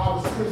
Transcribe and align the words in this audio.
I 0.00 0.08
was 0.14 0.49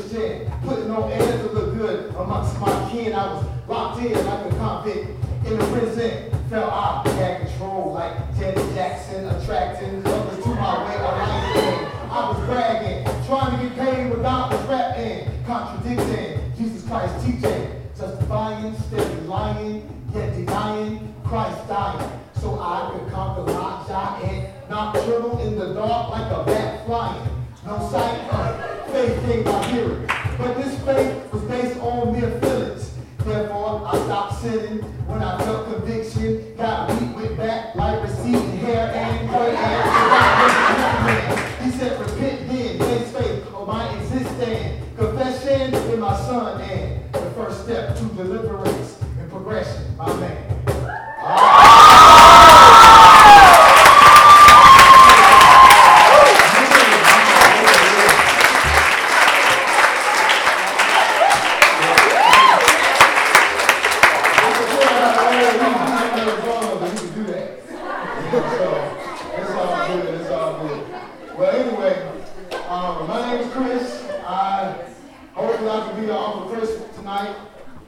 I 76.39 76.47
can 76.47 76.50
be 76.50 76.55
your 76.55 76.56
Uncle 76.56 76.56
Chris 76.56 76.97
tonight. 76.97 77.36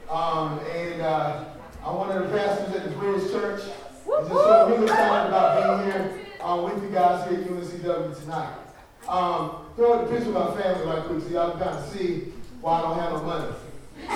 Um, 0.09 0.59
and 0.75 1.01
uh, 1.01 1.45
I'm 1.85 1.95
one 1.95 2.11
of 2.11 2.29
the 2.29 2.37
pastors 2.37 2.75
at 2.75 2.83
the 2.83 2.91
Bridge 2.91 3.31
Church. 3.31 3.61
I'm 4.05 4.27
just 4.27 4.29
so 4.29 4.67
really 4.69 4.83
excited 4.83 5.27
about 5.29 5.81
being 5.81 5.91
here 5.91 6.19
uh, 6.41 6.61
with 6.63 6.83
you 6.83 6.89
guys 6.89 7.29
here 7.29 7.39
at 7.39 7.47
UNCW 7.47 8.21
tonight. 8.21 8.53
Um, 9.07 9.65
throw 9.75 9.93
out 9.99 10.09
the 10.09 10.13
picture 10.15 10.29
of 10.29 10.55
my 10.55 10.61
family 10.61 10.85
right 10.85 11.03
quick 11.05 11.21
so 11.23 11.29
y'all 11.29 11.51
can 11.51 11.59
kind 11.61 11.77
of 11.77 11.85
see 11.91 12.33
why 12.61 12.79
I 12.79 12.81
don't 12.81 12.99
have 12.99 13.11
no 13.13 13.23
money. 13.23 13.53
you 14.01 14.07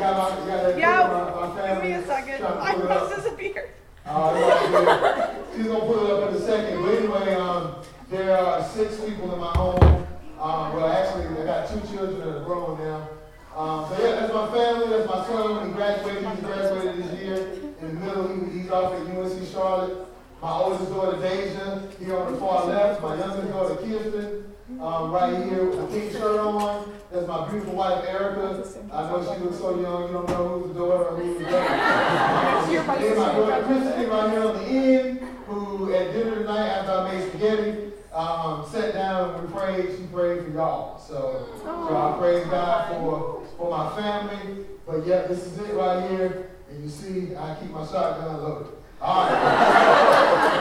got 0.00 0.16
my, 0.16 0.40
you 0.40 0.46
got 0.50 0.78
Yeah, 0.78 1.32
my, 1.36 1.46
my 1.46 1.56
family? 1.56 1.88
Give 1.88 1.98
me 1.98 2.04
a 2.04 2.06
second. 2.06 2.44
I 2.44 2.72
pull 2.74 2.82
it 2.82 2.90
up. 2.90 3.10
must 3.10 3.16
disappear. 3.16 3.70
Uh, 4.08 5.34
she's 5.56 5.66
gonna 5.66 5.80
put 5.80 6.04
it 6.04 6.10
up 6.12 6.30
in 6.30 6.36
a 6.36 6.40
second. 6.40 6.80
But 6.80 6.94
anyway, 6.94 7.34
um, 7.34 7.74
there 8.08 8.36
are 8.38 8.62
six 8.68 9.00
people 9.00 9.34
in 9.34 9.40
my 9.40 9.48
home. 9.48 10.05
Um, 10.46 10.76
well, 10.76 10.86
actually, 10.86 11.42
I 11.42 11.44
got 11.44 11.68
two 11.68 11.80
children 11.90 12.20
that 12.20 12.36
are 12.36 12.44
grown 12.44 12.78
now. 12.78 13.08
Um, 13.56 13.88
so 13.88 13.98
yeah, 14.00 14.20
that's 14.20 14.32
my 14.32 14.46
family. 14.54 14.88
That's 14.90 15.08
my 15.08 15.26
son 15.26 15.56
when 15.56 15.66
he 15.66 15.72
graduated. 15.74 16.22
He 16.22 16.42
graduated 16.42 17.02
this 17.02 17.20
year. 17.20 17.36
In 17.80 17.88
the 17.88 18.00
middle, 18.06 18.28
he, 18.28 18.60
he's 18.60 18.70
off 18.70 18.92
at 18.94 19.00
UNC 19.10 19.48
Charlotte. 19.50 20.06
My 20.40 20.52
oldest 20.52 20.88
daughter, 20.92 21.20
Deja, 21.20 21.82
here 21.98 22.16
on 22.16 22.32
the 22.32 22.38
far 22.38 22.64
left. 22.66 23.02
My 23.02 23.16
youngest 23.18 23.50
daughter, 23.50 23.74
Kirsten, 23.74 24.54
um, 24.80 25.10
right 25.10 25.34
here 25.50 25.64
with 25.68 25.80
a 25.80 25.86
pink 25.88 26.12
shirt 26.12 26.38
on. 26.38 26.92
That's 27.10 27.26
my 27.26 27.50
beautiful 27.50 27.74
wife, 27.74 28.04
Erica. 28.06 28.64
I 28.92 29.02
know 29.10 29.34
she 29.34 29.42
looks 29.42 29.58
so 29.58 29.80
young. 29.80 30.06
You 30.06 30.12
don't 30.12 30.28
know 30.28 30.60
who's 30.60 30.68
the 30.68 30.78
daughter 30.78 31.04
or 31.06 31.16
who's 31.16 31.38
the 31.38 31.44
daughter. 31.50 33.00
Then 33.00 33.18
my 33.18 33.32
daughter, 33.34 33.64
Kristen, 33.64 34.10
right 34.10 34.30
here 34.30 34.44
on 34.44 34.54
the 34.54 34.66
end, 34.68 35.18
who 35.48 35.92
at 35.92 36.12
dinner 36.12 36.36
tonight 36.36 36.68
after 36.68 36.92
I 36.92 37.12
made 37.12 37.28
spaghetti, 37.30 37.75
um, 38.16 38.66
sat 38.70 38.94
down 38.94 39.34
and 39.34 39.42
we 39.42 39.52
prayed. 39.52 39.96
She 39.96 40.04
prayed 40.06 40.44
for 40.44 40.50
y'all. 40.50 40.98
So, 40.98 41.48
so 41.62 41.96
I 41.96 42.16
praise 42.18 42.46
God 42.46 42.88
for, 42.88 43.42
for 43.58 43.70
my 43.70 43.94
family. 43.94 44.64
But 44.86 45.06
yeah, 45.06 45.26
this 45.26 45.44
is 45.44 45.58
it 45.58 45.74
right 45.74 46.10
here. 46.10 46.50
And 46.70 46.82
you 46.82 46.88
see, 46.88 47.36
I 47.36 47.54
keep 47.60 47.70
my 47.70 47.84
shotgun 47.86 48.42
loaded. 48.42 48.72
All 49.00 49.26
right. 49.30 50.52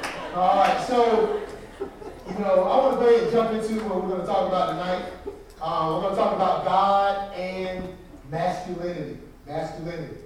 All 0.34 0.56
right, 0.56 0.84
so, 0.88 1.42
you 2.26 2.38
know, 2.40 2.64
I 2.64 2.76
want 2.78 2.98
to 2.98 3.04
go 3.04 3.22
and 3.22 3.30
jump 3.30 3.52
into 3.52 3.84
what 3.84 4.02
we're 4.02 4.08
going 4.08 4.20
to 4.20 4.26
talk 4.26 4.48
about 4.48 4.70
tonight. 4.70 5.12
Uh, 5.62 5.92
we're 5.94 6.00
going 6.02 6.14
to 6.14 6.20
talk 6.20 6.34
about 6.34 6.64
God 6.64 7.34
and 7.34 7.88
masculinity. 8.30 9.18
Masculinity. 9.46 10.16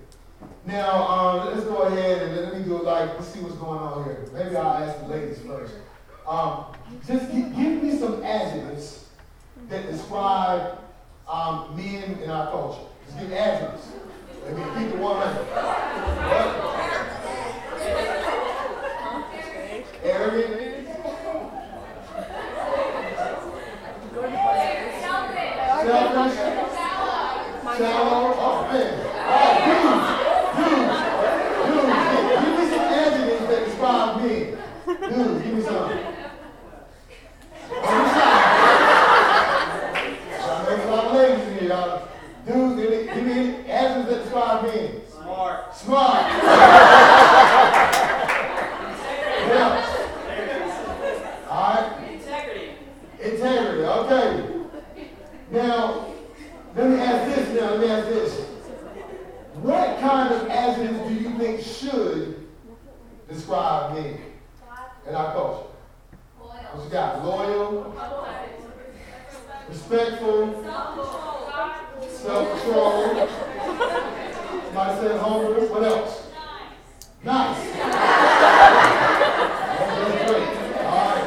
Now, 0.65 1.07
um, 1.07 1.47
let's 1.47 1.65
go 1.65 1.83
ahead 1.83 2.23
and 2.23 2.37
let 2.37 2.59
me 2.59 2.65
do 2.65 2.77
it 2.77 2.85
like, 2.85 3.11
let's 3.19 3.29
see 3.29 3.41
what's 3.41 3.57
going 3.57 3.81
on 3.81 4.05
here. 4.05 4.27
Maybe 4.33 4.57
I'll 4.57 4.83
ask 4.83 4.99
the 5.01 5.09
ladies 5.09 5.39
first. 5.41 5.75
Um, 6.29 6.65
just 7.07 7.31
gi- 7.33 7.41
give 7.57 7.83
me 7.83 7.97
some 7.99 8.23
adjectives 8.23 9.07
that 9.71 9.91
describe 9.91 10.79
um, 11.27 11.75
men 11.75 12.19
in 12.23 12.31
our 12.31 12.51
culture. 12.51 12.83
Just 13.07 13.19
give 13.19 13.33
adjectives. 13.33 13.89
Let 14.45 14.57
me 14.57 14.63
keep 14.77 14.95
it 14.95 14.99
100. 14.99 15.45
What? 16.29 16.69
Arrogant. 20.05 20.87
Selfish. 25.85 26.35
Shallow. 27.79 28.35
Oh, 28.37 28.69
man. 28.73 28.93
Oh, 29.31 29.51
dudes. 29.65 30.09
Dudes. 30.59 30.99
Dudes. 31.69 31.99
Give 32.45 32.53
me 32.59 32.65
some 32.69 32.87
adjectives 32.93 33.45
that 33.49 33.61
describe 33.65 34.11
men. 34.19 34.45
Dudes, 34.87 35.39
give 35.45 35.55
me 35.55 35.61
some. 35.63 35.89
I'm 37.85 38.05
shy. 38.15 38.33
There's 40.67 40.85
a 40.85 40.87
lot 40.91 41.05
of 41.07 41.13
ladies 41.15 41.47
in 41.47 41.53
here, 41.59 41.69
y'all. 41.69 42.09
Dudes, 42.47 42.75
give 42.81 42.91
me, 42.91 42.97
give 43.15 43.25
me 43.25 43.33
any 43.33 43.71
adjectives 43.71 44.09
that 44.09 44.19
describe 44.25 44.59
men. 44.65 44.89
Smart. 45.11 45.59
Smart. 45.77 46.25
What 49.49 49.57
else? 49.57 49.91
All 51.49 51.75
right. 51.75 51.89
Integrity. 52.13 52.69
Integrity, 53.23 53.83
okay. 53.85 54.27
Now, 55.51 56.07
let 56.77 56.91
me 56.91 56.97
ask 57.01 57.35
this 57.35 57.49
now, 57.59 57.71
let 57.71 57.81
me 57.81 57.87
ask 57.89 58.07
this. 58.09 58.33
What 59.63 59.99
kind 60.01 60.35
of 60.35 60.49
adjectives 60.49 61.09
do 61.09 61.15
you 61.15 61.31
think 61.39 61.61
should 61.63 62.47
describe 63.29 63.95
men 63.95 64.21
in 65.09 65.15
our 65.15 65.33
culture? 65.33 65.65
What 66.39 66.85
you 66.85 66.91
got? 66.91 67.25
Loyal, 67.25 67.95
respectful, 69.71 70.63
self-control, 72.11 73.29
somebody 74.67 75.01
said 75.01 75.21
humble, 75.21 75.67
what 75.69 75.83
else? 75.83 76.27
Nice. 77.25 77.59
That's 79.99 80.31
great. 80.31 80.49
All 80.85 81.07
right. 81.09 81.27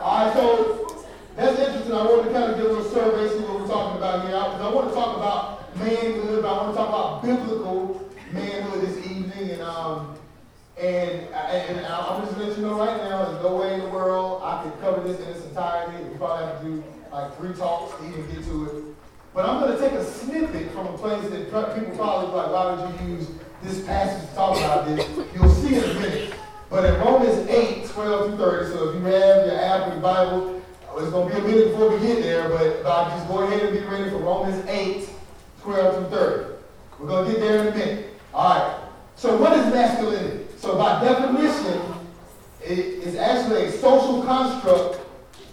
All 0.00 0.24
right, 0.24 0.32
so 0.34 0.44
that's 1.36 1.58
interesting. 1.58 1.92
I 1.92 2.04
want 2.04 2.26
to 2.26 2.32
kind 2.32 2.50
of 2.52 2.56
get 2.56 2.66
a 2.66 2.68
little 2.68 2.84
survey, 2.84 3.28
see 3.28 3.40
what 3.44 3.60
we're 3.60 3.66
talking 3.66 3.96
about 3.98 4.22
here. 4.26 4.30
Because 4.30 4.60
I 4.60 4.74
want 4.74 4.88
to 4.88 4.94
talk 4.94 5.16
about 5.16 5.76
manhood, 5.78 6.42
but 6.42 6.48
I 6.48 6.62
want 6.62 6.72
to 6.72 6.76
talk 6.76 6.88
about 6.88 7.22
biblical 7.22 8.08
manhood 8.32 8.80
this 8.82 8.98
evening. 9.10 9.50
And 9.50 9.62
um, 9.62 10.16
and, 10.78 11.26
and 11.34 11.86
I'm 11.86 12.24
just 12.24 12.38
let 12.38 12.56
you 12.56 12.62
know 12.64 12.78
right 12.78 12.96
now, 12.98 13.24
there's 13.30 13.42
no 13.42 13.56
way 13.56 13.74
in 13.74 13.80
the 13.80 13.88
world 13.88 14.40
I 14.42 14.62
could 14.62 14.80
cover 14.80 15.06
this 15.06 15.18
in 15.20 15.28
its 15.28 15.44
entirety. 15.44 16.04
We 16.04 16.16
probably 16.16 16.46
have 16.46 16.60
to 16.60 16.64
do 16.66 16.84
like 17.12 17.36
three 17.36 17.52
talks 17.52 17.98
to 17.98 18.04
even 18.08 18.26
get 18.32 18.44
to 18.44 18.64
it. 18.66 18.84
But 19.34 19.44
I'm 19.48 19.60
going 19.60 19.76
to 19.76 19.80
take 19.82 19.92
a 19.92 20.04
snippet 20.04 20.70
from 20.72 20.86
a 20.86 20.96
place 20.96 21.28
that 21.30 21.50
pro- 21.50 21.72
people 21.74 21.94
probably 21.96 22.28
be 22.30 22.34
like, 22.36 22.50
why 22.50 22.74
would 22.74 23.00
you 23.00 23.14
use 23.14 23.28
this 23.62 23.84
passage 23.84 24.28
to 24.30 24.34
talk 24.34 24.56
about 24.56 24.86
this? 24.86 25.06
You'll 25.34 25.48
see 25.50 25.76
in 25.76 25.84
a 25.84 25.94
minute. 26.00 26.34
But 26.70 26.84
in 26.84 27.00
Romans 27.00 27.46
8, 27.48 27.86
12 27.86 28.28
through 28.28 28.38
30, 28.38 28.72
so 28.72 28.88
if 28.88 28.94
you 28.94 29.02
have 29.02 29.46
your 30.00 30.14
Bible, 30.14 30.62
uh, 30.88 31.02
it's 31.02 31.10
going 31.10 31.28
to 31.28 31.34
be 31.34 31.40
a 31.40 31.44
minute 31.44 31.70
before 31.72 31.90
we 31.90 32.06
get 32.06 32.22
there, 32.22 32.48
but 32.48 32.86
I 32.86 33.10
just 33.10 33.28
go 33.28 33.40
ahead 33.40 33.62
and 33.62 33.78
be 33.78 33.84
ready 33.84 34.10
for 34.10 34.16
Romans 34.16 34.64
8, 34.66 35.08
12 35.62 35.94
through 35.94 36.18
30. 36.18 36.54
We're 36.98 37.06
going 37.06 37.26
to 37.26 37.32
get 37.32 37.40
there 37.40 37.60
in 37.60 37.66
a 37.68 37.76
minute. 37.76 38.14
All 38.32 38.48
right. 38.48 38.80
So 39.16 39.36
what 39.36 39.58
is 39.58 39.66
masculinity? 39.66 40.46
So 40.56 40.76
by 40.76 41.04
definition, 41.04 41.82
it 42.62 42.78
is 42.78 43.16
actually 43.16 43.66
a 43.66 43.72
social 43.72 44.22
construct 44.22 44.96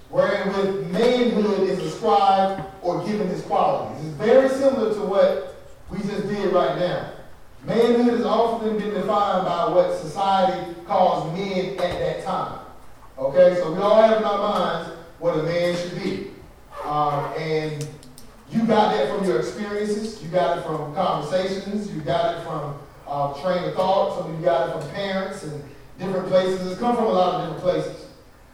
wherein 0.10 0.48
with 0.50 0.92
manhood 0.92 1.68
is 1.68 1.80
ascribed 1.80 2.64
or 2.82 3.06
given 3.06 3.28
its 3.28 3.42
qualities. 3.42 4.06
It's 4.06 4.16
very 4.16 4.50
similar 4.50 4.94
to 4.94 5.02
what 5.02 5.56
we 5.90 6.00
just 6.00 6.28
did 6.28 6.54
right 6.54 6.78
now. 6.78 7.12
Manhood 7.66 8.14
has 8.14 8.26
often 8.26 8.78
been 8.78 8.94
defined 8.94 9.46
by 9.46 9.70
what 9.70 10.00
society 10.00 10.74
calls 10.86 11.38
men 11.38 11.72
at 11.80 12.00
that 12.00 12.24
time. 12.24 12.60
Okay, 13.20 13.56
so 13.56 13.72
we 13.74 13.80
all 13.80 14.00
have 14.00 14.20
in 14.20 14.24
our 14.26 14.38
minds 14.38 14.92
what 15.18 15.40
a 15.40 15.42
man 15.42 15.76
should 15.76 15.96
be. 16.04 16.28
Um, 16.86 17.34
and 17.36 17.88
you 18.52 18.60
got 18.68 18.94
that 18.94 19.10
from 19.10 19.26
your 19.26 19.40
experiences, 19.40 20.22
you 20.22 20.30
got 20.30 20.60
it 20.60 20.62
from 20.62 20.94
conversations, 20.94 21.92
you 21.92 22.02
got 22.02 22.38
it 22.38 22.44
from 22.44 22.78
uh, 23.08 23.34
train 23.42 23.64
of 23.64 23.74
thought, 23.74 24.20
some 24.20 24.32
of 24.32 24.40
you 24.40 24.46
got 24.46 24.70
it 24.70 24.80
from 24.80 24.92
parents 24.92 25.44
and 25.44 25.64
different 25.98 26.28
places. 26.28 26.72
It's 26.72 26.80
come 26.80 26.96
from 26.96 27.06
a 27.06 27.10
lot 27.10 27.42
of 27.42 27.56
different 27.56 27.64
places. 27.64 28.06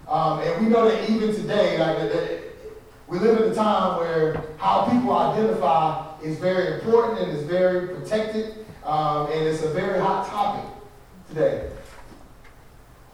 Um, 0.07 0.39
and 0.39 0.65
we 0.65 0.71
know 0.71 0.88
that 0.88 1.10
even 1.10 1.36
today, 1.36 1.77
like 1.77 1.98
that, 1.98 2.39
we 3.07 3.19
live 3.19 3.42
in 3.42 3.51
a 3.51 3.54
time 3.54 4.00
where 4.00 4.45
how 4.60 4.86
people 4.89 5.12
identify 5.12 6.18
is 6.21 6.38
very 6.38 6.75
important 6.75 7.19
and 7.19 7.38
is 7.38 7.44
very 7.44 7.89
protected, 7.89 8.65
um, 8.86 9.27
and 9.30 9.45
it's 9.45 9.62
a 9.62 9.74
very 9.74 10.00
hot 10.00 10.25
topic 10.25 10.71
today. 11.27 11.69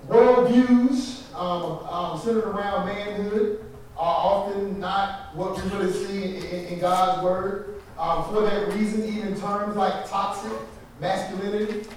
Worldviews 0.07 1.18
um, 1.39 1.79
um, 1.89 2.19
centered 2.19 2.45
around 2.45 2.85
manhood 2.85 3.63
are 3.97 4.15
often 4.15 4.79
not 4.79 5.33
what 5.35 5.55
we 5.55 5.69
really 5.71 5.91
see 5.91 6.37
in, 6.37 6.65
in 6.73 6.79
God's 6.79 7.23
Word. 7.23 7.81
Um, 7.97 8.25
for 8.25 8.41
that 8.41 8.73
reason, 8.73 9.05
even 9.05 9.39
terms 9.39 9.75
like 9.75 10.09
toxic 10.09 10.51
masculinity, 10.99 11.87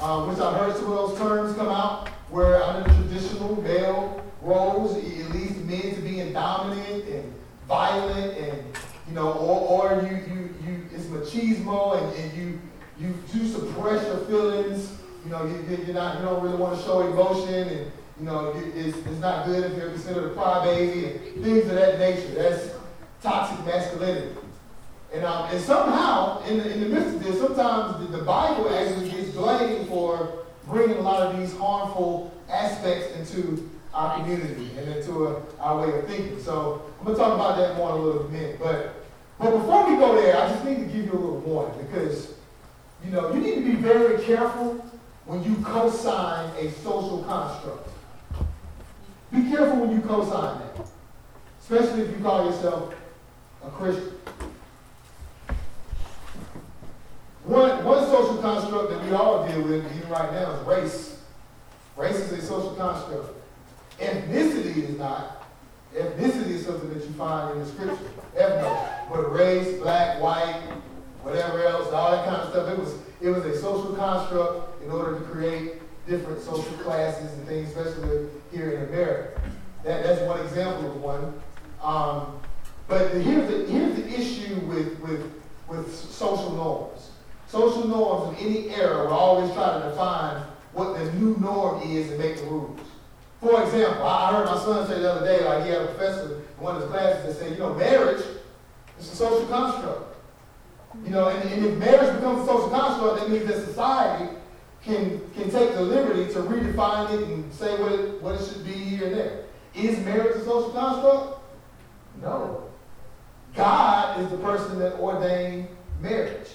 uh, 0.00 0.26
which 0.26 0.38
I've 0.38 0.56
heard 0.56 0.76
some 0.76 0.92
of 0.92 1.10
those 1.10 1.18
terms 1.18 1.56
come 1.56 1.68
out, 1.68 2.08
where 2.28 2.62
under 2.62 2.92
traditional 2.94 3.60
male 3.62 4.22
roles, 4.42 4.96
it 4.96 5.30
leads 5.30 5.56
men 5.64 5.94
to 5.94 6.00
being 6.02 6.32
dominant 6.32 7.04
and 7.08 7.34
violent, 7.66 8.36
and 8.38 8.62
you 9.08 9.14
know, 9.14 9.32
or, 9.32 9.92
or 9.92 10.02
you, 10.02 10.16
you, 10.32 10.54
you, 10.64 10.86
it's 10.94 11.04
machismo, 11.06 12.02
and, 12.02 12.16
and 12.16 12.36
you, 12.38 12.60
you 12.98 13.14
do 13.32 13.46
suppress 13.46 14.04
your 14.06 14.18
feelings. 14.26 14.94
You 15.24 15.30
know, 15.30 15.44
you, 15.44 15.84
you're 15.84 15.94
not, 15.94 16.18
you 16.18 16.24
don't 16.24 16.42
really 16.42 16.56
want 16.56 16.78
to 16.78 16.82
show 16.82 17.00
emotion, 17.00 17.68
and 17.68 17.92
you 18.20 18.26
know, 18.26 18.52
it's, 18.74 18.98
it's 18.98 19.18
not 19.18 19.46
good 19.46 19.64
if 19.64 19.78
you're 19.78 19.90
considered 19.90 20.32
a 20.32 20.34
crybaby 20.34 21.34
and 21.34 21.42
things 21.42 21.64
of 21.64 21.74
that 21.74 21.98
nature. 21.98 22.34
That's 22.34 22.70
toxic 23.22 23.64
masculinity. 23.64 24.36
And, 25.14 25.24
um, 25.24 25.48
and 25.50 25.60
somehow, 25.60 26.44
in 26.44 26.58
the, 26.58 26.70
in 26.70 26.80
the 26.80 26.88
midst 26.88 27.16
of 27.16 27.24
this, 27.24 27.40
sometimes 27.40 27.98
the, 27.98 28.18
the 28.18 28.22
Bible 28.22 28.68
actually 28.68 29.10
gets 29.10 29.30
blamed 29.30 29.88
for 29.88 30.44
bringing 30.66 30.98
a 30.98 31.00
lot 31.00 31.22
of 31.22 31.38
these 31.38 31.56
harmful 31.56 32.32
aspects 32.50 33.16
into 33.16 33.70
our 33.94 34.20
community 34.20 34.70
and 34.76 34.88
into 34.88 35.26
a, 35.26 35.42
our 35.58 35.80
way 35.86 35.98
of 35.98 36.06
thinking. 36.06 36.40
So 36.42 36.82
I'm 36.98 37.06
going 37.06 37.16
to 37.16 37.22
talk 37.22 37.34
about 37.34 37.56
that 37.56 37.76
more 37.76 37.94
in 37.94 38.00
a 38.00 38.04
little 38.04 38.24
bit. 38.24 38.58
But, 38.60 38.94
but 39.38 39.50
before 39.50 39.90
we 39.90 39.96
go 39.96 40.14
there, 40.20 40.36
I 40.36 40.48
just 40.50 40.64
need 40.66 40.76
to 40.76 40.84
give 40.84 41.06
you 41.06 41.12
a 41.12 41.14
little 41.14 41.40
warning 41.40 41.86
because, 41.86 42.34
you 43.02 43.12
know, 43.12 43.32
you 43.32 43.40
need 43.40 43.54
to 43.54 43.62
be 43.62 43.76
very 43.76 44.22
careful 44.24 44.74
when 45.24 45.42
you 45.42 45.56
co-sign 45.64 46.50
a 46.58 46.70
social 46.70 47.24
construct. 47.24 47.89
Be 49.32 49.48
careful 49.48 49.76
when 49.76 49.92
you 49.92 50.00
co-sign 50.00 50.58
that, 50.58 50.86
especially 51.60 52.02
if 52.02 52.10
you 52.10 52.22
call 52.22 52.46
yourself 52.46 52.94
a 53.64 53.70
Christian. 53.70 54.12
One, 57.44 57.84
one 57.84 58.04
social 58.06 58.38
construct 58.38 58.90
that 58.90 59.04
we 59.04 59.12
all 59.12 59.46
deal 59.46 59.62
with, 59.62 59.84
even 59.96 60.08
right 60.08 60.32
now, 60.32 60.52
is 60.52 60.66
race. 60.66 61.22
Race 61.96 62.16
is 62.16 62.32
a 62.32 62.42
social 62.42 62.74
construct. 62.74 63.28
Ethnicity 63.98 64.88
is 64.88 64.98
not. 64.98 65.46
Ethnicity 65.94 66.50
is 66.50 66.66
something 66.66 66.92
that 66.94 67.04
you 67.04 67.12
find 67.12 67.56
in 67.56 67.64
the 67.64 67.70
scripture. 67.70 67.98
Ethno. 68.36 68.88
But 69.10 69.32
race, 69.32 69.78
black, 69.80 70.20
white, 70.20 70.60
whatever 71.22 71.62
else, 71.64 71.92
all 71.92 72.12
that 72.12 72.24
kind 72.24 72.42
of 72.42 72.50
stuff. 72.50 72.68
It 72.68 72.78
was, 72.78 72.94
it 73.20 73.28
was 73.30 73.44
a 73.44 73.60
social 73.60 73.94
construct 73.94 74.82
in 74.82 74.90
order 74.90 75.18
to 75.18 75.24
create 75.26 75.74
different 76.10 76.42
social 76.42 76.76
classes 76.78 77.32
and 77.34 77.46
things, 77.46 77.68
especially 77.68 78.26
here 78.50 78.72
in 78.72 78.88
America. 78.88 79.40
That, 79.84 80.02
that's 80.02 80.20
one 80.22 80.40
example 80.40 80.90
of 80.90 81.00
one. 81.00 81.40
Um, 81.80 82.40
but 82.88 83.12
the, 83.12 83.20
here's, 83.22 83.48
the, 83.48 83.72
here's 83.72 83.94
the 83.94 84.08
issue 84.08 84.56
with, 84.66 84.98
with, 84.98 85.32
with 85.68 85.94
social 85.94 86.50
norms. 86.50 87.12
Social 87.46 87.86
norms 87.86 88.38
in 88.38 88.46
any 88.46 88.70
era 88.70 89.04
will 89.04 89.12
always 89.12 89.52
try 89.52 89.78
to 89.78 89.88
define 89.88 90.42
what 90.72 90.98
the 90.98 91.12
new 91.12 91.36
norm 91.36 91.80
is 91.88 92.10
and 92.10 92.18
make 92.18 92.36
the 92.36 92.44
rules. 92.44 92.80
For 93.40 93.62
example, 93.62 94.04
I 94.04 94.32
heard 94.32 94.46
my 94.46 94.58
son 94.58 94.86
say 94.88 95.00
the 95.00 95.12
other 95.12 95.26
day, 95.26 95.44
like 95.44 95.64
he 95.64 95.70
had 95.70 95.82
a 95.82 95.86
professor 95.86 96.34
in 96.34 96.62
one 96.62 96.76
of 96.76 96.82
his 96.82 96.90
classes 96.90 97.24
that 97.24 97.42
said, 97.42 97.52
you 97.52 97.58
know, 97.58 97.74
marriage 97.74 98.22
is 98.98 99.12
a 99.12 99.16
social 99.16 99.46
construct. 99.46 100.16
You 101.04 101.10
know, 101.10 101.28
and, 101.28 101.48
and 101.50 101.64
if 101.64 101.78
marriage 101.78 102.16
becomes 102.16 102.42
a 102.42 102.46
social 102.46 102.68
construct, 102.68 103.20
that 103.20 103.30
means 103.30 103.46
that 103.46 103.64
society 103.64 104.36
can, 104.82 105.20
can 105.34 105.50
take 105.50 105.74
the 105.74 105.82
liberty 105.82 106.32
to 106.32 106.40
redefine 106.40 107.12
it 107.12 107.28
and 107.28 107.52
say 107.52 107.80
what 107.80 107.92
it, 107.92 108.22
what 108.22 108.40
it 108.40 108.44
should 108.46 108.64
be 108.64 108.72
here 108.72 109.06
and 109.06 109.16
there. 109.16 109.44
Is 109.74 109.98
marriage 110.04 110.36
a 110.36 110.44
social 110.44 110.70
construct? 110.70 111.42
No. 112.22 112.64
God 113.54 114.20
is 114.20 114.30
the 114.30 114.38
person 114.38 114.78
that 114.78 114.94
ordained 114.94 115.68
marriage. 116.00 116.48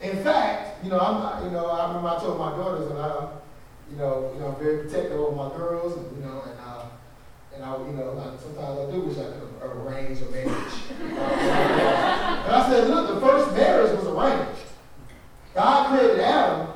In 0.00 0.22
fact, 0.22 0.82
you 0.84 0.90
know, 0.90 0.98
I'm 0.98 1.22
not, 1.22 1.44
you 1.44 1.50
know, 1.50 1.66
I 1.66 1.86
remember 1.88 2.08
I 2.08 2.18
told 2.18 2.38
my 2.38 2.50
daughters, 2.50 2.90
and 2.90 2.98
I, 2.98 3.28
you 3.90 3.96
know, 3.96 4.30
you 4.34 4.40
know, 4.40 4.48
I'm 4.48 4.56
very 4.56 4.84
protective 4.84 5.20
of 5.20 5.36
my 5.36 5.48
girls, 5.56 5.96
and, 5.96 6.16
you 6.16 6.22
know, 6.24 6.42
and 6.42 6.58
uh, 6.58 6.84
and 7.54 7.64
I, 7.64 7.76
you 7.78 7.92
know, 7.92 8.18
I, 8.18 8.40
sometimes 8.40 8.78
I 8.78 8.90
do 8.90 9.00
wish 9.02 9.18
I 9.18 9.24
could 9.24 9.50
arrange 9.62 10.22
a 10.22 10.30
marriage. 10.30 10.74
and 11.00 11.18
I 11.18 12.66
said, 12.70 12.88
look, 12.88 13.14
the 13.14 13.20
first 13.20 13.54
marriage 13.54 13.98
was 13.98 14.06
arranged. 14.06 14.62
God 15.54 15.88
created 15.88 16.20
Adam 16.20 16.69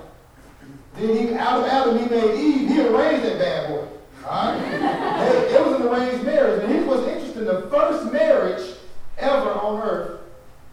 then 0.94 1.16
he, 1.16 1.34
out 1.34 1.60
of 1.60 1.66
Adam, 1.66 1.98
he 1.98 2.06
made 2.06 2.38
Eve. 2.38 2.68
He 2.68 2.80
arranged 2.80 3.26
that 3.26 3.38
bad 3.38 3.68
boy. 3.68 3.88
All 4.26 4.52
right? 4.52 5.50
it, 5.50 5.66
was 5.66 5.80
an 5.80 5.88
arranged 5.88 6.24
marriage. 6.24 6.62
And 6.62 6.72
here's 6.72 6.86
what's 6.86 7.06
interesting. 7.06 7.44
The 7.44 7.68
first 7.70 8.12
marriage 8.12 8.76
ever 9.18 9.50
on 9.50 9.82
earth 9.82 10.20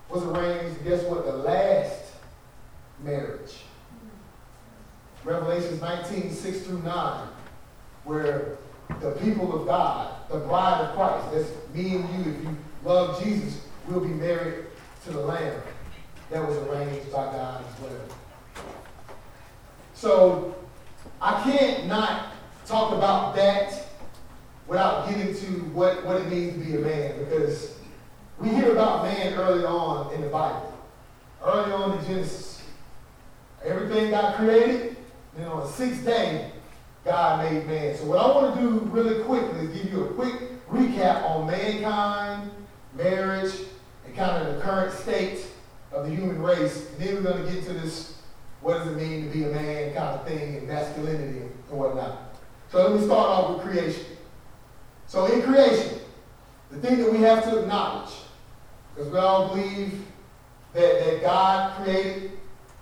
was 0.10 0.24
arranged, 0.24 0.84
guess 0.84 1.04
what? 1.04 1.26
The 1.26 1.34
last 1.34 2.14
marriage. 3.04 3.56
Revelations 5.24 5.82
19, 5.82 6.32
6 6.32 6.60
through 6.62 6.82
9, 6.82 7.28
where 8.06 8.58
the 9.02 9.12
people 9.24 9.60
of 9.60 9.68
God, 9.68 10.14
the 10.30 10.38
bride 10.40 10.82
of 10.82 10.96
Christ, 10.96 11.32
that's 11.34 11.76
me 11.76 11.96
and 11.96 12.26
you, 12.26 12.32
if 12.32 12.44
you 12.44 12.58
love 12.84 13.24
Jesus, 13.24 13.62
will 13.88 14.02
be 14.02 14.08
married 14.08 14.66
to 15.04 15.12
the 15.12 15.20
Lamb. 15.20 15.62
That 16.30 16.48
was 16.48 16.58
arranged 16.58 17.12
by 17.12 17.26
God 17.26 17.64
as 17.68 17.82
well. 17.82 18.18
So 20.02 20.56
I 21.22 21.44
can't 21.44 21.86
not 21.86 22.32
talk 22.66 22.92
about 22.92 23.36
that 23.36 23.86
without 24.66 25.08
getting 25.08 25.36
to 25.36 25.46
what, 25.76 26.04
what 26.04 26.20
it 26.20 26.28
means 26.28 26.54
to 26.54 26.60
be 26.60 26.76
a 26.76 26.80
man 26.80 27.20
because 27.20 27.78
we 28.40 28.50
hear 28.50 28.72
about 28.72 29.04
man 29.04 29.36
early 29.36 29.64
on 29.64 30.12
in 30.16 30.22
the 30.22 30.28
Bible. 30.28 30.76
Early 31.46 31.72
on 31.72 32.00
in 32.00 32.06
Genesis. 32.06 32.64
Everything 33.64 34.10
got 34.10 34.38
created, 34.38 34.98
and 35.38 35.46
on 35.46 35.60
the 35.60 35.68
sixth 35.68 36.04
day, 36.04 36.52
God 37.06 37.46
made 37.46 37.68
man. 37.68 37.96
So 37.96 38.06
what 38.06 38.18
I 38.18 38.26
want 38.26 38.56
to 38.56 38.60
do 38.60 38.80
really 38.86 39.24
quickly 39.24 39.68
is 39.68 39.84
give 39.84 39.94
you 39.94 40.06
a 40.06 40.14
quick 40.16 40.68
recap 40.68 41.30
on 41.30 41.46
mankind, 41.46 42.50
marriage, 42.96 43.54
and 44.08 44.16
kind 44.16 44.48
of 44.48 44.56
the 44.56 44.62
current 44.64 44.94
state 44.94 45.46
of 45.92 46.10
the 46.10 46.16
human 46.16 46.42
race. 46.42 46.90
And 46.90 47.00
then 47.00 47.16
we're 47.18 47.34
going 47.34 47.46
to 47.46 47.54
get 47.54 47.66
to 47.66 47.74
this 47.74 48.21
what 48.62 48.78
does 48.78 48.88
it 48.88 48.96
mean 48.96 49.28
to 49.28 49.34
be 49.34 49.44
a 49.44 49.48
man 49.48 49.94
kind 49.94 50.20
of 50.20 50.28
thing 50.28 50.58
and 50.58 50.68
masculinity 50.68 51.40
and 51.40 51.80
whatnot. 51.80 52.36
So 52.72 52.88
let 52.88 53.00
me 53.00 53.06
start 53.06 53.28
off 53.28 53.56
with 53.56 53.68
creation. 53.68 54.06
So 55.08 55.26
in 55.26 55.42
creation, 55.42 56.00
the 56.70 56.80
thing 56.80 57.00
that 57.00 57.12
we 57.12 57.20
have 57.20 57.44
to 57.46 57.60
acknowledge, 57.60 58.14
because 58.96 59.12
we 59.12 59.18
all 59.18 59.50
believe 59.50 60.06
that, 60.74 61.06
that 61.06 61.22
God 61.22 61.84
created 61.84 62.32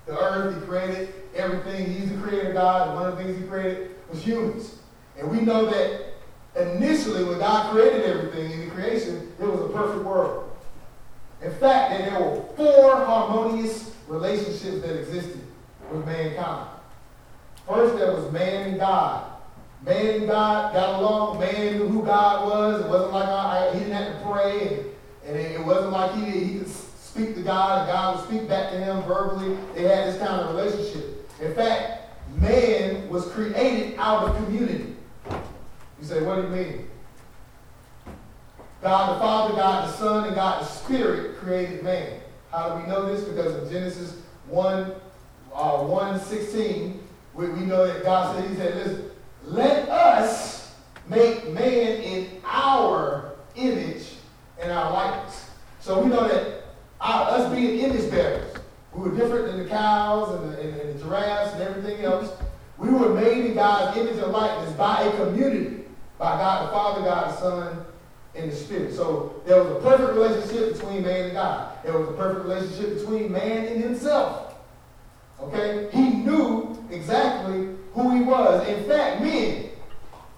the 0.05 0.19
earth, 0.19 0.59
he 0.59 0.67
created 0.67 1.13
everything. 1.35 1.93
He's 1.93 2.11
the 2.11 2.17
creator 2.17 2.53
God, 2.53 2.89
and 2.89 2.99
one 2.99 3.09
of 3.11 3.17
the 3.17 3.23
things 3.23 3.39
he 3.39 3.47
created 3.47 3.91
was 4.09 4.21
humans. 4.21 4.75
And 5.17 5.29
we 5.29 5.41
know 5.41 5.65
that 5.65 6.13
initially 6.55 7.23
when 7.23 7.39
God 7.39 7.71
created 7.71 8.03
everything 8.03 8.51
in 8.51 8.59
the 8.65 8.75
creation, 8.75 9.31
it 9.39 9.45
was 9.45 9.61
a 9.61 9.69
perfect 9.69 10.03
world. 10.03 10.51
In 11.41 11.51
fact, 11.51 11.91
that 11.91 12.09
there 12.09 12.19
were 12.19 12.41
four 12.57 12.95
harmonious 13.05 13.95
relationships 14.07 14.81
that 14.81 14.99
existed 14.99 15.41
with 15.91 16.05
mankind. 16.05 16.69
First, 17.67 17.97
there 17.97 18.11
was 18.13 18.31
man 18.31 18.69
and 18.69 18.79
God. 18.79 19.31
Man 19.85 20.15
and 20.15 20.27
God 20.27 20.73
got 20.73 20.99
along. 20.99 21.39
Man 21.39 21.77
knew 21.77 21.87
who 21.87 22.03
God 22.03 22.47
was. 22.47 22.81
It 22.81 22.89
wasn't 22.89 23.13
like 23.13 23.29
uh, 23.29 23.35
I, 23.35 23.73
he 23.73 23.79
didn't 23.79 23.93
have 23.93 24.19
to 24.19 24.27
pray, 24.27 24.85
and, 25.25 25.37
and 25.37 25.37
it, 25.37 25.65
wasn't 25.65 25.91
like 25.91 26.15
he, 26.15 26.31
he 26.31 26.59
could 26.59 26.67
speak 26.69 27.35
to 27.35 27.41
God 27.41 27.79
and 27.79 27.91
God 27.91 28.15
would 28.15 28.27
speak 28.27 28.49
back 28.49 28.71
to 28.71 28.79
him 28.79 29.03
verbally. 29.03 29.57
They 29.75 29.83
had 29.83 30.07
this 30.07 30.19
kind 30.19 30.41
of 30.41 30.55
relationship. 30.55 31.29
In 31.41 31.53
fact, 31.53 32.11
man 32.37 33.07
was 33.09 33.27
created 33.27 33.95
out 33.97 34.27
of 34.27 34.35
community. 34.35 34.95
You 35.29 36.05
say, 36.05 36.23
what 36.23 36.35
do 36.35 36.41
you 36.43 36.47
mean? 36.47 36.89
God 38.81 39.15
the 39.15 39.19
Father, 39.19 39.55
God 39.55 39.87
the 39.89 39.93
Son, 39.93 40.25
and 40.25 40.35
God 40.35 40.61
the 40.61 40.65
Spirit 40.65 41.37
created 41.37 41.83
man. 41.83 42.19
How 42.51 42.69
do 42.69 42.81
we 42.81 42.89
know 42.89 43.13
this? 43.13 43.25
Because 43.25 43.53
of 43.55 43.69
Genesis 43.69 44.21
1 44.47 44.93
uh, 45.59 45.83
116, 45.83 47.03
we, 47.33 47.49
we 47.49 47.59
know 47.65 47.85
that 47.85 48.03
God 48.03 48.35
said, 48.35 48.49
He 48.49 48.55
said, 48.55 48.75
listen, 48.75 49.11
let 49.43 49.89
us 49.89 50.73
make 51.09 51.51
man 51.51 52.01
in 52.01 52.29
our 52.45 53.35
image 53.55 54.05
and 54.61 54.71
our 54.71 54.91
likeness. 54.91 55.49
So 55.81 56.01
we 56.01 56.09
know 56.09 56.27
that 56.27 56.63
our, 57.01 57.31
us 57.31 57.53
being 57.53 57.79
image 57.79 58.09
bearers, 58.09 58.55
we 58.93 59.09
were 59.09 59.15
different 59.15 59.47
than 59.47 59.59
the 59.59 59.69
cows 59.69 60.33
and 60.35 60.53
the, 60.53 60.61
and, 60.61 60.79
and 60.79 60.99
the 60.99 61.03
giraffes 61.03 61.53
and 61.53 61.61
everything 61.61 62.05
else. 62.05 62.31
We 62.77 62.89
were 62.89 63.09
made 63.09 63.45
in 63.45 63.55
God's 63.55 63.97
image 63.97 64.17
and 64.17 64.31
likeness 64.31 64.73
by 64.73 65.03
a 65.03 65.11
community, 65.17 65.83
by 66.17 66.37
God 66.37 66.67
the 66.67 66.71
Father, 66.71 67.01
God 67.01 67.29
the 67.31 67.37
Son, 67.37 67.85
and 68.33 68.49
the 68.49 68.55
Spirit. 68.55 68.93
So 68.93 69.41
there 69.45 69.61
was 69.61 69.71
a 69.73 69.79
perfect 69.81 70.13
relationship 70.13 70.73
between 70.73 71.03
man 71.03 71.25
and 71.25 71.33
God. 71.33 71.83
There 71.83 71.97
was 71.97 72.07
a 72.07 72.13
perfect 72.13 72.45
relationship 72.45 72.99
between 72.99 73.31
man 73.31 73.67
and 73.67 73.83
himself. 73.83 74.48
Okay? 75.41 75.89
He 75.91 76.09
knew 76.09 76.77
exactly 76.91 77.69
who 77.93 78.15
he 78.15 78.23
was. 78.23 78.67
In 78.67 78.83
fact, 78.85 79.21
men, 79.21 79.69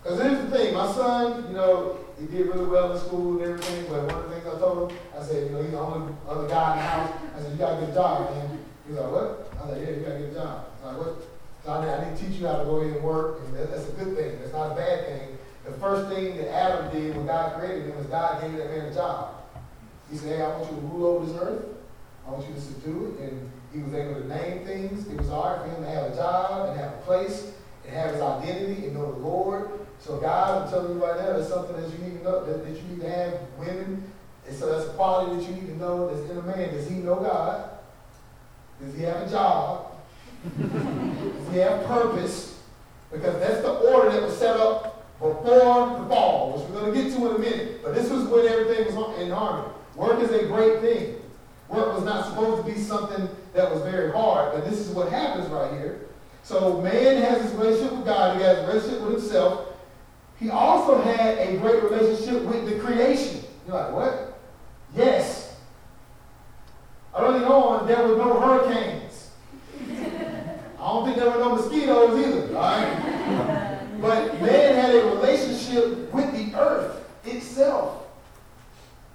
because 0.02 0.22
here's 0.22 0.44
the 0.46 0.58
thing, 0.58 0.74
my 0.74 0.92
son, 0.92 1.48
you 1.48 1.54
know, 1.54 1.98
he 2.20 2.28
did 2.28 2.48
really 2.48 2.66
well 2.66 2.94
in 2.94 3.00
school 3.00 3.34
and 3.34 3.42
everything, 3.42 3.86
but 3.90 4.06
one 4.06 4.24
of 4.24 4.30
the 4.30 4.36
things 4.36 4.48
I 4.48 4.60
told 4.60 4.92
him, 4.92 4.98
I 5.18 5.24
said, 5.24 5.44
you 5.48 5.50
know, 5.50 5.62
he's 5.62 5.72
the 5.72 5.80
only 5.80 6.14
other 6.28 6.48
guy 6.48 6.72
in 6.74 6.78
the 6.78 6.84
house. 6.84 7.14
I 7.36 7.42
said, 7.42 7.52
you 7.52 7.58
got 7.58 7.82
a 7.82 7.86
good 7.86 7.94
job, 7.94 8.30
man. 8.32 8.60
He's 8.88 8.96
like, 8.96 9.12
what? 9.12 9.54
I 9.62 9.68
said, 9.70 9.82
yeah, 9.82 9.94
you 9.96 10.02
got 10.02 10.16
a 10.16 10.20
good 10.20 10.34
job. 10.34 10.66
He's 10.76 10.86
like, 10.86 10.98
what? 10.98 11.16
So 11.64 11.72
I, 11.72 11.78
I 11.78 12.10
need 12.10 12.18
to 12.18 12.24
teach 12.24 12.40
you 12.40 12.48
how 12.48 12.58
to 12.58 12.66
go 12.66 12.78
ahead 12.78 12.96
and 12.96 13.04
work, 13.04 13.42
and 13.46 13.56
that, 13.56 13.72
that's 13.72 13.90
a 13.90 13.92
good 13.94 14.16
thing. 14.16 14.40
That's 14.40 14.54
not 14.54 14.72
a 14.72 14.76
bad 14.76 15.06
thing. 15.06 15.38
The 15.66 15.72
first 15.74 16.10
thing 16.10 16.38
that 16.38 16.50
Adam 16.54 16.92
did 16.92 17.16
when 17.16 17.28
God 17.28 17.60
created 17.60 17.86
him 17.86 17.98
was 17.98 18.08
God 18.08 18.42
gave 18.42 18.58
that 18.58 18.70
man 18.72 18.86
a 18.88 18.94
job. 18.94 19.36
He 20.10 20.18
said, 20.18 20.38
hey, 20.38 20.44
I 20.44 20.50
want 20.58 20.70
you 20.72 20.78
to 20.78 20.82
rule 20.88 21.06
over 21.08 21.26
this 21.26 21.38
earth. 21.40 21.66
I 22.28 22.32
want 22.32 22.48
you 22.48 22.54
to 22.54 22.62
subdue 22.62 23.16
it. 23.18 23.30
And 23.30 23.52
he 23.74 23.82
was 23.82 23.94
able 23.94 24.22
to 24.22 24.28
name 24.28 24.66
things. 24.66 25.08
It 25.08 25.18
was 25.18 25.30
hard 25.30 25.62
for 25.62 25.68
him 25.68 25.84
to 25.84 25.90
have 25.90 26.12
a 26.12 26.16
job 26.16 26.70
and 26.70 26.80
have 26.80 26.94
a 26.94 27.02
place 27.04 27.54
and 27.86 27.94
have 27.94 28.12
his 28.12 28.22
identity 28.22 28.86
and 28.86 28.94
know 28.94 29.12
the 29.12 29.20
Lord. 29.20 29.72
So 30.00 30.18
God, 30.18 30.64
I'm 30.64 30.70
telling 30.70 30.96
you 30.96 31.06
right 31.06 31.18
now, 31.18 31.34
there's 31.34 31.48
something 31.48 31.76
that 31.76 31.90
you 31.92 31.98
need 32.00 32.18
to 32.20 32.24
know, 32.24 32.46
that, 32.46 32.66
that 32.66 32.76
you 32.76 32.84
need 32.90 33.02
to 33.02 33.10
have 33.10 33.34
women. 33.58 34.04
And 34.48 34.58
so 34.58 34.72
that's 34.72 34.90
a 34.90 34.94
quality 34.94 35.38
that 35.38 35.50
you 35.50 35.62
need 35.62 35.68
to 35.68 35.78
know 35.78 36.14
that's 36.14 36.30
in 36.30 36.38
a 36.38 36.42
man. 36.42 36.74
Does 36.74 36.90
he 36.90 36.96
know 36.96 37.16
God? 37.16 37.70
Does 38.84 38.96
he 38.96 39.04
have 39.04 39.28
a 39.28 39.30
job? 39.30 39.92
Does 40.58 41.54
he 41.54 41.60
have 41.60 41.86
purpose? 41.86 42.60
Because 43.12 43.40
that's 43.40 43.62
the 43.62 43.72
order 43.72 44.12
that 44.12 44.24
was 44.24 44.38
set 44.38 44.58
up 44.58 45.06
before 45.20 46.00
the 46.00 46.06
fall, 46.10 46.54
which 46.54 46.68
we're 46.70 46.82
going 46.82 46.94
to 46.94 47.02
get 47.04 47.14
to 47.16 47.30
in 47.30 47.36
a 47.36 47.40
minute. 47.40 47.84
But 47.84 47.94
this 47.94 48.10
was 48.10 48.24
when 48.24 48.48
everything 48.48 48.96
was 48.96 49.20
in 49.20 49.30
harmony. 49.30 49.74
Work 49.96 50.20
is 50.22 50.32
a 50.32 50.48
great 50.48 50.82
thing. 50.82 51.21
Work 51.72 51.96
was 51.96 52.04
not 52.04 52.26
supposed 52.26 52.66
to 52.66 52.74
be 52.74 52.78
something 52.78 53.30
that 53.54 53.72
was 53.72 53.82
very 53.84 54.12
hard, 54.12 54.54
but 54.54 54.70
this 54.70 54.80
is 54.80 54.90
what 54.90 55.10
happens 55.10 55.48
right 55.48 55.72
here. 55.72 56.02
So 56.44 56.82
man 56.82 57.22
has 57.24 57.44
his 57.44 57.54
relationship 57.54 57.94
with 57.94 58.06
God, 58.06 58.38
he 58.38 58.44
has 58.44 58.58
a 58.58 58.68
relationship 58.68 59.02
with 59.02 59.22
himself. 59.22 59.68
He 60.38 60.50
also 60.50 61.02
had 61.02 61.38
a 61.38 61.58
great 61.58 61.82
relationship 61.82 62.44
with 62.44 62.66
the 62.68 62.78
creation. 62.80 63.46
You're 63.66 63.78
like, 63.78 63.94
what? 63.94 64.40
Yes. 64.94 65.56
Early 67.18 67.46
on, 67.46 67.88
there 67.88 68.06
were 68.06 68.18
no 68.18 68.40
hurricanes. 68.40 69.30
I 69.80 70.88
don't 70.88 71.06
think 71.06 71.18
there 71.18 71.30
were 71.30 71.38
no 71.38 71.56
mosquitoes 71.56 72.26
either, 72.26 72.58
all 72.58 72.64
right? 72.64 73.80
But 74.02 74.42
man 74.42 74.76
had 74.76 74.96
a 74.96 75.06
relationship 75.16 76.12
with 76.12 76.34
the 76.34 76.60
earth 76.60 77.08
itself. 77.24 78.01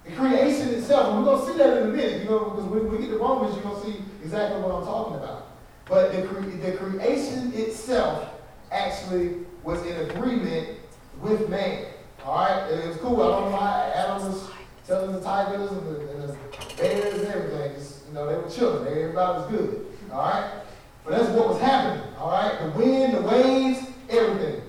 The 0.07 0.15
creation 0.15 0.69
itself. 0.69 1.09
And 1.09 1.17
we're 1.19 1.25
going 1.25 1.45
to 1.45 1.51
see 1.51 1.57
that 1.57 1.77
in 1.77 1.89
a 1.89 1.91
minute, 1.91 2.23
you 2.23 2.29
know, 2.29 2.39
because 2.51 2.65
when 2.65 2.91
we 2.91 2.97
get 2.99 3.09
to 3.09 3.17
Romans, 3.17 3.55
you're 3.55 3.63
going 3.63 3.81
to 3.81 3.87
see 3.91 4.03
exactly 4.23 4.61
what 4.61 4.75
I'm 4.75 4.85
talking 4.85 5.15
about. 5.15 5.47
But 5.85 6.13
the, 6.13 6.23
cre- 6.27 6.49
the 6.49 6.71
creation 6.73 7.53
itself 7.53 8.29
actually 8.71 9.45
was 9.63 9.85
in 9.85 10.09
agreement 10.09 10.79
with 11.21 11.49
man. 11.49 11.85
All 12.23 12.45
right? 12.45 12.71
It 12.71 12.87
was 12.87 12.97
cool. 12.97 13.21
I 13.21 13.27
don't 13.27 13.51
know 13.51 13.57
why 13.57 13.91
Adam 13.95 14.31
was 14.31 14.49
telling 14.85 15.11
the 15.13 15.21
tigers 15.21 15.71
and 15.71 15.85
the, 15.85 16.11
and 16.11 16.23
the 16.23 16.37
bears 16.77 17.21
and 17.21 17.27
everything. 17.27 17.75
Just, 17.75 18.07
you 18.07 18.13
know, 18.13 18.27
they 18.27 18.35
were 18.35 18.49
chilling. 18.49 18.87
Everybody 18.87 19.41
was 19.41 19.51
good. 19.51 19.85
All 20.11 20.19
right? 20.19 20.61
But 21.03 21.17
that's 21.17 21.29
what 21.29 21.49
was 21.49 21.61
happening. 21.61 22.03
All 22.17 22.31
right? 22.31 22.59
The 22.61 22.79
wind, 22.79 23.13
the 23.13 23.21
waves, 23.21 23.79
everything. 24.09 24.61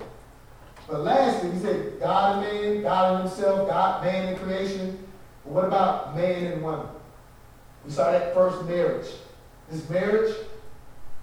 But 0.87 1.01
lastly, 1.01 1.51
he 1.51 1.59
said 1.59 1.99
God 1.99 2.43
and 2.45 2.73
man, 2.73 2.81
God 2.81 3.21
and 3.21 3.29
himself, 3.29 3.69
God, 3.69 4.03
man 4.03 4.33
and 4.33 4.41
creation. 4.41 5.05
But 5.49 5.55
what 5.55 5.65
about 5.65 6.15
man 6.15 6.45
and 6.45 6.61
woman? 6.61 6.85
We 7.83 7.91
saw 7.91 8.11
that 8.11 8.35
first 8.35 8.63
marriage. 8.65 9.07
This 9.71 9.89
marriage 9.89 10.35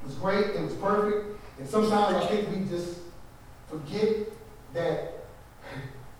was 0.04 0.14
great, 0.16 0.46
it 0.46 0.62
was 0.62 0.74
perfect. 0.74 1.38
And 1.60 1.68
sometimes 1.68 2.16
I 2.16 2.26
think 2.26 2.48
we 2.50 2.64
just 2.64 2.98
forget 3.68 4.16
that 4.74 5.12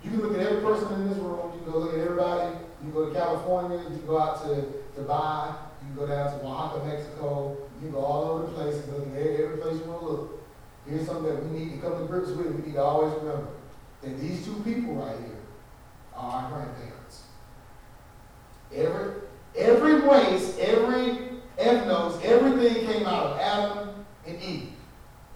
you 0.05 0.11
can 0.11 0.21
look 0.21 0.39
at 0.39 0.47
every 0.47 0.63
person 0.63 0.93
in 1.01 1.09
this 1.09 1.19
room, 1.19 1.51
you 1.53 1.65
can 1.65 1.73
go 1.73 1.79
look 1.81 1.95
at 1.95 2.01
everybody, 2.01 2.55
you 2.55 2.91
can 2.91 2.93
go 2.93 3.09
to 3.09 3.13
California, 3.13 3.79
you 3.79 3.99
can 3.99 4.07
go 4.07 4.21
out 4.21 4.41
to 4.45 4.73
Dubai, 4.97 5.57
you 5.83 5.89
can 5.89 5.97
go 5.97 6.07
down 6.07 6.39
to 6.39 6.47
Oaxaca, 6.47 6.87
Mexico, 6.87 7.57
you 7.75 7.89
can 7.89 7.91
go 7.91 8.05
all 8.05 8.25
over 8.31 8.47
the 8.47 8.53
place 8.53 8.85
and 8.85 8.93
look 8.93 9.09
at 9.17 9.41
every 9.41 9.57
place 9.57 9.81
you 9.81 9.91
want 9.91 10.01
to 10.01 10.07
look. 10.07 10.45
Here's 10.89 11.07
something 11.07 11.25
that 11.25 11.45
we 11.45 11.59
need 11.59 11.73
to 11.73 11.79
come 11.79 11.99
to 11.99 12.05
grips 12.05 12.29
with. 12.29 12.47
We 12.47 12.67
need 12.67 12.75
to 12.75 12.83
always 12.83 13.13
remember 13.15 13.49
that 14.03 14.21
these 14.21 14.45
two 14.45 14.63
people 14.63 14.95
right 14.95 15.19
here 15.19 15.43
are 16.15 16.45
our 16.45 16.51
grandparents. 16.51 16.96
Every, 18.75 19.13
every 19.57 19.95
race, 20.01 20.57
every 20.61 21.29
ethnos, 21.59 22.23
everything 22.23 22.87
came 22.87 23.07
out 23.07 23.27
of 23.27 23.39
Adam 23.39 24.05
and 24.27 24.43
Eve. 24.43 24.73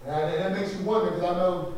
And 0.05 0.33
that 0.33 0.51
makes 0.53 0.75
you 0.75 0.83
wonder 0.83 1.11
because 1.11 1.23
I 1.23 1.35
know 1.37 1.73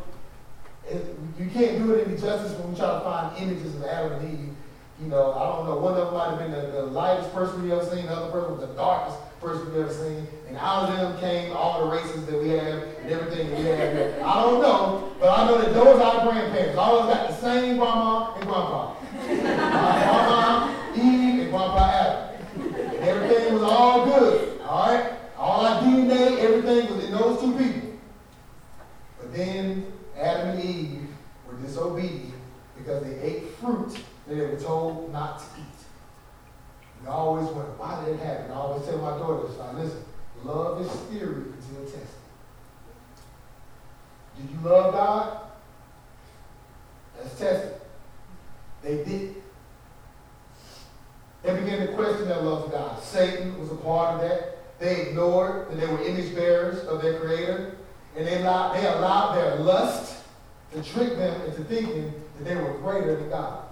you 1.38 1.50
can't 1.50 1.78
do 1.78 1.94
it 1.94 2.06
any 2.06 2.16
justice 2.16 2.52
when 2.58 2.72
we 2.72 2.78
try 2.78 2.92
to 2.92 3.00
find 3.00 3.36
images 3.38 3.74
of 3.74 3.84
Adam 3.84 4.12
and 4.12 4.32
Eve. 4.32 4.54
You 5.02 5.08
know, 5.08 5.32
I 5.32 5.56
don't 5.56 5.66
know, 5.66 5.78
one 5.78 5.94
of 5.94 6.06
them 6.06 6.14
might 6.14 6.30
have 6.30 6.38
been 6.38 6.52
the, 6.52 6.70
the 6.70 6.86
lightest 6.86 7.34
person 7.34 7.64
you 7.66 7.74
ever 7.74 7.84
seen, 7.84 8.06
the 8.06 8.12
other 8.12 8.30
person 8.30 8.52
was 8.52 8.60
the 8.60 8.74
darkest 8.74 9.18
person 9.40 9.66
you 9.74 9.82
ever 9.82 9.92
seen. 9.92 10.26
And 10.46 10.56
out 10.56 10.88
of 10.88 10.96
them 10.96 11.18
came 11.18 11.52
all 11.52 11.84
the 11.84 11.90
races 11.96 12.24
that 12.26 12.40
we 12.40 12.50
have 12.50 12.82
and 12.82 13.10
everything 13.10 13.50
that 13.50 13.58
we 13.58 13.64
have. 13.64 14.22
I 14.22 14.42
don't 14.42 14.62
know, 14.62 15.12
but 15.18 15.36
I 15.36 15.46
know 15.46 15.58
that 15.58 15.74
those 15.74 16.00
are 16.00 16.16
our 16.16 16.32
grandparents. 16.32 16.78
All 16.78 17.00
of 17.00 17.08
us 17.08 17.16
got 17.16 17.28
the 17.28 17.34
same 17.34 17.76
grandma 17.78 18.34
and 18.34 18.44
grandpa. 18.44 18.94
grandma 19.26 20.74
Eve 20.94 21.40
and 21.40 21.50
grandpa 21.50 21.90
Adam. 21.90 22.30
And 22.94 23.04
everything 23.04 23.54
was 23.54 23.62
all 23.74 24.04
good. 24.06 24.60
All 24.62 24.86
right? 24.86 25.12
All 25.36 25.66
our 25.66 25.82
DNA, 25.82 26.38
everything 26.38 26.94
was 26.94 27.04
in 27.04 27.12
those 27.12 27.40
two 27.40 27.52
people. 27.56 27.90
But 29.18 29.34
then 29.34 29.92
Adam 30.18 30.50
and 30.50 30.64
Eve 30.64 31.08
were 31.46 31.56
disobedient 31.58 32.34
because 32.76 33.02
they 33.02 33.20
ate 33.20 33.48
fruit 33.60 33.98
that 34.26 34.34
they 34.34 34.46
were 34.46 34.56
told 34.56 35.12
not 35.12 35.38
to 35.40 35.44
eat. 35.60 35.64
I 37.06 37.10
always 37.10 37.46
wonder, 37.48 37.72
why 37.72 38.02
did 38.04 38.14
it 38.14 38.20
happen? 38.20 38.50
I 38.50 38.54
always 38.54 38.86
tell 38.86 38.98
my 38.98 39.18
daughters, 39.18 39.56
like, 39.56 39.74
listen, 39.74 40.04
love 40.42 40.80
is 40.80 40.90
theory 41.10 41.44
until 41.52 41.84
tested. 41.84 42.08
Did 44.36 44.50
you 44.50 44.68
love 44.68 44.94
God? 44.94 45.40
Let's 47.18 47.38
test. 47.38 47.74
They 48.82 49.04
did. 49.04 49.43
They 51.44 51.54
began 51.54 51.86
to 51.86 51.92
question 51.92 52.26
their 52.26 52.40
love 52.40 52.64
for 52.64 52.70
God. 52.70 53.02
Satan 53.02 53.58
was 53.60 53.70
a 53.70 53.76
part 53.76 54.14
of 54.14 54.20
that. 54.22 54.78
They 54.78 55.02
ignored 55.02 55.70
that 55.70 55.78
they 55.78 55.86
were 55.86 56.02
image 56.02 56.34
bearers 56.34 56.84
of 56.86 57.02
their 57.02 57.20
Creator. 57.20 57.76
And 58.16 58.26
they 58.26 58.40
allowed, 58.40 58.74
they 58.74 58.86
allowed 58.86 59.34
their 59.34 59.56
lust 59.56 60.22
to 60.72 60.82
trick 60.82 61.16
them 61.16 61.40
into 61.42 61.62
thinking 61.64 62.12
that 62.38 62.44
they 62.44 62.56
were 62.56 62.78
greater 62.78 63.16
than 63.16 63.28
God. 63.28 63.64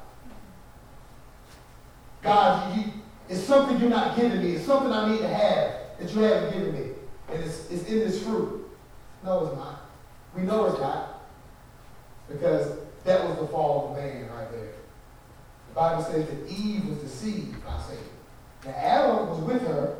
God, 2.22 2.76
you, 2.76 2.84
it's 3.28 3.42
something 3.42 3.80
you're 3.80 3.90
not 3.90 4.16
giving 4.16 4.42
me. 4.42 4.52
It's 4.56 4.66
something 4.66 4.92
I 4.92 5.10
need 5.10 5.18
to 5.18 5.28
have 5.28 5.72
that 5.98 6.14
you 6.14 6.20
haven't 6.22 6.52
given 6.52 6.74
me. 6.74 6.92
And 7.32 7.42
it's, 7.42 7.70
it's 7.70 7.84
in 7.88 8.00
this 8.00 8.22
fruit. 8.22 8.68
No, 9.24 9.46
it's 9.46 9.56
not. 9.56 9.80
We 10.36 10.42
know 10.42 10.66
it's 10.66 10.78
not. 10.78 11.22
Because 12.28 12.78
that 13.04 13.26
was 13.26 13.38
the 13.38 13.46
fall 13.46 13.90
of 13.90 13.96
man 13.96 14.28
right 14.28 14.50
there. 14.50 14.72
The 15.72 15.80
Bible 15.80 16.04
says 16.04 16.28
that 16.28 16.50
Eve 16.50 16.86
was 16.86 16.98
deceived 16.98 17.64
by 17.64 17.80
Satan. 17.80 18.04
Now, 18.66 18.72
Adam 18.72 19.28
was 19.30 19.40
with 19.40 19.62
her, 19.62 19.96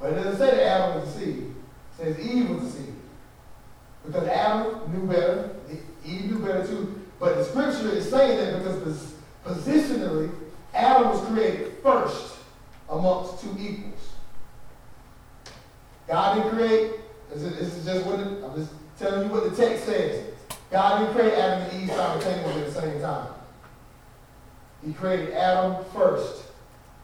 but 0.00 0.12
it 0.12 0.16
doesn't 0.16 0.38
say 0.38 0.50
that 0.56 0.66
Adam 0.66 1.00
was 1.00 1.12
deceived. 1.12 1.56
It 1.98 2.02
says 2.02 2.20
Eve 2.20 2.48
was 2.48 2.62
deceived. 2.62 2.96
Because 4.06 4.28
Adam 4.28 4.90
knew 4.90 5.06
better, 5.06 5.50
Eve 6.06 6.30
knew 6.30 6.38
better 6.38 6.66
too. 6.66 7.02
But 7.20 7.36
the 7.36 7.44
scripture 7.44 7.90
is 7.90 8.08
saying 8.08 8.38
that 8.38 8.58
because 8.62 9.12
positionally, 9.44 10.30
Adam 10.72 11.10
was 11.10 11.22
created 11.26 11.74
first 11.82 12.36
amongst 12.88 13.42
two 13.42 13.54
equals. 13.60 14.14
God 16.06 16.36
didn't 16.36 16.56
create, 16.56 16.92
this 17.34 17.42
is 17.42 17.84
just 17.84 18.06
what 18.06 18.20
it, 18.20 18.26
I'm 18.42 18.54
just 18.54 18.72
telling 18.98 19.28
you 19.28 19.34
what 19.34 19.50
the 19.50 19.54
text 19.54 19.84
says. 19.84 20.32
God 20.70 21.00
didn't 21.00 21.14
create 21.14 21.34
Adam 21.34 21.68
and 21.68 21.82
Eve 21.82 21.94
simultaneously 21.94 22.62
at 22.62 22.66
the 22.72 22.80
same 22.80 23.00
time. 23.02 23.28
He 24.84 24.92
created 24.92 25.32
Adam 25.34 25.84
first. 25.92 26.44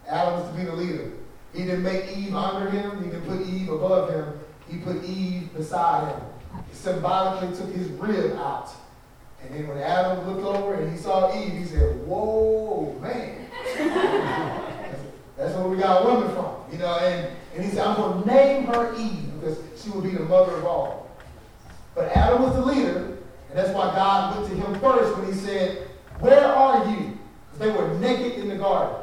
Adam 0.08 0.40
was 0.40 0.50
to 0.50 0.56
be 0.56 0.64
the 0.64 0.72
leader. 0.72 1.10
He 1.52 1.64
didn't 1.64 1.82
make 1.82 2.16
Eve 2.16 2.34
under 2.34 2.70
him. 2.70 3.02
He 3.02 3.10
didn't 3.10 3.26
put 3.26 3.46
Eve 3.46 3.68
above 3.68 4.10
him. 4.10 4.40
he 4.68 4.78
put 4.78 5.04
Eve 5.04 5.52
beside 5.54 6.12
him. 6.12 6.20
He 6.68 6.74
symbolically 6.74 7.56
took 7.56 7.74
his 7.74 7.88
rib 7.88 8.36
out. 8.36 8.70
And 9.42 9.54
then 9.54 9.68
when 9.68 9.78
Adam 9.78 10.26
looked 10.28 10.44
over 10.44 10.74
and 10.74 10.90
he 10.90 10.98
saw 10.98 11.36
Eve, 11.38 11.52
he 11.52 11.64
said, 11.64 12.06
Whoa, 12.06 12.96
man. 13.00 13.46
That's 15.36 15.54
where 15.56 15.68
we 15.68 15.76
got 15.76 16.04
women 16.04 16.32
from. 16.34 16.54
You 16.72 16.78
know, 16.78 16.96
and, 16.98 17.30
and 17.54 17.64
he 17.64 17.70
said, 17.70 17.86
I'm 17.86 17.96
going 17.96 18.22
to 18.22 18.28
name 18.28 18.64
her 18.66 18.94
Eve 18.96 19.40
because 19.40 19.58
she 19.76 19.90
will 19.90 20.00
be 20.00 20.10
the 20.10 20.24
mother 20.24 20.54
of 20.56 20.64
all. 20.64 21.10
But 21.94 22.10
Adam 22.16 22.42
was 22.42 22.54
the 22.54 22.64
leader, 22.64 23.18
and 23.48 23.58
that's 23.58 23.70
why 23.70 23.94
God 23.94 24.36
went 24.36 24.50
to 24.50 24.56
him 24.56 24.80
first 24.80 25.16
when 25.16 25.32
he 25.32 25.38
said, 25.38 25.88
Where 26.20 26.44
are 26.46 26.90
you? 26.90 27.13
They 27.58 27.70
were 27.70 27.94
naked 27.98 28.38
in 28.38 28.48
the 28.48 28.56
garden. 28.56 28.96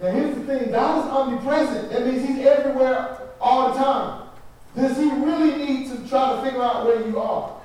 Now 0.00 0.10
here's 0.10 0.36
the 0.36 0.44
thing, 0.44 0.70
God 0.70 1.04
is 1.04 1.10
omnipresent. 1.10 1.90
That 1.90 2.06
means 2.06 2.26
he's 2.26 2.46
everywhere 2.46 3.18
all 3.40 3.72
the 3.72 3.78
time. 3.78 4.28
Does 4.74 4.96
he 4.96 5.10
really 5.10 5.56
need 5.56 5.90
to 5.90 6.08
try 6.08 6.36
to 6.36 6.42
figure 6.42 6.62
out 6.62 6.84
where 6.84 7.06
you 7.06 7.18
are? 7.18 7.58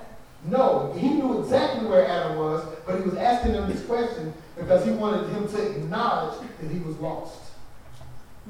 No, 0.45 0.93
he 0.97 1.09
knew 1.09 1.39
exactly 1.41 1.87
where 1.87 2.07
Adam 2.07 2.37
was, 2.37 2.65
but 2.85 2.95
he 2.97 3.03
was 3.03 3.15
asking 3.15 3.53
him 3.53 3.69
this 3.69 3.85
question 3.85 4.33
because 4.57 4.83
he 4.85 4.91
wanted 4.91 5.29
him 5.29 5.47
to 5.47 5.71
acknowledge 5.71 6.39
that 6.59 6.71
he 6.71 6.79
was 6.79 6.97
lost. 6.97 7.51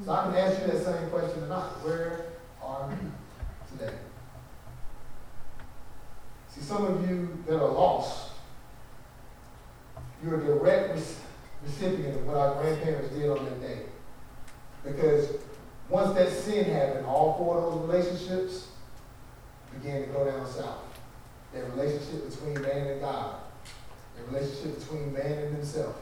So 0.04 0.10
I 0.10 0.24
can 0.24 0.36
ask 0.36 0.60
you 0.60 0.66
that 0.68 0.84
same 0.84 1.10
question 1.10 1.42
tonight. 1.42 1.70
Where 1.82 2.26
are 2.62 2.90
you 2.90 3.12
today? 3.76 3.94
See, 6.48 6.62
some 6.62 6.84
of 6.84 7.08
you 7.08 7.36
that 7.46 7.56
are 7.56 7.68
lost, 7.68 8.31
you're 10.22 10.40
a 10.40 10.44
direct 10.44 10.98
recipient 11.64 12.16
of 12.16 12.26
what 12.26 12.36
our 12.36 12.62
grandparents 12.62 13.14
did 13.14 13.28
on 13.28 13.44
that 13.44 13.60
day. 13.60 13.78
Because 14.84 15.36
once 15.88 16.14
that 16.14 16.30
sin 16.30 16.64
happened, 16.64 17.06
all 17.06 17.36
four 17.36 17.58
of 17.58 17.72
those 17.72 17.88
relationships 17.88 18.68
began 19.74 20.02
to 20.02 20.06
go 20.08 20.24
down 20.24 20.46
south. 20.46 20.78
That 21.52 21.70
relationship 21.74 22.30
between 22.30 22.62
man 22.62 22.86
and 22.86 23.00
God, 23.00 23.34
that 24.16 24.32
relationship 24.32 24.78
between 24.80 25.12
man 25.12 25.32
and 25.32 25.56
himself. 25.56 25.96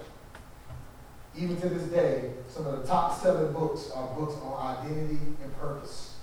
Even 1.36 1.60
to 1.60 1.68
this 1.68 1.84
day, 1.88 2.32
some 2.48 2.66
of 2.66 2.80
the 2.80 2.86
top 2.86 3.20
selling 3.20 3.52
books 3.52 3.90
are 3.94 4.06
books 4.14 4.34
on 4.42 4.76
identity 4.76 5.18
and 5.42 5.56
purpose. 5.58 6.14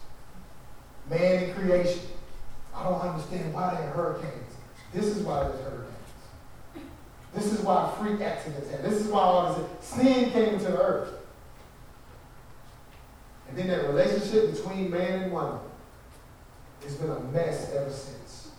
Man 1.10 1.44
and 1.44 1.56
creation. 1.56 2.02
I 2.76 2.84
don't 2.84 3.00
understand 3.00 3.54
why 3.54 3.74
there 3.74 3.90
are 3.90 3.94
hurricanes. 3.94 4.54
This 4.94 5.06
is 5.06 5.24
why 5.24 5.44
there's 5.44 5.62
hurricanes. 5.62 5.87
This 7.38 7.54
is 7.54 7.60
why 7.60 7.94
freak 8.00 8.20
accidents 8.20 8.68
happen. 8.72 8.90
This 8.90 9.00
is 9.00 9.08
why 9.10 9.20
all 9.20 9.54
this 9.54 9.88
sin 9.88 10.32
came 10.32 10.56
into 10.56 10.72
the 10.72 10.82
earth. 10.82 11.14
And 13.48 13.56
then 13.56 13.68
that 13.68 13.84
relationship 13.84 14.56
between 14.56 14.90
man 14.90 15.22
and 15.22 15.32
woman 15.32 15.60
has 16.84 16.96
been 16.96 17.12
a 17.12 17.20
mess 17.20 17.72
ever 17.76 17.92
since. 17.92 18.50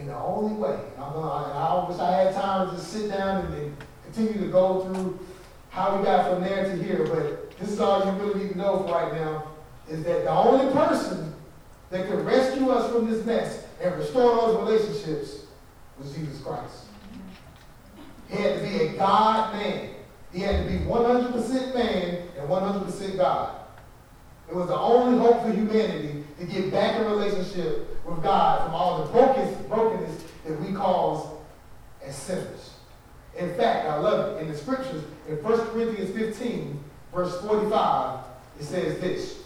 And 0.00 0.08
the 0.08 0.16
only 0.16 0.54
way, 0.54 0.80
I'm 0.98 1.12
gonna, 1.12 1.44
and 1.44 1.58
I 1.58 1.88
wish 1.88 1.98
I 2.00 2.10
had 2.10 2.34
time 2.34 2.70
to 2.70 2.76
just 2.76 2.92
sit 2.92 3.08
down 3.08 3.44
and, 3.44 3.54
and 3.54 3.76
continue 4.04 4.40
to 4.40 4.50
go 4.50 4.80
through 4.80 5.20
how 5.70 5.96
we 5.96 6.04
got 6.04 6.28
from 6.28 6.42
there 6.42 6.64
to 6.64 6.82
here, 6.82 7.06
but 7.06 7.56
this 7.56 7.70
is 7.70 7.78
all 7.78 8.04
you 8.04 8.10
really 8.20 8.46
need 8.46 8.52
to 8.54 8.58
know 8.58 8.78
for 8.78 8.94
right 8.94 9.12
now, 9.14 9.46
is 9.88 10.02
that 10.02 10.24
the 10.24 10.30
only 10.30 10.72
person 10.72 11.32
that 11.90 12.08
could 12.08 12.26
rescue 12.26 12.70
us 12.70 12.92
from 12.92 13.08
this 13.08 13.24
mess 13.24 13.64
and 13.80 13.94
restore 13.94 14.34
those 14.34 14.56
relationships 14.56 15.44
was 16.00 16.12
Jesus 16.12 16.40
Christ. 16.40 16.87
He 18.28 18.36
had 18.36 18.58
to 18.58 18.68
be 18.68 18.84
a 18.84 18.92
God 18.96 19.54
man. 19.54 19.90
He 20.32 20.40
had 20.40 20.64
to 20.64 20.70
be 20.70 20.78
100% 20.84 21.74
man 21.74 22.22
and 22.38 22.48
100% 22.48 23.16
God. 23.16 23.54
It 24.48 24.54
was 24.54 24.68
the 24.68 24.78
only 24.78 25.18
hope 25.18 25.42
for 25.42 25.52
humanity 25.52 26.24
to 26.38 26.46
get 26.46 26.70
back 26.70 27.00
in 27.00 27.06
relationship 27.06 28.04
with 28.06 28.22
God 28.22 28.64
from 28.64 28.74
all 28.74 29.04
the 29.04 29.10
brokenness 29.12 30.22
that 30.46 30.60
we 30.60 30.72
cause 30.72 31.26
as 32.02 32.16
sinners. 32.16 32.74
In 33.36 33.54
fact, 33.54 33.88
I 33.88 33.98
love 33.98 34.36
it. 34.36 34.42
In 34.42 34.48
the 34.48 34.56
scriptures, 34.56 35.04
in 35.28 35.36
1 35.42 35.68
Corinthians 35.68 36.16
15, 36.16 36.82
verse 37.14 37.40
45, 37.42 38.20
it 38.58 38.64
says 38.64 38.98
this 39.00 39.42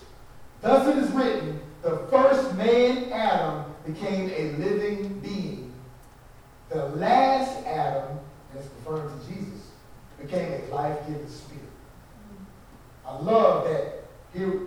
Thus 0.60 0.86
it 0.86 1.02
is 1.02 1.10
written, 1.10 1.60
the 1.82 1.98
first 2.10 2.54
man, 2.54 3.12
Adam, 3.12 3.64
became 3.84 4.30
a 4.30 4.52
living 4.58 5.18
being. 5.20 5.72
The 6.68 6.86
last 6.90 7.66
Adam, 7.66 8.18
it's 8.56 8.68
referring 8.78 9.08
to 9.08 9.26
Jesus, 9.26 9.70
became 10.20 10.52
a 10.52 10.74
life-giving 10.74 11.28
spirit. 11.28 11.62
I 13.06 13.18
love 13.18 13.64
that 13.64 14.04
here, 14.34 14.60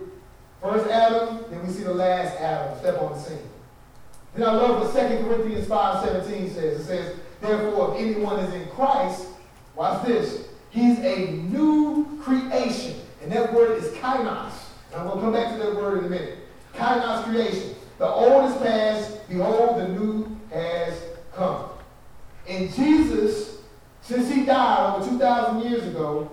first 0.62 0.88
Adam, 0.90 1.44
then 1.50 1.66
we 1.66 1.72
see 1.72 1.82
the 1.82 1.94
last 1.94 2.38
Adam 2.40 2.78
step 2.78 3.00
on 3.00 3.12
the 3.12 3.18
scene. 3.18 3.38
Then 4.34 4.48
I 4.48 4.52
love 4.52 4.94
what 4.94 5.08
2 5.08 5.24
Corinthians 5.24 5.66
5.17 5.66 6.54
says. 6.54 6.80
It 6.80 6.84
says, 6.84 7.16
Therefore, 7.40 7.94
if 7.94 8.00
anyone 8.00 8.38
is 8.40 8.52
in 8.54 8.68
Christ, 8.68 9.28
watch 9.74 10.06
this, 10.06 10.48
he's 10.70 10.98
a 10.98 11.32
new 11.32 12.20
creation. 12.22 13.00
And 13.22 13.32
that 13.32 13.52
word 13.52 13.82
is 13.82 13.90
kainos. 13.94 14.52
And 14.92 15.00
I'm 15.00 15.06
going 15.08 15.16
to 15.18 15.22
come 15.22 15.32
back 15.32 15.52
to 15.52 15.58
that 15.62 15.76
word 15.76 15.98
in 15.98 16.04
a 16.04 16.10
minute. 16.10 16.38
Kainos 16.74 17.24
creation. 17.24 17.74
The 17.98 18.06
old 18.06 18.50
is 18.50 18.56
past, 18.58 19.26
behold, 19.28 19.80
the 19.80 19.88
new 19.88 20.36
has 20.52 21.00
come. 21.34 21.70
And 22.48 22.72
Jesus, 22.74 23.45
since 24.06 24.32
he 24.32 24.44
died 24.44 24.96
over 24.96 25.08
2,000 25.08 25.68
years 25.68 25.84
ago, 25.84 26.30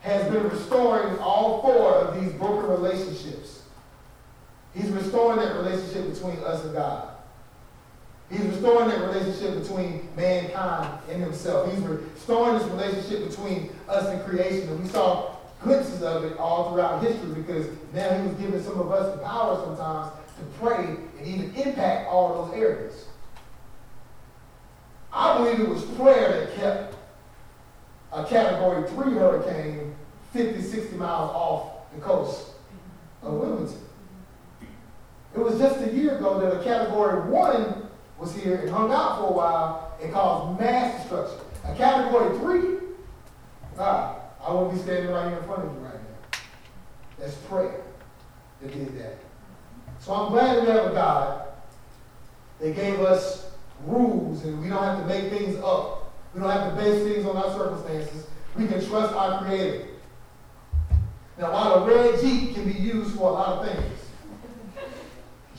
has 0.00 0.30
been 0.32 0.48
restoring 0.48 1.18
all 1.18 1.60
four 1.60 1.94
of 1.94 2.20
these 2.20 2.32
broken 2.34 2.70
relationships. 2.70 3.62
He's 4.74 4.90
restoring 4.90 5.38
that 5.40 5.56
relationship 5.56 6.14
between 6.14 6.38
us 6.44 6.64
and 6.64 6.74
God. 6.74 7.08
He's 8.30 8.42
restoring 8.42 8.88
that 8.90 9.00
relationship 9.00 9.60
between 9.60 10.08
mankind 10.16 11.00
and 11.10 11.22
himself. 11.22 11.72
He's 11.72 11.82
restoring 11.82 12.58
this 12.58 12.68
relationship 12.68 13.28
between 13.28 13.70
us 13.88 14.06
and 14.06 14.22
creation. 14.24 14.68
And 14.68 14.82
we 14.82 14.88
saw 14.88 15.34
glimpses 15.62 16.02
of 16.02 16.24
it 16.24 16.36
all 16.38 16.72
throughout 16.72 17.02
history 17.02 17.32
because 17.34 17.66
now 17.92 18.16
he 18.20 18.28
was 18.28 18.36
giving 18.36 18.62
some 18.62 18.78
of 18.78 18.92
us 18.92 19.16
the 19.16 19.22
power 19.22 19.56
sometimes 19.64 20.12
to 20.38 20.64
pray 20.64 20.96
and 21.18 21.26
even 21.26 21.54
impact 21.54 22.08
all 22.08 22.46
those 22.46 22.54
areas. 22.54 23.06
I 25.12 25.38
believe 25.38 25.60
it 25.60 25.68
was 25.68 25.82
prayer 25.96 26.40
that 26.40 26.54
kept 26.56 26.95
a 28.16 28.24
category 28.24 28.88
three 28.88 29.12
hurricane 29.12 29.94
50, 30.32 30.62
60 30.62 30.96
miles 30.96 31.30
off 31.34 31.92
the 31.94 32.00
coast 32.00 32.52
of 33.22 33.34
Wilmington. 33.34 33.78
It 35.34 35.38
was 35.38 35.58
just 35.58 35.80
a 35.82 35.92
year 35.92 36.16
ago 36.16 36.40
that 36.40 36.58
a 36.58 36.64
category 36.64 37.30
one 37.30 37.88
was 38.18 38.34
here 38.34 38.56
and 38.56 38.70
hung 38.70 38.90
out 38.90 39.18
for 39.18 39.26
a 39.28 39.32
while 39.32 39.94
and 40.02 40.10
caused 40.14 40.58
mass 40.58 41.02
destruction. 41.02 41.38
A 41.66 41.74
category 41.74 42.38
three, 42.38 42.88
ah, 43.78 44.16
I 44.42 44.50
won't 44.50 44.72
be 44.72 44.80
standing 44.80 45.10
right 45.10 45.28
here 45.28 45.38
in 45.38 45.44
front 45.44 45.66
of 45.66 45.74
you 45.74 45.80
right 45.80 45.92
now. 45.92 46.38
That's 47.18 47.34
prayer 47.34 47.82
that 48.62 48.72
did 48.72 48.98
that. 48.98 49.18
So 50.00 50.14
I'm 50.14 50.32
glad 50.32 50.62
we 50.62 50.68
have 50.70 50.90
a 50.90 50.94
God 50.94 51.48
that 52.60 52.74
gave 52.74 52.98
us 53.00 53.50
rules 53.84 54.42
and 54.44 54.62
we 54.62 54.70
don't 54.70 54.82
have 54.82 55.00
to 55.00 55.06
make 55.06 55.30
things 55.30 55.56
up. 55.62 56.05
We 56.36 56.42
don't 56.42 56.50
have 56.50 56.76
to 56.76 56.82
base 56.82 57.02
things 57.02 57.24
on 57.24 57.34
our 57.34 57.50
circumstances. 57.50 58.26
We 58.56 58.66
can 58.66 58.86
trust 58.86 59.14
our 59.14 59.42
Creator. 59.42 59.86
Now, 61.38 61.50
while 61.50 61.74
a 61.76 61.86
red 61.86 62.20
Jeep 62.20 62.54
can 62.54 62.70
be 62.70 62.78
used 62.78 63.16
for 63.16 63.30
a 63.30 63.32
lot 63.32 63.58
of 63.58 63.66
things, 63.66 64.00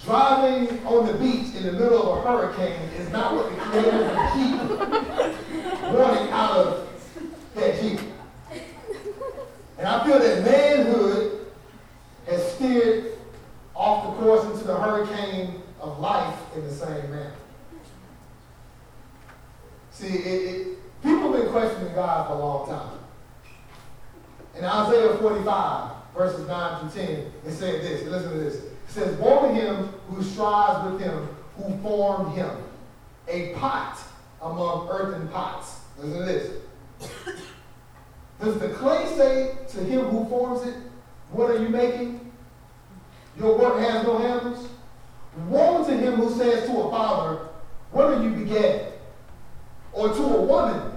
driving 0.03 0.85
on 0.85 1.07
the 1.07 1.13
beach 1.13 1.55
in 1.55 1.63
the 1.63 1.71
middle 1.71 2.13
of 2.13 2.19
a 2.19 2.29
hurricane 2.29 2.89
is 2.95 3.09
not 3.09 3.33
what 3.33 3.49
the 3.49 3.55
Creator 3.55 4.05
of 4.05 4.13
the 4.13 4.29
Jeep 4.35 5.93
wanted 5.95 6.29
out 6.29 6.57
of 6.57 6.87
that 7.55 7.81
Jeep. 7.81 7.99
And 9.79 9.87
I 9.87 10.05
feel 10.05 10.19
that 10.19 10.43
manhood 10.43 11.47
has 12.27 12.53
steered 12.53 13.17
off 13.73 14.15
the 14.15 14.23
course 14.23 14.45
into 14.45 14.63
the 14.63 14.77
hurricane 14.77 15.63
of 15.81 15.99
life 15.99 16.37
in 16.55 16.63
the 16.63 16.71
same 16.71 17.09
manner. 17.09 17.33
See, 19.97 20.05
it, 20.05 20.55
it, 20.55 21.01
people 21.01 21.33
have 21.33 21.41
been 21.41 21.51
questioning 21.51 21.91
God 21.95 22.27
for 22.27 22.33
a 22.33 22.37
long 22.37 22.67
time. 22.69 22.99
In 24.55 24.63
Isaiah 24.63 25.17
45, 25.17 25.91
verses 26.15 26.47
9 26.47 26.89
through 26.91 27.03
10, 27.03 27.09
it 27.47 27.51
said 27.51 27.81
this. 27.81 28.03
Listen 28.03 28.29
to 28.29 28.37
this. 28.37 28.55
It 28.57 28.71
says, 28.89 29.17
Woe 29.17 29.47
to 29.47 29.53
him 29.55 29.89
who 30.07 30.21
strives 30.21 30.91
with 30.91 31.01
him 31.01 31.27
who 31.55 31.75
formed 31.81 32.37
him, 32.37 32.49
a 33.27 33.55
pot 33.55 33.97
among 34.39 34.87
earthen 34.87 35.27
pots. 35.29 35.79
Listen 35.97 36.19
to 36.19 36.25
this. 36.25 36.51
Does 38.39 38.59
the 38.59 38.69
clay 38.69 39.07
say 39.17 39.57
to 39.69 39.83
him 39.83 40.05
who 40.05 40.29
forms 40.29 40.67
it, 40.67 40.75
What 41.31 41.49
are 41.49 41.59
you 41.59 41.69
making? 41.69 42.31
Your 43.39 43.57
work 43.57 43.79
has 43.79 44.05
no 44.05 44.19
handles. 44.19 44.67
Woe 45.47 45.83
to 45.83 45.97
him 45.97 46.17
who 46.17 46.29
says 46.37 46.69
to 46.69 46.77
a 46.81 46.91
father, 46.91 47.47
What 47.89 48.13
are 48.13 48.23
you 48.23 48.29
begetting? 48.29 48.91
or 49.97 50.13
to 50.13 50.21
a 50.21 50.41
woman, 50.43 50.91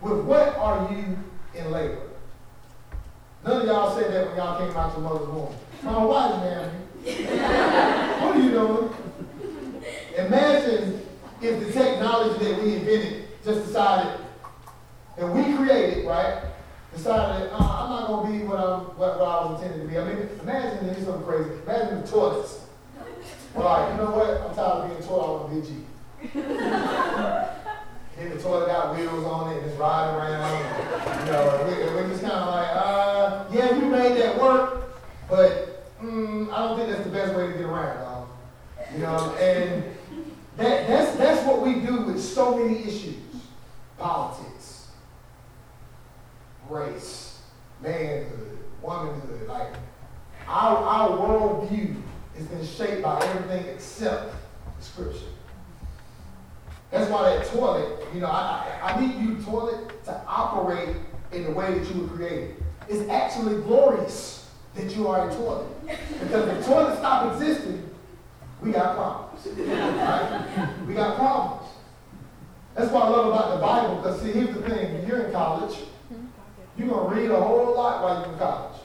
with 0.00 0.24
what 0.24 0.56
are 0.56 0.92
you 0.92 1.16
in 1.54 1.70
labor? 1.70 2.02
None 3.44 3.60
of 3.60 3.66
y'all 3.66 3.96
said 3.96 4.12
that 4.12 4.26
when 4.26 4.36
y'all 4.36 4.58
came 4.58 4.76
out 4.76 4.92
your 4.94 5.02
mother's 5.02 5.28
womb. 5.28 5.54
My 5.82 6.04
wife, 6.04 6.42
man. 6.42 6.70
what 8.20 8.36
are 8.36 8.42
you 8.42 8.50
doing? 8.50 8.90
Imagine 10.18 11.06
if 11.40 11.66
the 11.66 11.72
technology 11.72 12.44
that 12.44 12.62
we 12.62 12.74
invented 12.76 13.28
just 13.44 13.66
decided, 13.66 14.20
and 15.16 15.32
we 15.32 15.56
created, 15.56 16.04
right? 16.04 16.42
Decided 16.92 17.48
that 17.48 17.54
uh, 17.54 17.58
I'm 17.58 17.90
not 17.90 18.06
gonna 18.08 18.32
be 18.32 18.44
what 18.44 18.58
I'm 18.58 18.80
what, 18.98 19.20
what, 19.20 19.28
I 19.28 19.44
was 19.44 19.62
intended 19.62 19.86
to 19.86 19.88
be. 19.88 19.98
I 19.98 20.04
mean, 20.04 20.28
imagine 20.42 20.88
this 20.88 21.04
something 21.04 21.22
crazy. 21.22 21.50
Imagine 21.62 22.00
the 22.02 22.08
toilets. 22.08 22.66
All 23.54 23.62
right, 23.62 23.92
you 23.92 23.96
know 23.98 24.10
what? 24.10 24.40
I'm 24.42 24.54
tired 24.54 24.90
of 24.90 24.90
being 24.90 25.02
told 25.08 25.22
I 25.22 25.26
want 25.30 25.54
to 25.54 25.60
be 25.60 25.66
G. 25.68 27.56
Then 28.20 28.36
the 28.36 28.42
toilet 28.42 28.66
got 28.66 28.94
wheels 28.94 29.24
on 29.24 29.50
it 29.50 29.62
and 29.62 29.70
it's 29.70 29.78
riding 29.78 30.14
around. 30.14 30.62
And, 30.62 31.26
you 31.26 31.32
know, 31.32 31.64
we, 31.66 31.72
we're 31.94 32.08
just 32.10 32.20
kind 32.20 32.34
of 32.34 32.48
like, 32.48 32.68
uh, 32.70 33.44
yeah, 33.50 33.74
you 33.76 33.86
made 33.86 34.20
that 34.20 34.38
work, 34.38 34.92
but 35.26 35.90
mm, 36.02 36.52
I 36.52 36.58
don't 36.58 36.76
think 36.76 36.90
that's 36.90 37.04
the 37.04 37.10
best 37.10 37.34
way 37.34 37.46
to 37.46 37.52
get 37.54 37.62
around, 37.62 37.98
dog. 37.98 38.28
You 38.92 38.98
know, 38.98 39.34
and 39.36 39.84
that, 40.58 40.86
that's, 40.86 41.16
that's 41.16 41.46
what 41.46 41.62
we 41.62 41.80
do 41.80 42.02
with 42.02 42.22
so 42.22 42.58
many 42.58 42.80
issues. 42.84 43.14
Politics, 43.96 44.88
race, 46.68 47.40
manhood, 47.80 48.58
womanhood. 48.82 49.48
Like, 49.48 49.72
our, 50.46 50.76
our 50.76 51.08
worldview 51.08 51.96
has 52.36 52.46
been 52.48 52.66
shaped 52.66 53.02
by 53.02 53.18
everything 53.24 53.64
except 53.72 54.34
the 54.78 54.84
scripture. 54.84 55.20
That's 56.90 57.08
why 57.10 57.36
that 57.36 57.46
toilet, 57.46 58.04
you 58.12 58.20
know, 58.20 58.26
I, 58.26 58.80
I 58.82 59.00
need 59.00 59.14
you 59.20 59.42
toilet 59.42 60.04
to 60.04 60.22
operate 60.26 60.96
in 61.32 61.44
the 61.44 61.52
way 61.52 61.78
that 61.78 61.94
you 61.94 62.02
were 62.02 62.08
created. 62.08 62.56
It's 62.88 63.08
actually 63.08 63.62
glorious 63.62 64.50
that 64.74 64.94
you 64.96 65.06
are 65.06 65.30
a 65.30 65.34
toilet. 65.34 65.68
Because 65.86 66.48
if 66.48 66.66
toilet 66.66 66.98
stop 66.98 67.32
existing, 67.32 67.88
we 68.60 68.72
got 68.72 68.96
problems. 68.96 69.46
Right? 69.56 70.68
We 70.86 70.94
got 70.94 71.16
problems. 71.16 71.68
That's 72.74 72.90
what 72.90 73.04
I 73.04 73.08
love 73.08 73.26
about 73.28 73.54
the 73.54 73.60
Bible, 73.60 73.96
because 73.96 74.22
see, 74.22 74.32
here's 74.32 74.54
the 74.54 74.62
thing, 74.62 74.94
when 74.94 75.06
you're 75.06 75.26
in 75.26 75.32
college, 75.32 75.78
you're 76.76 76.88
going 76.88 77.10
to 77.10 77.20
read 77.20 77.30
a 77.30 77.40
whole 77.40 77.74
lot 77.74 78.02
while 78.02 78.20
you're 78.22 78.32
in 78.32 78.38
college. 78.38 78.80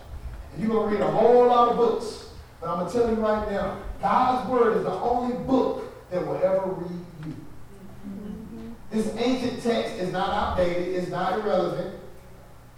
And 0.54 0.64
you're 0.64 0.72
going 0.72 0.90
to 0.90 0.96
read 0.96 1.02
a 1.02 1.12
whole 1.12 1.48
lot 1.48 1.70
of 1.70 1.78
books. 1.78 2.30
But 2.60 2.70
I'm 2.70 2.80
going 2.80 2.92
to 2.92 2.98
tell 2.98 3.10
you 3.10 3.16
right 3.16 3.52
now, 3.52 3.80
God's 4.02 4.50
Word 4.50 4.78
is 4.78 4.84
the 4.84 4.92
only 4.92 5.38
book 5.46 5.84
that 6.12 6.26
will 6.26 6.38
ever 6.38 6.66
read. 6.68 7.05
This 8.96 9.14
ancient 9.18 9.62
text 9.62 9.96
is 9.96 10.14
not 10.14 10.30
outdated, 10.30 10.96
it's 10.96 11.10
not 11.10 11.38
irrelevant. 11.38 12.00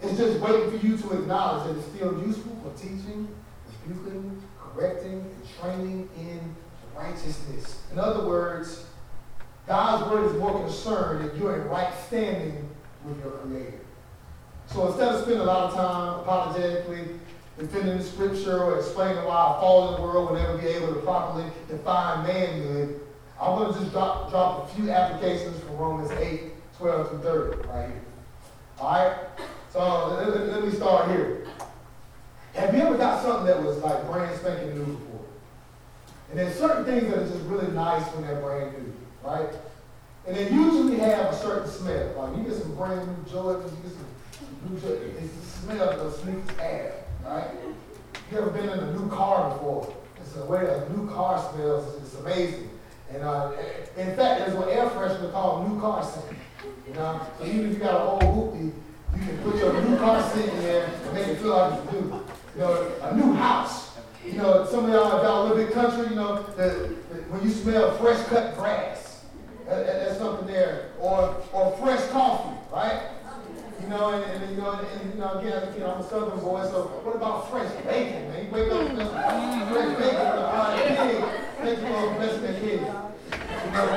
It's 0.02 0.18
just 0.18 0.40
waiting 0.40 0.68
for 0.68 0.84
you 0.84 0.96
to 0.96 1.12
acknowledge 1.12 1.68
that 1.68 1.78
it's 1.78 1.94
still 1.94 2.20
useful 2.26 2.56
for 2.60 2.76
teaching, 2.76 3.28
rebuking, 3.86 4.42
correcting, 4.60 5.12
and 5.12 5.42
training 5.60 6.08
in 6.18 6.40
righteousness. 6.96 7.82
In 7.92 8.00
other 8.00 8.26
words, 8.26 8.84
God's 9.68 10.10
word 10.10 10.26
is 10.26 10.40
more 10.40 10.60
concerned 10.60 11.24
that 11.24 11.36
you're 11.36 11.54
in 11.54 11.68
right 11.68 11.94
standing 12.08 12.68
with 13.04 13.22
your 13.22 13.30
Creator. 13.34 13.78
So 14.66 14.88
instead 14.88 15.14
of 15.14 15.20
spending 15.20 15.42
a 15.42 15.44
lot 15.44 15.70
of 15.70 15.74
time 15.74 16.18
apologetically 16.18 17.10
defending 17.56 17.96
the 17.96 18.02
scripture 18.02 18.64
or 18.64 18.78
explaining 18.80 19.22
why 19.22 19.54
a 19.56 19.60
fallen 19.60 20.02
world 20.02 20.32
will 20.32 20.36
never 20.36 20.58
be 20.58 20.66
able 20.66 20.94
to 20.94 21.00
properly 21.00 21.44
define 21.68 22.26
manhood, 22.26 23.02
I'm 23.40 23.56
going 23.56 23.72
to 23.72 23.80
just 23.80 23.92
drop, 23.92 24.30
drop 24.30 24.64
a 24.68 24.74
few 24.74 24.90
applications 24.90 25.62
from 25.62 25.76
Romans 25.76 26.10
8, 26.10 26.52
12 26.78 27.08
through 27.08 27.18
30 27.18 27.68
right 27.68 27.86
here. 27.86 28.02
All 28.80 28.90
right? 28.90 29.16
So 29.72 30.16
let, 30.16 30.48
let, 30.48 30.64
me 30.64 30.70
start 30.72 31.10
here. 31.10 31.46
Have 32.54 32.74
you 32.74 32.80
ever 32.80 32.96
got 32.96 33.22
something 33.22 33.46
that 33.46 33.62
was 33.62 33.78
like 33.78 34.06
brand 34.10 34.36
spanking 34.38 34.74
new 34.74 34.84
before? 34.84 35.26
And 36.30 36.38
there's 36.38 36.54
certain 36.56 36.84
things 36.84 37.10
that 37.10 37.18
are 37.18 37.28
just 37.28 37.44
really 37.44 37.70
nice 37.72 38.04
when 38.14 38.26
they're 38.26 38.40
brand 38.40 38.72
new, 38.72 38.92
right? 39.22 39.48
And 40.26 40.36
they 40.36 40.50
usually 40.50 40.98
have 40.98 41.32
a 41.32 41.36
certain 41.36 41.68
smell. 41.70 42.14
Like 42.18 42.36
you 42.36 42.42
get 42.42 42.60
some 42.60 42.74
brand 42.74 43.06
new 43.06 43.32
Jordans, 43.32 43.70
you 43.70 43.82
get 43.82 43.92
some 43.92 44.68
new 44.68 44.80
Jordans. 44.80 45.22
It's 45.22 45.32
the 45.34 45.60
smell 45.60 45.86
that 45.86 45.98
the 45.98 46.10
sneakers 46.10 46.56
have, 46.58 46.92
right? 47.24 47.50
You 48.30 48.38
ever 48.38 48.50
been 48.50 48.68
in 48.68 48.78
a 48.78 48.92
new 48.92 49.08
car 49.08 49.50
before? 49.50 49.94
It's 50.20 50.32
the 50.32 50.44
way 50.44 50.66
a 50.66 50.88
new 50.90 51.08
car 51.08 51.38
smells. 51.52 52.02
It's 52.02 52.14
amazing. 52.16 52.68
And 53.12 53.22
uh, 53.22 53.52
in 53.96 54.14
fact, 54.16 54.40
there's 54.40 54.54
an 54.54 54.68
air 54.68 54.88
freshener 54.90 55.32
called 55.32 55.68
new 55.68 55.80
car 55.80 56.02
scent. 56.04 56.38
You 56.86 56.94
know, 56.94 57.20
so 57.38 57.44
even 57.44 57.66
if 57.66 57.72
you 57.72 57.78
got 57.78 57.94
an 57.94 58.28
old 58.28 58.54
hoopty, 58.54 58.72
you 59.16 59.26
can 59.26 59.38
put 59.38 59.56
your 59.56 59.80
new 59.82 59.96
car 59.96 60.22
scent 60.30 60.52
in 60.52 60.60
there 60.60 60.86
and 60.86 61.14
make 61.14 61.28
it 61.28 61.38
feel 61.38 61.56
like 61.56 61.82
it's 61.82 61.92
new. 61.92 62.24
You 62.54 62.60
know, 62.60 62.92
a 63.02 63.16
new 63.16 63.32
house. 63.34 63.96
You 64.24 64.34
know, 64.34 64.66
some 64.66 64.84
of 64.84 64.90
y'all 64.90 65.22
got 65.22 65.24
a 65.24 65.42
little 65.42 65.56
bit 65.56 65.72
country. 65.72 66.08
You 66.08 66.16
know, 66.16 66.42
the, 66.42 66.96
the, 67.10 67.22
when 67.30 67.42
you 67.42 67.50
smell 67.50 67.96
fresh 67.96 68.26
cut 68.26 68.56
grass, 68.56 69.24
that, 69.66 69.86
that, 69.86 70.04
that's 70.04 70.18
something 70.18 70.46
there. 70.46 70.90
Or 71.00 71.36
or 71.52 71.76
fresh 71.78 72.06
coffee, 72.08 72.56
right? 72.72 73.00
You 73.88 73.94
know, 73.94 74.10
and, 74.10 74.42
and 74.44 74.50
you 74.54 74.60
know, 74.60 74.72
and, 74.72 75.14
you 75.14 75.18
know, 75.18 75.38
again, 75.38 75.72
you 75.72 75.80
know, 75.80 75.94
I'm 75.94 76.00
a 76.02 76.08
Southern 76.10 76.40
boy, 76.40 76.62
so 76.64 76.92
what 77.08 77.16
about 77.16 77.50
fresh 77.50 77.72
bacon, 77.88 78.28
man? 78.28 78.44
You 78.44 78.50
wake 78.52 78.70
up 78.70 78.84
and 78.84 78.98
fresh 79.72 79.96
bacon, 79.96 80.28
uh, 80.28 80.76
pig. 80.76 81.24
Thank 81.56 81.80
you 81.80 81.86
for 81.88 82.12
blessing 82.20 82.42
that 82.42 82.60
kid. 82.60 82.84
You 82.84 83.72
know, 83.72 83.88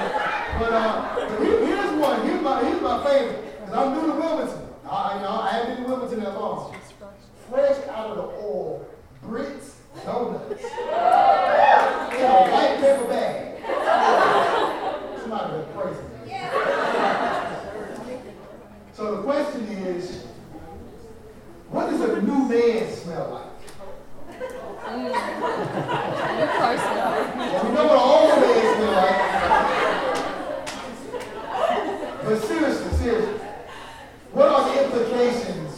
but 0.59 0.71
uh, 0.71 1.27
here's 1.43 1.91
one. 1.99 2.25
Here's 2.25 2.41
my 2.41 2.63
here's 2.63 2.81
my 2.81 3.03
favorite. 3.03 3.59
Cause 3.65 3.73
I'm 3.75 3.91
new 3.91 4.07
to 4.07 4.13
Wilmington. 4.17 4.63
I, 4.89 5.15
you 5.15 5.21
know, 5.23 5.35
I 5.43 5.51
haven't 5.51 5.75
been 5.75 5.83
to 5.83 5.89
Wilmington 5.89 6.19
that 6.23 6.39
long. 6.39 6.73
Fresh 7.49 7.85
out 7.89 8.11
of 8.11 8.15
the 8.15 8.23
oil, 8.39 8.87
Britt's 9.23 9.75
donuts 10.05 10.55
in 10.55 10.67
a 12.23 12.47
white 12.47 12.79
paper 12.79 13.07
bag. 13.11 13.59
Somebody 15.19 15.51
went 15.51 15.67
crazy. 15.75 16.80
So 19.01 19.15
the 19.15 19.23
question 19.23 19.63
is, 19.63 20.25
what 21.71 21.89
does 21.89 22.01
a 22.01 22.21
new 22.21 22.47
man 22.47 22.87
smell 22.93 23.31
like? 23.31 23.49
Mm. 24.85 25.05
New 25.07 26.45
car 26.45 26.77
smell. 26.77 27.11
Well, 27.35 27.63
we 27.65 27.69
know 27.73 27.85
what 27.87 27.97
an 27.97 28.05
old 28.13 28.37
man 28.41 28.61
smell 28.75 28.93
like. 29.01 29.19
But 32.25 32.37
seriously, 32.43 32.91
seriously, 32.99 33.39
what 34.33 34.47
are 34.49 34.63
the 34.69 34.83
implications 34.83 35.73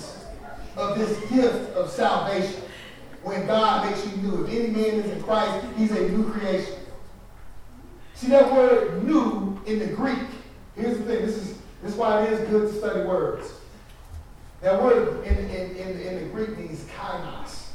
of 0.75 0.99
this 0.99 1.17
gift 1.31 1.77
of 1.77 1.89
salvation 1.89 2.61
when 3.21 3.47
God 3.47 3.85
makes 3.89 4.05
you 4.05 4.17
new? 4.17 4.43
If 4.43 4.49
any 4.49 4.67
man 4.67 4.99
is 4.99 5.09
in 5.09 5.23
Christ, 5.23 5.65
he's 5.77 5.91
a 5.91 6.09
new 6.09 6.29
creation. 6.29 6.75
See 8.15 8.27
that 8.27 8.51
word 8.51 9.01
new 9.05 9.61
in 9.65 9.79
the 9.79 9.87
Greek, 9.87 10.27
here's 10.75 10.97
the 10.97 11.05
thing, 11.05 11.25
this 11.25 11.37
is 11.37 11.62
this 11.83 11.91
is 11.91 11.97
why 11.97 12.23
it 12.23 12.31
is 12.31 12.49
good 12.49 12.71
to 12.71 12.77
study 12.79 13.01
words. 13.01 13.51
That 14.61 14.81
word 14.81 15.25
in, 15.25 15.37
in, 15.49 15.75
in, 15.75 15.99
in 15.99 16.23
the 16.23 16.33
Greek 16.33 16.57
means 16.57 16.85
kainos. 16.85 17.67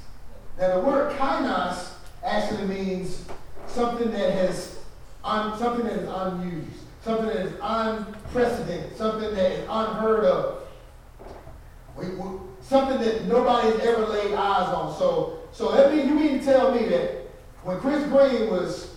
Now 0.58 0.76
the 0.76 0.80
word 0.80 1.14
kainos 1.18 1.90
actually 2.24 2.66
means 2.66 3.26
something 3.66 4.10
that 4.10 4.32
has 4.32 4.78
un, 5.24 5.58
something 5.58 5.84
that 5.84 5.96
is 5.96 6.08
unused, 6.08 6.80
something 7.04 7.26
that 7.26 7.36
is 7.36 7.52
unprecedented, 7.62 8.96
something 8.96 9.34
that 9.34 9.52
is 9.52 9.66
unheard 9.68 10.24
of. 10.24 10.62
We, 11.94 12.08
we, 12.08 12.38
something 12.62 12.98
that 13.00 13.26
nobody 13.26 13.68
has 13.72 13.80
ever 13.80 14.06
laid 14.06 14.32
eyes 14.32 14.68
on. 14.68 14.96
So, 14.98 15.40
so 15.52 15.72
that 15.72 15.94
means 15.94 16.08
you 16.08 16.14
mean 16.14 16.38
to 16.38 16.44
tell 16.44 16.72
me 16.72 16.86
that 16.88 17.28
when 17.62 17.78
Chris 17.80 18.02
Green 18.04 18.50
was 18.50 18.94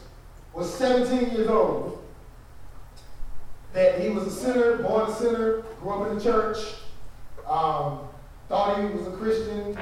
was 0.54 0.74
17 0.74 1.32
years 1.32 1.48
old, 1.50 2.01
that 3.74 4.00
he 4.00 4.10
was 4.10 4.28
a 4.28 4.32
sinner, 4.32 4.78
born 4.78 5.10
a 5.10 5.16
sinner, 5.16 5.64
grew 5.82 5.92
up 5.92 6.10
in 6.10 6.18
the 6.18 6.24
church, 6.24 6.58
um, 7.48 8.00
thought 8.50 8.80
he 8.80 8.86
was 8.96 9.08
a 9.08 9.12
Christian, 9.12 9.78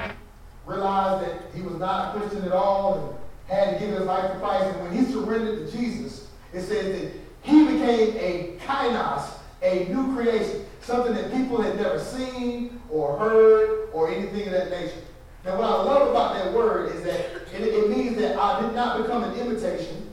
realized 0.66 1.26
that 1.26 1.42
he 1.54 1.62
was 1.62 1.76
not 1.78 2.16
a 2.16 2.20
Christian 2.20 2.44
at 2.44 2.52
all, 2.52 3.18
and 3.48 3.58
had 3.58 3.74
to 3.74 3.84
give 3.84 3.94
his 3.94 4.06
life 4.06 4.32
to 4.32 4.38
Christ. 4.38 4.66
And 4.66 4.82
when 4.82 4.96
he 4.96 5.10
surrendered 5.10 5.66
to 5.66 5.76
Jesus, 5.76 6.28
it 6.52 6.62
says 6.62 7.00
that 7.00 7.12
he 7.42 7.64
became 7.64 8.16
a 8.16 8.56
kainos, 8.64 9.30
a 9.62 9.86
new 9.92 10.14
creation, 10.14 10.64
something 10.80 11.14
that 11.14 11.32
people 11.32 11.60
had 11.60 11.76
never 11.76 11.98
seen 11.98 12.80
or 12.88 13.18
heard 13.18 13.88
or 13.92 14.10
anything 14.10 14.46
of 14.46 14.52
that 14.52 14.70
nature. 14.70 15.02
Now, 15.44 15.58
what 15.58 15.64
I 15.64 15.82
love 15.82 16.08
about 16.10 16.34
that 16.34 16.52
word 16.52 16.94
is 16.94 17.02
that 17.02 17.20
it, 17.54 17.62
it 17.62 17.90
means 17.90 18.16
that 18.18 18.36
I 18.36 18.60
did 18.60 18.74
not 18.74 19.02
become 19.02 19.24
an 19.24 19.38
imitation. 19.38 20.12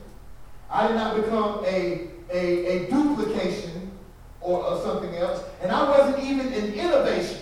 I 0.70 0.88
did 0.88 0.96
not 0.96 1.16
become 1.16 1.64
a, 1.64 2.08
a, 2.30 2.66
a 2.66 2.90
duplication 2.90 3.90
or 4.40 4.62
of 4.62 4.82
something 4.82 5.14
else. 5.16 5.42
And 5.62 5.70
I 5.70 5.88
wasn't 5.88 6.24
even 6.24 6.52
an 6.52 6.72
innovation. 6.72 7.40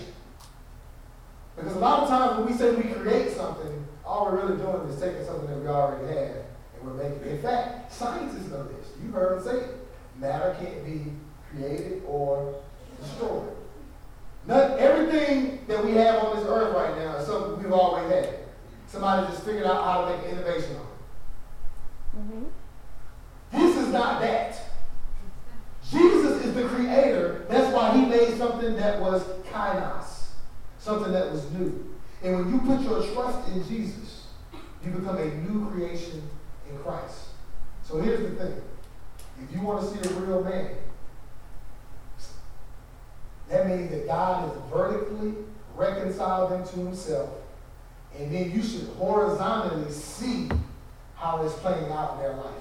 Because 1.56 1.74
a 1.74 1.78
lot 1.78 2.02
of 2.02 2.08
times 2.08 2.38
when 2.38 2.46
we 2.46 2.52
say 2.52 2.74
we 2.74 2.92
create 2.92 3.32
something, 3.32 3.84
all 4.04 4.26
we're 4.26 4.42
really 4.42 4.56
doing 4.56 4.88
is 4.88 5.00
taking 5.00 5.24
something 5.24 5.48
that 5.48 5.58
we 5.58 5.68
already 5.68 6.06
have 6.14 6.36
and 6.36 6.82
we're 6.82 6.94
making 6.94 7.22
it. 7.22 7.32
In 7.32 7.42
fact, 7.42 7.92
scientists 7.92 8.48
know 8.48 8.64
this. 8.64 8.88
You 9.02 9.10
heard 9.10 9.38
them 9.38 9.44
say 9.44 9.64
it. 9.64 9.88
Matter 10.18 10.56
can't 10.60 10.84
be 10.84 11.12
created 11.50 12.02
or 12.06 12.54
destroyed. 13.00 13.52
Not 14.46 14.78
everything 14.78 15.64
that 15.66 15.84
we 15.84 15.92
have 15.92 16.22
on 16.22 16.36
this 16.36 16.46
earth 16.46 16.74
right 16.74 16.96
now 16.98 17.16
is 17.16 17.26
something 17.26 17.62
we've 17.62 17.72
always 17.72 18.10
had. 18.10 18.38
Somebody 18.86 19.26
just 19.26 19.44
figured 19.44 19.66
out 19.66 19.84
how 19.84 20.04
to 20.04 20.16
make 20.16 20.24
an 20.26 20.38
innovation 20.38 20.76
on 20.76 20.86
it. 20.86 22.18
Mm-hmm. 22.18 22.44
This 23.52 23.76
is 23.76 23.88
not 23.92 24.20
that. 24.20 24.65
The 26.56 26.68
creator, 26.68 27.44
that's 27.48 27.72
why 27.72 27.96
he 27.96 28.06
made 28.06 28.36
something 28.38 28.76
that 28.76 29.00
was 29.00 29.22
kainos, 29.52 30.28
something 30.78 31.12
that 31.12 31.30
was 31.30 31.50
new. 31.52 31.94
And 32.22 32.36
when 32.36 32.52
you 32.52 32.60
put 32.60 32.80
your 32.80 33.02
trust 33.12 33.48
in 33.48 33.66
Jesus, 33.68 34.26
you 34.84 34.90
become 34.90 35.18
a 35.18 35.26
new 35.26 35.70
creation 35.70 36.22
in 36.68 36.78
Christ. 36.78 37.28
So 37.84 38.00
here's 38.00 38.20
the 38.20 38.36
thing. 38.36 38.60
If 39.42 39.54
you 39.54 39.60
want 39.60 39.82
to 39.82 39.86
see 39.86 40.14
a 40.14 40.18
real 40.20 40.42
man, 40.42 40.70
that 43.48 43.68
means 43.68 43.90
that 43.90 44.06
God 44.06 44.48
has 44.48 44.58
vertically 44.72 45.34
reconciled 45.76 46.50
them 46.50 46.66
to 46.66 46.76
himself. 46.76 47.30
And 48.18 48.34
then 48.34 48.50
you 48.50 48.62
should 48.62 48.88
horizontally 48.96 49.92
see 49.92 50.48
how 51.16 51.44
it's 51.44 51.54
playing 51.56 51.92
out 51.92 52.14
in 52.14 52.20
their 52.20 52.34
life. 52.34 52.54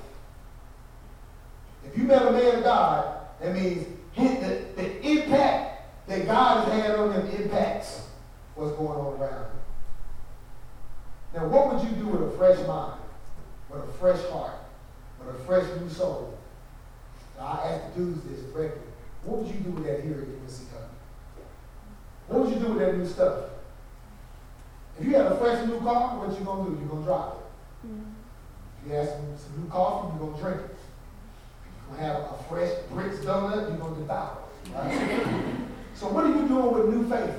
If 1.85 1.97
you 1.97 2.03
met 2.03 2.27
a 2.27 2.31
man 2.31 2.57
of 2.57 2.63
God, 2.63 3.14
that 3.41 3.54
means 3.54 3.86
the, 4.15 4.65
the 4.76 5.06
impact 5.06 6.08
that 6.08 6.26
God 6.26 6.67
has 6.67 6.82
had 6.82 6.95
on 6.95 7.10
them 7.10 7.28
impacts 7.30 8.08
what's 8.56 8.76
going 8.78 8.98
on 8.98 9.19
around 9.19 9.45
him. 9.45 9.52
Now, 11.34 11.48
what 11.48 11.74
would 11.74 11.84
you 11.84 11.95
do 11.95 12.08
with 12.08 12.34
a 12.34 12.38
fresh 12.38 12.65
mind, 12.65 13.02
with 13.69 13.84
a 13.84 13.91
fresh 13.93 14.24
heart, 14.30 14.56
with 15.19 15.36
a 15.36 15.39
fresh 15.45 15.65
new 15.82 15.89
soul? 15.89 16.38
Now, 17.38 17.60
I 17.62 17.67
ask 17.71 17.93
the 17.93 18.00
dudes 18.00 18.21
this 18.30 18.39
directly. 18.52 18.82
What 19.24 19.39
would 19.39 19.54
you 19.54 19.60
do 19.60 19.71
with 19.71 19.86
that 19.86 20.04
here 20.04 20.13
at 20.13 20.28
UNC 20.28 20.71
Company? 20.71 21.48
What 22.28 22.41
would 22.41 22.54
you 22.54 22.60
do 22.60 22.74
with 22.74 22.80
that 22.80 22.98
new 22.98 23.06
stuff? 23.06 23.45
If 24.98 25.06
you 25.06 25.15
had 25.15 25.26
a 25.26 25.38
fresh 25.38 25.67
new 25.67 25.80
car, 25.80 26.17
what 26.17 26.39
you 26.39 26.45
gonna 26.45 26.69
do? 26.69 26.82
You 26.82 26.88
gonna 26.88 27.04
drive 27.04 27.34
it. 27.34 27.88
Mm-hmm. 27.88 28.12
If 28.80 28.88
you 28.88 28.95
have 28.95 29.10
some, 29.10 29.38
some 29.38 29.63
new 29.63 29.69
coffee, 29.69 30.13
you 30.13 30.19
gonna 30.19 30.41
drink 30.41 30.62
it. 30.71 30.74
You 31.91 31.98
have 31.98 32.15
a 32.17 32.43
fresh 32.50 32.71
Britt's 32.91 33.19
donut, 33.19 33.71
you 33.71 33.78
gonna 33.78 33.95
devour 33.95 34.38
it. 34.65 34.74
Right? 34.74 35.45
so 35.93 36.08
what 36.08 36.26
are 36.26 36.30
you 36.30 36.48
doing 36.48 36.71
with 36.74 36.93
new 36.93 37.10
faith? 37.10 37.36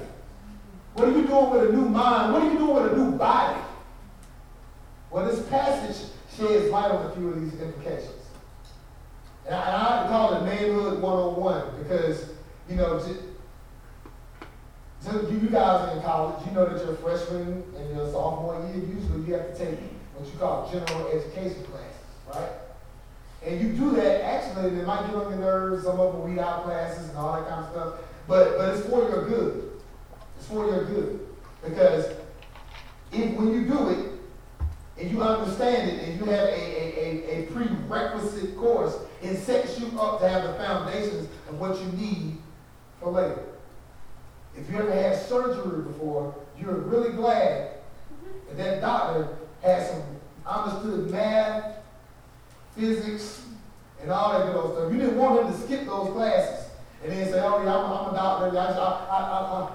What 0.95 1.09
are 1.09 1.13
you 1.13 1.27
doing 1.27 1.51
with 1.51 1.69
a 1.71 1.73
new 1.73 1.89
mind? 1.89 2.33
What 2.33 2.43
are 2.43 2.53
you 2.53 2.59
doing 2.59 2.75
with 2.75 2.93
a 2.93 2.97
new 2.97 3.13
body? 3.13 3.61
Well, 5.11 5.27
this 5.27 5.47
passage 5.49 6.11
sheds 6.37 6.71
light 6.71 6.91
on 6.91 7.07
a 7.07 7.15
few 7.15 7.29
of 7.29 7.41
these 7.41 7.61
implications. 7.61 8.13
And 9.47 9.55
I, 9.55 9.61
and 9.61 9.77
I 9.77 10.09
call 10.09 10.35
it 10.35 10.45
manhood 10.45 11.01
101 11.01 11.83
because, 11.83 12.31
you 12.69 12.77
know, 12.77 12.99
you 15.47 15.53
guys 15.53 15.89
are 15.89 15.97
in 15.97 16.03
college, 16.03 16.45
you 16.47 16.53
know 16.53 16.67
that 16.67 16.85
you're 16.85 16.97
freshman 16.97 17.63
and 17.77 17.97
your 17.97 18.11
sophomore 18.11 18.59
year, 18.67 18.85
usually 18.85 19.27
you 19.27 19.35
have 19.35 19.53
to 19.53 19.59
take 19.59 19.79
what 20.15 20.27
you 20.27 20.39
call 20.39 20.71
general 20.71 21.07
education 21.09 21.63
classes, 21.65 21.95
right? 22.35 22.51
And 23.47 23.61
you 23.61 23.73
do 23.73 23.93
that, 23.93 24.25
actually, 24.25 24.77
it 24.77 24.87
might 24.87 25.07
get 25.07 25.15
on 25.15 25.31
your 25.31 25.39
nerves, 25.39 25.85
some 25.85 26.01
of 26.01 26.13
them 26.15 26.29
weed 26.29 26.41
out 26.41 26.65
classes 26.65 27.09
and 27.09 27.17
all 27.17 27.35
that 27.35 27.49
kind 27.49 27.65
of 27.65 27.71
stuff, 27.71 27.95
but, 28.27 28.59
but 28.59 28.75
it's 28.75 28.87
for 28.89 29.09
your 29.09 29.29
good. 29.29 29.71
It's 30.37 30.47
for 30.49 30.67
your 30.67 30.85
good. 30.85 31.21
Because 31.65 32.07
if 33.13 33.35
when 33.35 33.53
you 33.53 33.67
do 33.67 33.89
it, 33.91 34.13
and 34.99 35.11
you 35.11 35.23
understand 35.23 35.91
it, 35.91 36.09
and 36.09 36.19
you 36.19 36.27
have 36.27 36.49
a, 36.49 36.53
a, 36.53 36.97
a, 36.99 37.43
a 37.45 37.47
prerequisite 37.53 38.57
course, 38.57 38.97
it 39.23 39.37
sets 39.37 39.79
you 39.79 39.87
up 40.01 40.21
to 40.21 40.29
have 40.29 40.43
the 40.43 40.55
foundations 40.55 41.29
of 41.49 41.61
what 41.61 41.79
you 41.81 41.87
need 41.93 42.39
for 43.01 43.13
later. 43.13 43.45
If 44.57 44.69
you 44.71 44.79
ever 44.79 44.91
had 44.93 45.21
surgery 45.21 45.83
before, 45.83 46.35
you're 46.59 46.75
really 46.75 47.13
glad 47.13 47.75
that 48.49 48.57
that 48.57 48.81
doctor 48.81 49.29
had 49.63 49.87
some 49.87 50.03
understood 50.47 51.11
math, 51.11 51.77
physics, 52.77 53.45
and 54.01 54.11
all 54.11 54.33
that 54.33 54.47
good 54.47 54.57
old 54.57 54.75
stuff. 54.75 54.93
You 54.93 54.99
didn't 54.99 55.17
want 55.17 55.47
him 55.47 55.53
to 55.53 55.59
skip 55.59 55.87
those 55.87 56.13
classes 56.13 56.67
and 57.03 57.13
then 57.13 57.31
say, 57.31 57.41
oh, 57.41 57.63
yeah, 57.63 57.77
I'm, 57.77 57.93
I'm 57.93 58.13
a 58.13 58.17
doctor. 58.17 58.59
I, 58.59 58.63
I, 58.63 59.19
I, 59.19 59.63
I, 59.63 59.71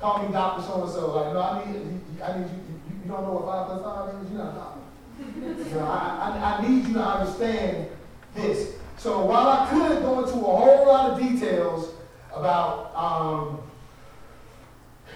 call 0.00 0.22
me 0.22 0.32
Dr. 0.32 0.62
So-and-so. 0.62 1.10
Like, 1.12 1.32
no, 1.32 1.40
I 1.40 1.64
need, 1.64 2.00
I 2.22 2.38
need 2.38 2.50
you, 2.50 2.56
you, 2.68 3.02
you 3.04 3.10
don't 3.10 3.22
know 3.22 3.32
what 3.34 3.44
5 3.44 3.66
plus 3.66 3.82
5 3.82 4.24
is? 4.24 4.30
You're 4.30 4.44
not 4.44 4.52
a 4.52 4.56
doctor. 4.56 5.68
you 5.68 5.74
know, 5.76 5.86
I, 5.86 6.38
I, 6.40 6.58
I 6.58 6.68
need 6.68 6.88
you 6.88 6.94
to 6.94 7.04
understand 7.04 7.88
this. 8.34 8.74
So 8.98 9.24
while 9.24 9.48
I 9.48 9.68
could 9.70 10.02
go 10.02 10.24
into 10.24 10.34
a 10.34 10.56
whole 10.56 10.86
lot 10.86 11.10
of 11.10 11.18
details 11.18 11.90
about 12.34 12.94
um, 12.96 13.62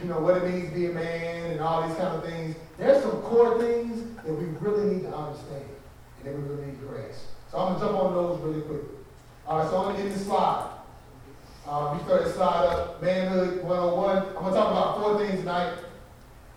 you 0.03 0.09
know, 0.09 0.21
what 0.21 0.37
it 0.37 0.45
means 0.45 0.69
to 0.69 0.75
be 0.75 0.87
a 0.87 0.93
man 0.93 1.53
and 1.53 1.61
all 1.61 1.87
these 1.87 1.97
kind 1.97 2.15
of 2.15 2.25
things. 2.25 2.57
There's 2.79 3.03
some 3.03 3.23
core 3.23 3.59
things 3.59 4.03
that 4.25 4.33
we 4.33 4.47
really 4.61 4.95
need 4.95 5.03
to 5.03 5.17
understand 5.17 5.65
and 6.27 6.35
that 6.35 6.41
we 6.41 6.55
really 6.55 6.67
need 6.67 6.81
to 6.81 6.87
grasp. 6.87 7.27
So 7.51 7.59
I'm 7.59 7.75
going 7.75 7.81
to 7.81 7.87
jump 7.87 7.99
on 7.99 8.15
those 8.15 8.41
really 8.41 8.63
quickly. 8.63 8.97
All 9.47 9.59
right, 9.59 9.71
so 9.71 9.79
I'm 9.79 9.85
going 9.85 9.97
to 9.97 10.03
get 10.03 10.13
this 10.13 10.27
slide. 10.27 10.71
Um, 11.69 11.99
we 11.99 12.05
start 12.05 12.29
slide 12.29 12.67
up, 12.67 13.03
Manhood 13.03 13.63
101. 13.63 14.17
I'm 14.17 14.33
going 14.35 14.45
to 14.47 14.51
talk 14.51 14.71
about 14.71 15.01
four 15.01 15.19
things 15.19 15.41
tonight. 15.41 15.79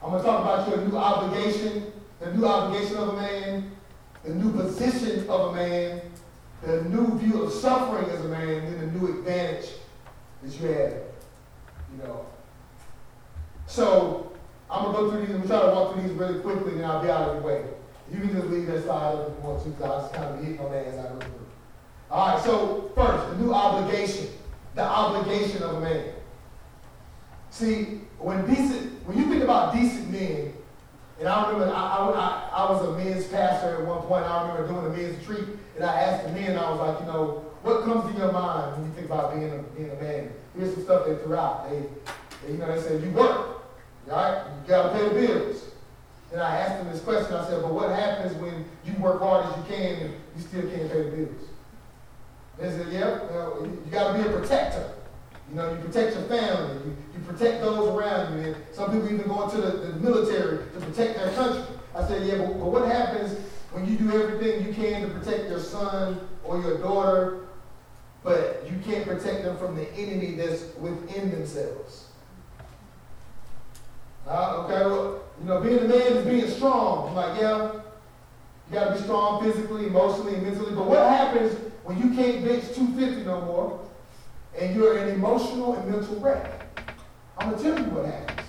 I'm 0.04 0.12
going 0.12 0.24
to 0.24 0.28
talk 0.28 0.42
about 0.42 0.70
your 0.70 0.88
new 0.88 0.98
obligation, 0.98 1.92
the 2.20 2.34
new 2.34 2.46
obligation 2.46 2.98
of 2.98 3.10
a 3.10 3.14
man, 3.14 3.72
the 4.24 4.34
new 4.34 4.52
position 4.52 5.28
of 5.30 5.52
a 5.52 5.56
man, 5.56 6.02
the 6.62 6.84
new 6.84 7.18
view 7.18 7.44
of 7.44 7.54
suffering 7.54 8.10
as 8.10 8.24
a 8.26 8.28
man, 8.28 8.64
and 8.66 8.82
the 8.82 9.00
new 9.00 9.20
advantage 9.20 9.70
that 10.44 10.60
you 10.60 10.68
have, 10.68 10.94
you 11.92 12.04
know, 12.04 12.26
so 13.70 14.32
I'm 14.70 14.86
gonna 14.86 14.98
go 14.98 15.12
through 15.12 15.22
these. 15.22 15.30
I'm 15.30 15.42
gonna 15.42 15.48
try 15.48 15.62
to 15.62 15.76
walk 15.76 15.94
through 15.94 16.04
these 16.04 16.12
really 16.14 16.40
quickly, 16.40 16.74
and 16.74 16.86
I'll 16.86 17.02
be 17.04 17.10
out 17.10 17.30
of 17.30 17.36
your 17.36 17.44
way. 17.44 17.64
You 18.12 18.20
can 18.20 18.32
just 18.32 18.48
leave 18.48 18.68
that 18.68 18.84
slide 18.84 19.14
up 19.14 19.30
if 19.30 19.36
you 19.38 19.50
want 19.50 19.64
to, 19.64 19.70
because 19.70 19.86
I'll 19.86 20.02
just 20.02 20.14
kind 20.14 20.34
of 20.34 20.44
hitting 20.44 20.60
on 20.60 20.72
that 20.72 20.86
as 20.88 20.98
I 20.98 21.10
go 21.10 21.20
through. 21.20 21.46
All 22.12 22.28
right. 22.28 22.44
So 22.44 22.92
first, 22.96 23.30
the 23.30 23.44
new 23.44 23.54
obligation, 23.54 24.28
the 24.76 24.84
obligation 24.84 25.62
of 25.64 25.76
a 25.76 25.80
man. 25.82 26.06
See, 27.52 28.02
when 28.18 28.48
decent, 28.48 29.06
when 29.08 29.18
you 29.18 29.26
think 29.26 29.44
about 29.44 29.74
decent 29.74 30.10
men, 30.10 30.54
and 31.20 31.28
I 31.28 31.52
remember 31.52 31.74
I, 31.74 31.80
I, 31.80 32.50
I, 32.54 32.72
was 32.72 32.88
a 32.88 32.98
men's 32.98 33.28
pastor 33.28 33.78
at 33.78 33.86
one 33.86 34.02
point. 34.04 34.24
I 34.24 34.48
remember 34.48 34.68
doing 34.72 34.86
a 34.86 34.90
men's 34.90 35.28
retreat, 35.28 35.50
and 35.76 35.84
I 35.84 35.94
asked 36.02 36.26
the 36.26 36.32
men, 36.32 36.58
I 36.58 36.70
was 36.70 36.80
like, 36.80 37.00
you 37.02 37.08
know, 37.08 37.46
what 37.62 37.84
comes 37.84 38.10
to 38.12 38.18
your 38.18 38.32
mind 38.32 38.78
when 38.78 38.88
you 38.88 38.94
think 38.94 39.08
about 39.08 39.36
being 39.36 39.52
a, 39.52 39.58
being 39.76 39.92
a 39.92 40.02
man? 40.02 40.32
Here's 40.58 40.74
some 40.74 40.84
stuff 40.84 41.06
they 41.06 41.16
threw 41.18 41.36
out. 41.36 41.70
They, 41.70 41.84
they 42.46 42.54
you 42.54 42.58
know, 42.58 42.74
they 42.74 42.82
said, 42.82 43.04
you 43.04 43.10
work. 43.12 43.64
Right? 44.08 44.44
You 44.64 44.70
got 44.70 44.92
to 44.92 44.98
pay 44.98 45.10
the 45.10 45.28
bills. 45.28 45.64
And 46.32 46.42
I 46.42 46.58
asked 46.58 46.84
him 46.84 46.92
this 46.92 47.02
question. 47.02 47.36
I 47.36 47.48
said, 47.48 47.62
but 47.62 47.74
what 47.74 47.90
happens 47.90 48.36
when 48.36 48.66
you 48.86 48.94
work 49.02 49.20
hard 49.20 49.46
as 49.46 49.58
you 49.58 49.64
can 49.76 49.96
and 50.02 50.14
you 50.36 50.42
still 50.42 50.62
can't 50.62 50.92
pay 50.92 51.04
the 51.04 51.10
bills? 51.10 51.44
They 52.60 52.70
said, 52.70 52.92
yeah, 52.92 53.24
well, 53.32 53.62
you 53.64 53.92
got 53.92 54.12
to 54.12 54.22
be 54.22 54.30
a 54.30 54.32
protector. 54.32 54.94
You 55.50 55.56
know, 55.56 55.72
you 55.72 55.78
protect 55.80 56.16
your 56.16 56.26
family. 56.26 56.76
You, 56.86 56.98
you 57.14 57.20
protect 57.26 57.62
those 57.62 57.88
around 57.88 58.38
you. 58.38 58.48
And 58.50 58.56
some 58.72 58.92
people 58.92 59.12
even 59.12 59.28
go 59.28 59.44
into 59.50 59.62
the, 59.62 59.72
the 59.72 59.94
military 60.00 60.58
to 60.58 60.80
protect 60.80 61.18
their 61.18 61.34
country. 61.34 61.64
I 61.96 62.08
said, 62.08 62.28
yeah, 62.28 62.38
but, 62.38 62.60
but 62.60 62.66
what 62.68 62.86
happens 62.86 63.34
when 63.72 63.88
you 63.88 63.98
do 63.98 64.12
everything 64.12 64.68
you 64.68 64.74
can 64.74 65.02
to 65.02 65.08
protect 65.08 65.50
your 65.50 65.60
son 65.60 66.20
or 66.44 66.62
your 66.62 66.78
daughter, 66.78 67.48
but 68.24 68.68
you 68.70 68.78
can't 68.86 69.06
protect 69.08 69.44
them 69.44 69.58
from 69.58 69.76
the 69.76 69.92
enemy 69.94 70.36
that's 70.36 70.76
within 70.78 71.32
themselves? 71.32 72.10
Uh, 74.28 74.64
okay, 74.64 74.86
well, 74.86 75.19
you 75.40 75.46
know, 75.46 75.62
being 75.62 75.80
a 75.80 75.88
man 75.88 76.02
is 76.02 76.26
being 76.26 76.50
strong. 76.50 77.16
Like, 77.16 77.40
yeah, 77.40 77.74
you 77.74 78.74
got 78.74 78.90
to 78.90 78.96
be 78.96 79.02
strong 79.02 79.42
physically, 79.42 79.88
emotionally, 79.88 80.36
mentally. 80.38 80.76
But 80.76 80.86
what 80.86 81.00
happens 81.00 81.54
when 81.84 81.98
you 81.98 82.14
can't 82.14 82.44
bench 82.44 82.66
250 82.76 83.24
no 83.24 83.42
more 83.42 83.80
and 84.58 84.76
you're 84.76 84.98
an 84.98 85.10
emotional 85.10 85.76
and 85.76 85.90
mental 85.90 86.20
wreck? 86.20 86.66
I'm 87.38 87.52
going 87.52 87.64
to 87.64 87.64
tell 87.64 87.80
you 87.80 87.90
what 87.92 88.06
happens. 88.06 88.48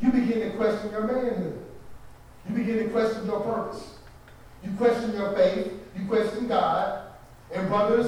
You 0.00 0.12
begin 0.12 0.50
to 0.50 0.56
question 0.56 0.90
your 0.92 1.02
manhood. 1.02 1.60
You 2.48 2.54
begin 2.54 2.78
to 2.78 2.88
question 2.90 3.26
your 3.26 3.40
purpose. 3.40 3.94
You 4.64 4.70
question 4.78 5.12
your 5.14 5.32
faith. 5.32 5.72
You 5.98 6.06
question 6.06 6.46
God. 6.46 7.04
And 7.52 7.68
brothers, 7.68 8.06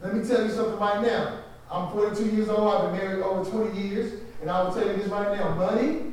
let 0.00 0.14
me 0.14 0.26
tell 0.26 0.44
you 0.44 0.50
something 0.50 0.78
right 0.78 1.00
now. 1.00 1.38
I'm 1.70 1.90
42 1.92 2.36
years 2.36 2.48
old. 2.48 2.74
I've 2.74 2.90
been 2.90 3.00
married 3.00 3.22
over 3.22 3.48
20 3.48 3.80
years. 3.80 4.20
And 4.40 4.50
I 4.50 4.62
will 4.62 4.74
tell 4.74 4.86
you 4.86 4.96
this 4.96 5.06
right 5.06 5.38
now 5.38 5.54
money 5.54 6.11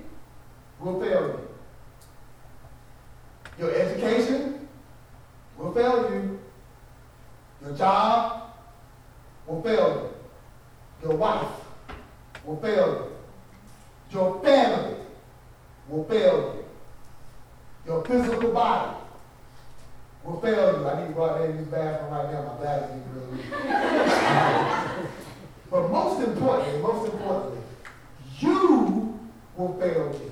will 0.80 1.00
fail 1.00 1.28
you. 1.28 1.40
Your 3.60 3.72
education 3.76 4.68
will 5.58 5.74
fail 5.74 6.10
you. 6.12 6.40
Your 7.62 7.74
job 7.76 8.54
will 9.46 9.62
fail 9.62 10.12
you. 11.04 11.10
Your 11.10 11.18
wife 11.18 11.48
will 12.46 12.58
fail 12.58 12.88
you. 12.88 13.06
Your 14.18 14.42
family 14.42 14.96
will 15.90 16.06
fail 16.06 16.56
you. 16.56 16.66
Your 17.86 18.04
physical 18.06 18.52
body 18.52 18.96
will 20.24 20.40
fail 20.42 20.80
you. 20.80 20.88
I 20.88 21.02
need 21.02 21.08
to 21.10 21.14
go 21.14 21.30
out 21.30 21.40
there 21.40 21.50
and 21.50 21.60
use 21.60 21.66
the 21.66 21.72
bathroom 21.72 22.12
right 22.12 22.32
now. 22.32 22.44
My 22.44 22.54
bladder's 22.56 22.90
getting 22.90 23.14
really 23.14 23.44
but 25.72 25.90
most 25.92 26.28
importantly, 26.28 26.82
most 26.82 27.12
importantly, 27.12 27.62
you 28.40 29.20
will 29.56 29.74
fail 29.80 30.10
me. 30.10 30.32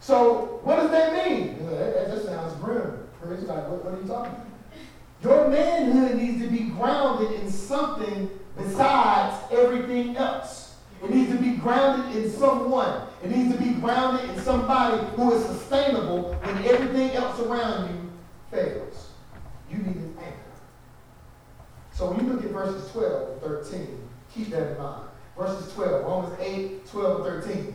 So 0.00 0.60
what 0.64 0.76
does 0.76 0.90
that 0.90 1.12
mean? 1.12 1.64
That, 1.66 1.94
that 1.94 2.08
just 2.08 2.26
sounds 2.26 2.54
grim. 2.62 3.06
Praise 3.22 3.44
God. 3.44 3.70
What, 3.70 3.84
what 3.84 3.94
are 3.94 4.00
you 4.00 4.08
talking 4.08 4.32
about? 4.32 4.46
Your 5.22 5.48
manhood 5.48 6.16
needs 6.16 6.42
to 6.42 6.48
be 6.48 6.70
grounded 6.70 7.10
grounded 7.20 7.40
in 7.40 7.50
something 7.50 8.30
besides 8.56 9.36
everything 9.52 10.16
else. 10.16 10.76
It 11.02 11.10
needs 11.10 11.30
to 11.30 11.38
be 11.38 11.56
grounded 11.56 12.16
in 12.16 12.30
someone. 12.30 13.02
It 13.22 13.30
needs 13.30 13.54
to 13.54 13.62
be 13.62 13.70
grounded 13.74 14.28
in 14.30 14.42
somebody 14.42 15.04
who 15.16 15.32
is 15.32 15.44
sustainable 15.44 16.34
when 16.34 16.64
everything 16.64 17.12
else 17.12 17.38
around 17.40 17.88
you 17.90 18.10
fails. 18.50 19.10
You 19.70 19.78
need 19.78 19.96
an 19.96 20.16
anchor. 20.18 20.36
So 21.92 22.10
when 22.10 22.26
you 22.26 22.32
look 22.32 22.44
at 22.44 22.50
verses 22.50 22.90
12 22.92 23.32
and 23.32 23.40
13, 23.40 24.08
keep 24.34 24.50
that 24.50 24.72
in 24.72 24.78
mind. 24.78 25.04
Verses 25.38 25.72
12, 25.72 26.04
Romans 26.04 26.36
8, 26.40 26.86
12, 26.90 27.26
and 27.26 27.44
13. 27.44 27.74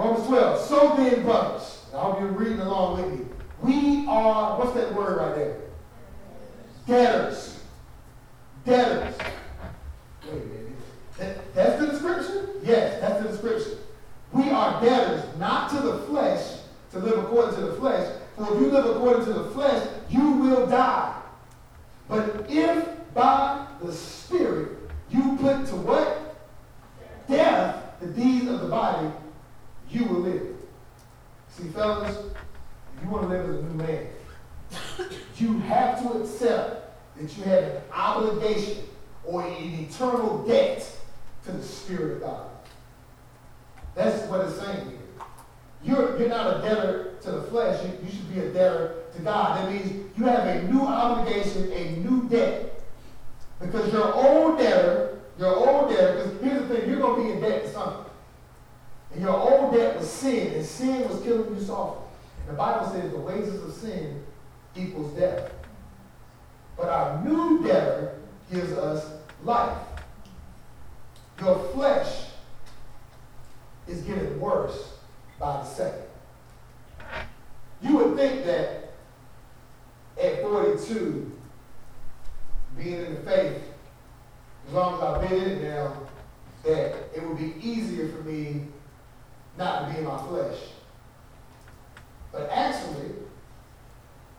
Romans 0.00 0.26
12. 0.28 0.60
So 0.60 0.96
then, 0.96 1.24
brothers, 1.24 1.84
I'll 1.92 2.16
you're 2.18 2.30
reading 2.30 2.60
along 2.60 3.02
with 3.02 3.18
you. 3.18 3.28
We 3.60 4.06
are, 4.06 4.58
what's 4.58 4.72
that 4.72 4.94
word 4.94 5.18
right 5.18 5.34
there? 5.34 5.56
Debtors. 6.86 7.60
Debtors. 8.64 9.14
Wait 10.24 10.32
a 10.32 10.34
minute. 10.36 10.72
That, 11.18 11.54
that's 11.54 11.80
the 11.80 11.88
description? 11.88 12.48
Yes, 12.62 12.98
that's 13.02 13.22
the 13.22 13.28
description. 13.28 13.72
We 14.32 14.48
are 14.48 14.82
debtors, 14.82 15.22
not 15.36 15.68
to 15.72 15.76
the 15.82 15.98
flesh, 16.04 16.60
to 16.92 16.98
live 16.98 17.18
according 17.18 17.56
to 17.56 17.60
the 17.60 17.74
flesh. 17.74 18.10
For 18.36 18.54
if 18.54 18.58
you 18.58 18.70
live 18.70 18.96
according 18.96 19.26
to 19.26 19.34
the 19.34 19.50
flesh, 19.50 19.86
you 20.08 20.30
will 20.32 20.66
die. 20.66 21.14
But 22.08 22.46
if 22.48 22.88
by 23.12 23.66
the 23.82 23.92
Spirit 23.92 24.78
you 25.10 25.36
put 25.36 25.66
to 25.66 25.76
what? 25.76 26.38
Death, 27.28 28.00
the 28.00 28.06
deeds 28.06 28.48
of 28.48 28.62
the 28.62 28.68
body, 28.68 29.10
you 29.90 30.04
will 30.04 30.20
live. 30.20 30.56
See, 31.48 31.68
fellas, 31.68 32.16
if 32.16 33.04
you 33.04 33.10
want 33.10 33.24
to 33.24 33.28
live 33.28 33.48
as 33.48 33.56
a 33.56 33.62
new 33.62 33.74
man, 33.74 34.06
you 35.36 35.58
have 35.60 36.00
to 36.02 36.20
accept 36.20 36.96
that 37.16 37.36
you 37.36 37.44
have 37.44 37.64
an 37.64 37.82
obligation 37.92 38.84
or 39.24 39.42
an 39.42 39.86
eternal 39.88 40.44
debt 40.46 40.86
to 41.44 41.52
the 41.52 41.62
Spirit 41.62 42.16
of 42.16 42.20
God. 42.22 42.46
That's 43.94 44.26
what 44.28 44.46
it's 44.46 44.58
saying 44.58 44.88
here. 44.88 44.98
You're, 45.82 46.18
you're 46.18 46.28
not 46.28 46.58
a 46.58 46.62
debtor 46.62 47.14
to 47.22 47.30
the 47.32 47.42
flesh. 47.42 47.82
You, 47.84 48.06
you 48.06 48.10
should 48.10 48.34
be 48.34 48.40
a 48.40 48.50
debtor 48.50 48.94
to 49.14 49.22
God. 49.22 49.58
That 49.58 49.72
means 49.72 50.10
you 50.16 50.24
have 50.24 50.46
a 50.46 50.62
new 50.70 50.82
obligation, 50.82 51.72
a 51.72 51.96
new 51.96 52.28
debt. 52.28 52.82
Because 53.60 53.92
your 53.92 54.14
old 54.14 54.58
debtor, 54.58 55.18
your 55.38 55.54
old 55.54 55.90
debtor, 55.90 56.14
because 56.14 56.40
here's 56.42 56.68
the 56.68 56.76
thing, 56.76 56.88
you're 56.88 57.00
going 57.00 57.20
to 57.20 57.24
be 57.24 57.32
in 57.32 57.40
debt 57.40 57.64
to 57.64 57.72
something. 57.72 58.09
And 59.12 59.22
your 59.22 59.34
old 59.34 59.74
debt 59.74 59.98
was 59.98 60.08
sin, 60.08 60.54
and 60.54 60.64
sin 60.64 61.08
was 61.08 61.20
killing 61.22 61.54
you 61.54 61.60
softly. 61.60 62.06
The 62.46 62.52
Bible 62.52 62.90
says 62.90 63.10
the 63.10 63.18
wages 63.18 63.62
of 63.62 63.72
sin 63.72 64.24
equals 64.76 65.16
death. 65.18 65.52
But 66.76 66.88
our 66.88 67.22
new 67.24 67.62
debtor 67.62 68.18
gives 68.52 68.72
us 68.72 69.06
life. 69.44 69.78
Your 71.40 71.58
flesh 71.72 72.26
is 73.88 74.02
getting 74.02 74.38
worse 74.38 74.94
by 75.38 75.58
the 75.58 75.64
second. 75.64 76.02
You 77.82 77.96
would 77.96 78.16
think 78.16 78.44
that 78.44 78.92
at 80.22 80.42
42, 80.42 81.32
being 82.76 83.06
in 83.06 83.14
the 83.14 83.20
faith, 83.22 83.62
as 84.68 84.74
long 84.74 84.94
as 84.94 85.02
I've 85.02 85.28
been 85.28 85.42
in 85.42 85.48
it 85.48 85.62
now, 85.62 85.96
that 86.64 86.94
it 87.16 87.26
would 87.26 87.38
be 87.38 87.54
easier 87.60 88.08
for 88.08 88.22
me 88.22 88.66
not 89.56 89.86
to 89.86 89.92
be 89.92 89.98
in 89.98 90.04
my 90.04 90.18
flesh. 90.26 90.56
But 92.32 92.48
actually, 92.50 93.12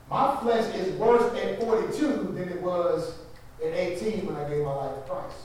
my 0.09 0.35
flesh 0.37 0.73
is 0.75 0.93
worse 0.95 1.33
at 1.37 1.59
42 1.59 2.33
than 2.35 2.49
it 2.49 2.61
was 2.61 3.19
at 3.63 3.73
18 3.73 4.25
when 4.25 4.35
I 4.35 4.49
gave 4.49 4.63
my 4.63 4.73
life 4.73 4.95
to 4.95 5.01
Christ. 5.09 5.37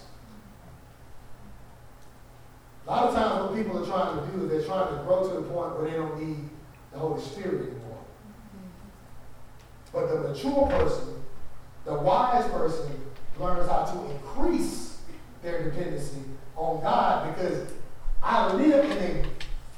A 2.86 2.90
lot 2.90 3.04
of 3.06 3.14
times 3.14 3.42
what 3.42 3.56
people 3.56 3.82
are 3.82 3.86
trying 3.86 4.16
to 4.20 4.32
do 4.32 4.44
is 4.44 4.50
they're 4.50 4.62
trying 4.62 4.96
to 4.96 5.02
grow 5.04 5.28
to 5.28 5.34
the 5.34 5.42
point 5.42 5.76
where 5.76 5.90
they 5.90 5.96
don't 5.96 6.20
need 6.20 6.48
the 6.92 6.98
Holy 6.98 7.20
Spirit 7.20 7.70
anymore. 7.70 7.98
But 9.92 10.08
the 10.08 10.28
mature 10.28 10.66
person, 10.66 11.24
the 11.84 11.94
wise 11.94 12.48
person, 12.52 12.90
learns 13.40 13.68
how 13.68 13.84
to 13.84 14.10
increase 14.12 14.98
their 15.42 15.64
dependency 15.64 16.22
on 16.56 16.80
God 16.80 17.34
because 17.34 17.68
I 18.22 18.52
live 18.54 18.84
in 18.84 18.98
a 18.98 19.35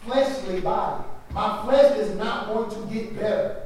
fleshly 0.09 0.61
body. 0.61 1.05
My 1.33 1.63
flesh 1.65 1.99
is 1.99 2.17
not 2.17 2.47
going 2.49 2.71
to 2.71 2.95
get 2.95 3.15
better. 3.17 3.63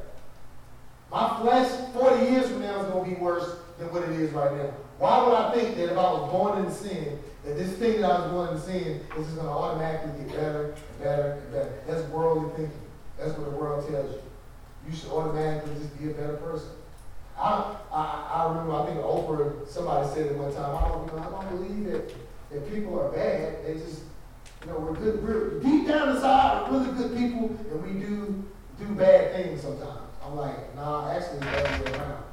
My 1.11 1.39
flesh, 1.39 1.69
40 1.93 2.31
years 2.31 2.49
from 2.49 2.61
now, 2.61 2.81
is 2.81 2.91
going 2.91 3.09
to 3.09 3.15
be 3.15 3.21
worse 3.21 3.55
than 3.77 3.91
what 3.91 4.03
it 4.03 4.19
is 4.19 4.31
right 4.31 4.51
now. 4.55 4.73
Why 4.99 5.23
would 5.23 5.35
I 5.35 5.53
think 5.53 5.77
that 5.77 5.91
if 5.91 5.97
I 5.97 6.11
was 6.11 6.31
born 6.31 6.65
in 6.65 6.71
sin, 6.71 7.19
that 7.45 7.57
this 7.57 7.73
thing 7.77 8.01
that 8.01 8.11
I 8.11 8.19
was 8.21 8.31
born 8.31 8.55
in 8.55 8.61
sin 8.61 9.01
is 9.17 9.25
just 9.25 9.35
going 9.35 9.47
to 9.47 9.53
automatically 9.53 10.23
get 10.23 10.35
better 10.35 10.65
and 10.65 11.03
better 11.03 11.31
and 11.31 11.51
better? 11.51 11.73
That's 11.87 12.01
worldly 12.09 12.49
thinking. 12.55 12.81
That's 13.17 13.37
what 13.37 13.49
the 13.49 13.57
world 13.57 13.87
tells 13.89 14.11
you. 14.11 14.21
You 14.87 14.95
should 14.95 15.09
automatically 15.11 15.75
just 15.75 15.97
be 15.99 16.11
a 16.11 16.13
better 16.13 16.37
person. 16.37 16.69
I, 17.37 17.75
I, 17.91 18.29
I 18.33 18.49
remember, 18.49 18.73
I 18.75 18.85
think 18.85 18.99
Oprah, 18.99 19.67
somebody 19.67 20.07
said 20.13 20.27
it 20.27 20.37
one 20.37 20.53
time, 20.53 20.75
I 20.75 20.87
don't, 20.89 21.07
you 21.07 21.15
know, 21.15 21.37
I 21.37 21.43
don't 21.43 21.57
believe 21.57 21.91
that, 21.91 22.13
that 22.51 22.73
people 22.73 22.99
are 22.99 23.09
bad. 23.09 23.65
They 23.65 23.73
just, 23.73 24.01
you 24.65 24.71
know, 24.71 24.79
we're 24.79 24.93
good, 24.93 25.23
we're 25.23 25.59
deep 25.59 25.87
down 25.87 26.15
inside, 26.15 26.71
we're 26.71 26.79
really 26.79 26.97
good 26.97 27.17
people, 27.17 27.57
and 27.71 27.83
we 27.83 27.99
do 27.99 28.43
do 28.79 28.85
bad 28.95 29.33
things 29.33 29.61
sometimes. 29.61 29.99
I'm 30.25 30.35
like, 30.35 30.75
nah, 30.75 31.11
actually, 31.11 31.39
the 31.39 31.47
other 31.47 31.83
way 31.83 31.97
around. 31.97 32.23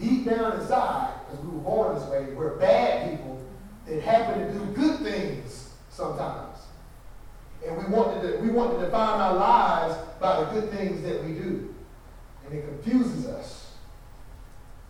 Deep 0.00 0.24
down 0.24 0.60
inside, 0.60 1.14
because 1.26 1.44
we 1.44 1.52
were 1.52 1.62
born 1.62 1.94
this 1.94 2.08
way, 2.08 2.24
we're 2.34 2.56
bad 2.56 3.10
people 3.10 3.40
that 3.86 4.02
happen 4.02 4.46
to 4.46 4.52
do 4.52 4.64
good 4.72 5.00
things 5.00 5.70
sometimes. 5.90 6.58
And 7.66 7.76
we 7.76 7.84
want 7.94 8.22
to, 8.22 8.38
we 8.38 8.48
want 8.48 8.78
to 8.78 8.84
define 8.84 9.20
our 9.20 9.34
lives 9.36 9.94
by 10.20 10.40
the 10.40 10.60
good 10.60 10.70
things 10.70 11.02
that 11.02 11.22
we 11.24 11.34
do. 11.34 11.74
And 12.44 12.54
it 12.54 12.66
confuses 12.66 13.26
us. 13.26 13.74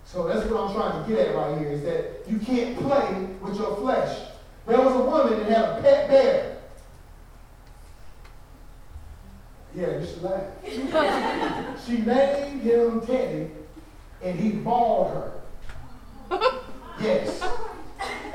So 0.04 0.26
that's 0.26 0.48
what 0.48 0.60
I'm 0.60 0.74
trying 0.74 1.02
to 1.02 1.08
get 1.08 1.28
at 1.28 1.34
right 1.34 1.58
here 1.58 1.68
is 1.68 1.82
that 1.82 2.22
you 2.28 2.38
can't 2.38 2.78
play 2.78 3.28
with 3.40 3.56
your 3.56 3.76
flesh. 3.76 4.28
There 4.66 4.78
was 4.78 4.94
a 4.94 5.02
woman 5.02 5.38
that 5.40 5.48
had 5.48 5.64
a 5.64 5.80
pet 5.82 6.08
bear. 6.08 6.56
Yeah, 9.74 9.98
you 9.98 10.06
should 10.06 10.22
laugh. 10.22 10.42
she 11.86 11.98
named 11.98 12.62
him 12.62 13.00
Teddy, 13.06 13.50
and 14.22 14.38
he 14.38 14.50
bawled 14.50 15.14
her. 15.14 15.32
Yes. 17.00 17.40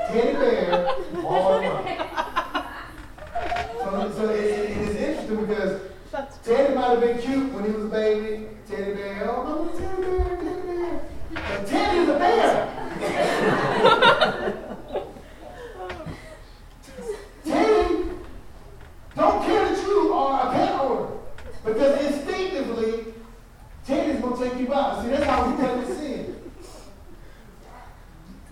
Teddy 0.08 0.32
Bear 0.32 0.96
mauled 1.14 1.64
her. 1.64 2.64
So, 3.78 4.12
so 4.16 4.28
it, 4.30 4.44
it 4.44 4.76
is 4.78 4.96
interesting 4.96 5.46
because 5.46 5.80
Teddy 6.44 6.74
might 6.74 6.88
have 6.90 7.00
been 7.00 7.18
cute 7.18 7.52
when 7.52 7.64
he 7.64 7.70
was 7.70 7.84
a 7.84 7.88
baby. 7.88 8.46
Teddy 8.68 8.94
Bear, 8.94 9.30
oh, 9.30 9.42
no, 9.44 9.68
Teddy 9.78 10.02
Bear, 10.02 10.36
Teddy 10.36 10.62
Bear. 10.66 11.00
But 11.32 11.66
Teddy's 11.66 12.08
a 12.08 12.18
bear. 12.18 12.74
Teddy, 17.44 18.04
don't 19.16 19.44
care 19.44 19.68
that 19.68 19.82
you 19.82 20.12
are 20.12 20.48
a 20.48 20.52
pet 20.52 20.80
owner. 20.80 21.08
Because 21.64 22.06
instinctively, 22.06 23.04
Teddy's 23.86 24.20
going 24.20 24.38
to 24.38 24.48
take 24.48 24.58
you 24.60 24.74
out. 24.74 25.02
See, 25.02 25.10
that's 25.10 25.24
how 25.24 25.50
we 25.50 25.56
deal 25.62 25.76
with 25.78 25.96
sin. 25.98 26.34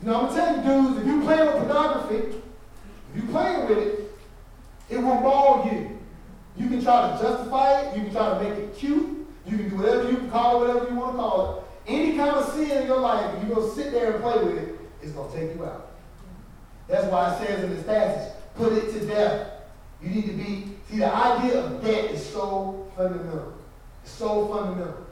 Now, 0.06 0.20
I'm 0.20 0.28
to 0.28 0.34
tell 0.36 0.56
you, 0.56 0.62
dudes, 0.62 1.00
if 1.00 1.06
you 1.08 1.20
play 1.22 1.44
with 1.44 1.56
pornography, 1.56 2.38
if 3.10 3.16
you 3.16 3.28
playing 3.28 3.68
with 3.68 3.78
it, 3.78 4.12
it 4.88 4.98
will 4.98 5.16
maul 5.16 5.68
you. 5.68 5.98
You 6.56 6.68
can 6.68 6.80
try 6.80 7.10
to 7.10 7.20
justify 7.20 7.80
it. 7.80 7.96
You 7.96 8.04
can 8.04 8.12
try 8.12 8.38
to 8.38 8.44
make 8.44 8.56
it 8.56 8.76
cute. 8.76 9.26
You 9.46 9.56
can 9.56 9.68
do 9.68 9.76
whatever 9.76 10.08
you 10.08 10.18
can 10.18 10.30
call 10.30 10.62
it, 10.62 10.68
whatever 10.68 10.88
you 10.88 10.96
want 10.96 11.14
to 11.14 11.18
call 11.18 11.58
it. 11.58 11.92
Any 11.92 12.16
kind 12.16 12.30
of 12.30 12.52
sin 12.52 12.70
in 12.82 12.86
your 12.86 13.00
life, 13.00 13.34
if 13.34 13.48
you 13.48 13.52
go 13.52 13.68
sit 13.68 13.90
there 13.90 14.12
and 14.12 14.22
play 14.22 14.44
with 14.44 14.58
it, 14.58 14.78
it's 15.02 15.10
going 15.10 15.28
to 15.28 15.36
take 15.36 15.56
you 15.56 15.64
out. 15.64 15.90
That's 16.86 17.10
why 17.10 17.34
it 17.34 17.44
says 17.44 17.64
in 17.64 17.74
this 17.74 17.84
passage, 17.84 18.32
put 18.54 18.74
it 18.74 18.92
to 18.92 19.06
death. 19.06 19.50
You 20.00 20.10
need 20.10 20.26
to 20.26 20.32
be, 20.34 20.68
see, 20.88 20.98
the 20.98 21.12
idea 21.12 21.64
of 21.64 21.82
debt 21.82 22.12
is 22.12 22.24
so 22.24 22.86
fundamental. 22.96 23.54
It's 24.04 24.12
so 24.12 24.46
fundamental. 24.46 25.04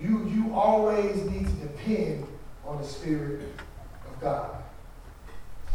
You, 0.00 0.28
you 0.28 0.54
always 0.54 1.16
need 1.24 1.46
to 1.46 1.52
depend 1.54 2.28
on 2.64 2.80
the 2.80 2.86
Spirit 2.86 3.40
God. 4.20 4.50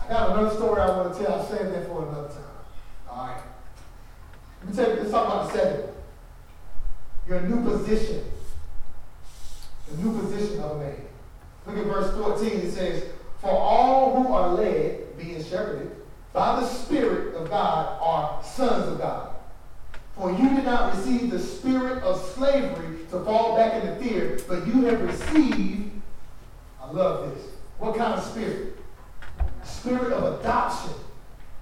I 0.03 0.07
got 0.07 0.31
another 0.31 0.55
story 0.55 0.81
I 0.81 0.97
want 0.97 1.13
to 1.13 1.23
tell. 1.23 1.33
I'll 1.33 1.45
save 1.45 1.71
that 1.71 1.87
for 1.87 2.07
another 2.07 2.27
time. 2.27 2.43
All 3.09 3.27
right. 3.27 3.41
Let 4.61 4.69
me 4.69 4.75
tell 4.75 4.89
you, 4.89 5.01
let's 5.01 5.11
talk 5.11 5.25
about 5.25 5.51
the 5.51 5.57
second 5.57 5.81
one. 5.81 5.93
Your 7.27 7.41
new 7.41 7.63
position. 7.63 8.23
The 9.89 9.97
new 9.97 10.19
position 10.19 10.59
of 10.59 10.71
a 10.71 10.79
man. 10.79 10.95
Look 11.65 11.77
at 11.77 11.85
verse 11.85 12.15
14. 12.15 12.59
It 12.59 12.71
says, 12.71 13.03
For 13.39 13.49
all 13.49 14.21
who 14.21 14.33
are 14.33 14.49
led, 14.49 15.17
being 15.17 15.43
shepherded, 15.43 15.91
by 16.33 16.59
the 16.59 16.67
Spirit 16.67 17.35
of 17.35 17.49
God 17.49 17.97
are 18.01 18.43
sons 18.43 18.91
of 18.91 18.99
God. 18.99 19.35
For 20.15 20.31
you 20.31 20.49
did 20.55 20.65
not 20.65 20.95
receive 20.95 21.29
the 21.29 21.39
spirit 21.39 22.01
of 22.03 22.21
slavery 22.33 22.99
to 23.11 23.23
fall 23.25 23.57
back 23.57 23.83
into 23.83 23.95
fear, 23.97 24.39
but 24.47 24.65
you 24.65 24.85
have 24.85 25.01
received, 25.01 25.91
I 26.81 26.91
love 26.91 27.35
this. 27.35 27.54
What 27.85 27.97
kind 27.97 28.15
of 28.15 28.23
spirit? 28.23 28.79
Spirit 29.63 30.11
of 30.11 30.39
adoption 30.39 30.91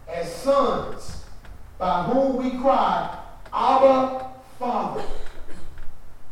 as 0.08 0.34
sons, 0.34 1.26
by 1.78 2.04
whom 2.04 2.38
we 2.38 2.52
cry, 2.62 3.20
Abba, 3.52 4.30
Father. 4.58 5.04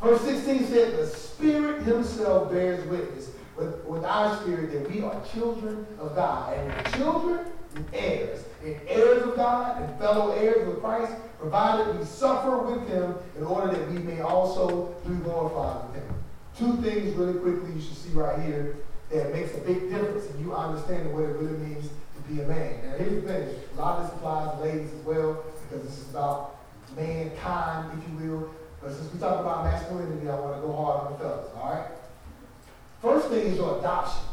Verse 0.01 0.21
16 0.21 0.67
said, 0.67 0.97
The 0.97 1.07
Spirit 1.07 1.83
Himself 1.83 2.49
bears 2.53 2.87
witness 2.87 3.31
with, 3.57 3.83
with 3.83 4.05
our 4.05 4.39
spirit 4.39 4.71
that 4.71 4.89
we 4.89 5.01
are 5.01 5.21
children 5.25 5.85
of 5.99 6.15
God. 6.15 6.53
And 6.53 6.93
children 6.95 7.47
and 7.75 7.85
heirs, 7.91 8.45
and 8.63 8.79
heirs 8.87 9.23
of 9.23 9.35
God 9.35 9.81
and 9.81 9.99
fellow 9.99 10.31
heirs 10.31 10.69
with 10.69 10.79
Christ, 10.79 11.11
provided 11.37 11.99
we 11.99 12.05
suffer 12.05 12.59
with 12.59 12.87
Him 12.87 13.15
in 13.37 13.43
order 13.43 13.75
that 13.75 13.91
we 13.91 13.99
may 13.99 14.21
also 14.21 14.95
be 15.05 15.15
glorified 15.15 15.89
with 15.89 16.01
Him. 16.01 16.15
Two 16.57 16.81
things 16.81 17.13
really 17.17 17.37
quickly 17.39 17.73
you 17.73 17.81
should 17.81 17.97
see 17.97 18.11
right 18.11 18.39
here 18.39 18.77
that 19.11 19.33
makes 19.33 19.53
a 19.55 19.59
big 19.59 19.89
difference 19.89 20.29
in 20.31 20.41
you 20.41 20.53
understanding 20.53 21.13
what 21.13 21.23
it 21.23 21.35
really 21.35 21.57
means 21.57 21.87
to 21.87 22.21
be 22.33 22.41
a 22.41 22.47
man. 22.47 22.81
Now 22.85 22.97
here's 22.97 23.21
the 23.23 23.27
thing, 23.27 23.49
a 23.73 23.79
lot 23.79 23.99
of 23.99 24.05
this 24.05 24.13
applies 24.15 24.57
to 24.57 24.63
ladies 24.63 24.93
as 24.93 25.05
well, 25.05 25.43
because 25.69 25.85
this 25.87 25.99
is 25.99 26.09
about 26.09 26.57
mankind, 26.95 27.97
if 27.97 28.09
you 28.09 28.29
will. 28.29 28.49
But 28.81 28.93
since 28.93 29.13
we 29.13 29.19
talk 29.19 29.39
about 29.41 29.63
masculinity, 29.65 30.29
I 30.29 30.39
want 30.39 30.55
to 30.55 30.61
go 30.61 30.73
hard 30.73 31.05
on 31.05 31.11
the 31.13 31.19
fellas, 31.19 31.49
all 31.55 31.73
right? 31.73 31.87
First 33.01 33.29
thing 33.29 33.47
is 33.47 33.57
your 33.57 33.79
adoption. 33.79 34.23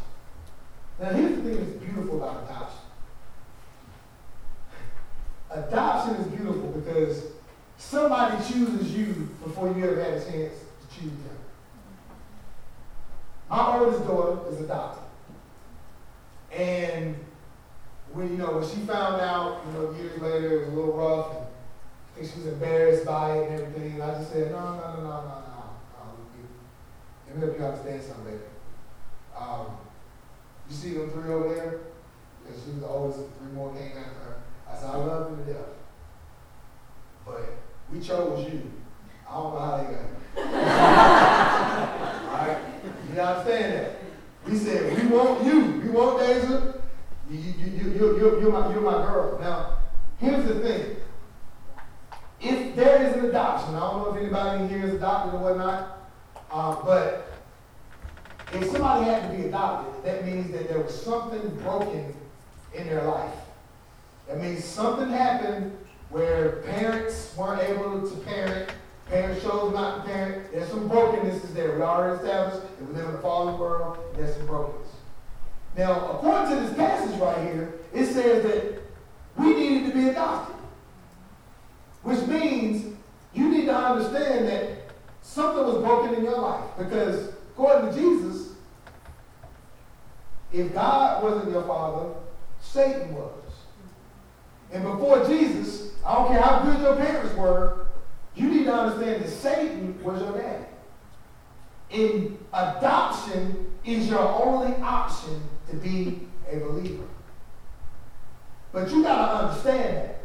Now, 1.01 1.11
here's 1.11 1.37
the 1.37 1.43
thing 1.43 1.57
that's 1.57 1.85
beautiful 1.85 2.23
about 2.23 2.45
adoption. 2.45 2.79
Adoption 5.51 6.15
is 6.17 6.27
beautiful 6.29 6.69
because 6.73 7.25
somebody 7.79 8.37
chooses 8.45 8.95
you 8.95 9.29
before 9.43 9.69
you 9.69 9.85
ever 9.85 10.03
had 10.03 10.15
a 10.15 10.21
chance 10.21 10.55
to 10.55 11.01
choose 11.01 11.11
them. 11.11 11.38
My 13.49 13.79
oldest 13.79 14.07
daughter 14.07 14.51
is 14.51 14.61
adopted. 14.61 15.05
And 16.53 17.17
when, 18.13 18.31
you 18.31 18.37
know, 18.37 18.59
when 18.59 18.69
she 18.69 18.77
found 18.87 19.21
out, 19.21 19.63
you 19.67 19.73
know, 19.73 19.91
years 19.93 20.21
later, 20.21 20.57
it 20.57 20.59
was 20.61 20.69
a 20.69 20.73
little 20.73 20.93
rough, 20.93 21.37
and 21.37 21.47
I 21.47 22.21
think 22.21 22.33
she 22.33 22.39
was 22.41 22.49
embarrassed 22.49 23.05
by 23.07 23.37
it 23.39 23.51
and 23.51 23.61
everything, 23.61 23.93
and 23.95 24.03
I 24.03 24.19
just 24.19 24.33
said, 24.33 24.51
no, 24.51 24.61
no, 24.61 24.77
no, 24.77 24.97
no, 24.97 25.03
no, 25.03 25.03
no. 25.03 25.63
Um, 26.01 26.17
let 27.27 27.37
me 27.37 27.47
help 27.47 27.59
you 27.59 27.65
understand 27.65 28.03
something, 28.03 28.25
baby. 28.25 28.45
Um, 29.39 29.67
you 30.69 30.75
see 30.75 30.95
them 30.95 31.11
three 31.11 31.33
over 31.33 31.55
there? 31.55 31.79
Because 32.45 32.63
she 32.65 32.71
was 32.73 32.81
the 32.81 32.87
oldest, 32.87 33.21
three 33.39 33.53
more 33.53 33.73
came 33.73 33.93
after 33.97 34.21
her. 34.21 34.43
I 34.69 34.77
said, 34.77 34.91
I 34.91 34.97
love 34.97 35.31
you 35.31 35.45
to 35.45 35.53
death. 35.53 35.69
But 37.25 37.59
we 37.93 38.01
chose 38.01 38.53
you. 38.53 38.73
I 39.29 39.35
don't 39.35 39.55
know 39.55 39.61
how 39.61 39.77
they 39.77 39.85
got 39.85 39.93
it. 39.93 40.09
All 42.25 42.37
right? 42.39 42.78
You 43.19 43.25
understand 43.25 43.73
that? 43.73 43.97
He 44.49 44.57
said, 44.57 44.97
we 44.97 45.09
want 45.09 45.45
you. 45.45 45.81
We 45.83 45.91
want 45.91 46.21
Deja. 46.21 46.75
You, 47.29 47.37
you, 47.37 47.53
you, 47.59 47.91
you, 47.91 48.17
you, 48.17 48.41
you're, 48.41 48.53
my, 48.53 48.73
you're 48.73 48.81
my 48.81 49.05
girl. 49.05 49.41
Now, 49.41 49.79
here's 50.19 50.47
the 50.47 50.61
thing. 50.61 50.97
If 52.41 52.77
there 52.77 53.03
is 53.03 53.17
an 53.17 53.25
adoption, 53.25 53.75
I 53.75 53.81
don't 53.81 54.03
know 54.05 54.15
if 54.15 54.23
anybody 54.23 54.63
in 54.63 54.69
here 54.69 54.87
is 54.87 54.95
adopted 54.95 55.35
or 55.35 55.39
whatnot, 55.39 55.99
uh, 56.53 56.77
but 56.85 57.33
if 58.53 58.71
somebody 58.71 59.07
had 59.07 59.29
to 59.29 59.37
be 59.37 59.47
adopted, 59.47 60.05
that 60.05 60.25
means 60.25 60.53
that 60.53 60.69
there 60.69 60.79
was 60.79 61.03
something 61.03 61.57
broken 61.57 62.15
in 62.73 62.87
their 62.87 63.03
life. 63.03 63.35
That 64.29 64.41
means 64.41 64.63
something 64.63 65.09
happened 65.09 65.77
where 66.11 66.63
parents 66.69 67.35
weren't 67.37 67.63
able 67.63 68.09
to 68.09 68.17
parent, 68.19 68.71
parents 69.09 69.43
chose 69.43 69.73
not 69.73 70.05
to 70.05 70.11
parent. 70.11 70.53
There's 70.53 70.69
some 70.69 70.89
brokenness 70.89 71.43
there. 71.53 71.77
We 71.77 71.83
already 71.83 72.17
established 72.17 72.63
that 72.63 72.87
we 72.87 72.95
live 72.95 73.09
in 73.09 73.15
a 73.15 73.19
fallen 73.19 73.59
world, 73.59 73.99
there's 74.15 74.37
some 74.37 74.47
brokenness. 74.47 74.89
Now, 75.77 76.11
according 76.13 76.57
to 76.57 76.61
this 76.63 76.77
passage 76.77 77.19
right 77.21 77.39
here, 77.39 77.75
it 77.95 78.07
says 78.07 78.43
that 78.43 78.83
we 79.37 79.55
needed 79.55 79.89
to 79.89 79.95
be 79.95 80.09
adopted. 80.09 80.57
Which 82.03 82.27
means 82.27 82.97
you 83.35 83.49
need 83.49 83.67
to 83.67 83.77
understand 83.77 84.49
that 84.49 84.91
something 85.23 85.65
was 85.65 85.79
broken 85.79 86.15
in 86.15 86.25
your 86.25 86.39
life. 86.39 86.65
Because 86.77 87.29
according 87.53 87.95
to 87.95 88.01
Jesus, 88.01 88.53
if 90.53 90.73
God 90.73 91.23
wasn't 91.23 91.53
your 91.53 91.63
father, 91.65 92.15
Satan 92.61 93.15
was. 93.15 93.33
And 94.73 94.83
before 94.83 95.27
Jesus, 95.27 95.93
I 96.05 96.15
don't 96.15 96.29
care 96.29 96.41
how 96.41 96.61
good 96.61 96.81
your 96.81 96.97
parents 96.97 97.35
were, 97.37 97.87
you 98.39 98.51
need 98.51 98.65
to 98.65 98.73
understand 98.73 99.25
that 99.25 99.31
Satan 99.31 100.03
was 100.03 100.21
your 100.21 100.39
daddy. 100.39 100.65
In 101.91 102.39
adoption 102.53 103.73
is 103.85 104.09
your 104.09 104.21
only 104.21 104.77
option 104.77 105.43
to 105.71 105.77
be 105.77 106.21
a 106.51 106.59
believer. 106.59 107.05
But 108.73 108.91
you 108.91 109.03
got 109.03 109.17
to 109.17 109.47
understand 109.47 109.97
that. 109.97 110.21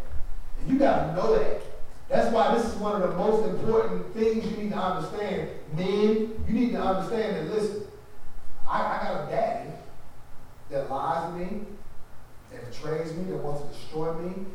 And 0.59 0.69
you 0.69 0.77
got 0.77 1.07
to 1.07 1.15
know 1.15 1.37
that. 1.37 1.61
That's 2.09 2.31
why 2.31 2.55
this 2.55 2.65
is 2.65 2.75
one 2.75 3.01
of 3.01 3.09
the 3.09 3.15
most 3.15 3.49
important 3.49 4.13
things 4.13 4.45
you 4.45 4.63
need 4.63 4.71
to 4.71 4.77
understand. 4.77 5.49
Men, 5.75 6.45
you 6.47 6.53
need 6.53 6.71
to 6.73 6.81
understand 6.81 7.37
that, 7.37 7.55
listen, 7.55 7.87
I, 8.69 8.79
I 8.79 9.03
got 9.03 9.27
a 9.27 9.31
daddy 9.31 9.69
that 10.69 10.89
lies 10.89 11.31
to 11.31 11.39
me, 11.39 11.61
that 12.51 12.69
betrays 12.69 13.13
me, 13.15 13.31
that 13.31 13.37
wants 13.37 13.61
to 13.61 13.67
destroy 13.79 14.13
me, 14.19 14.45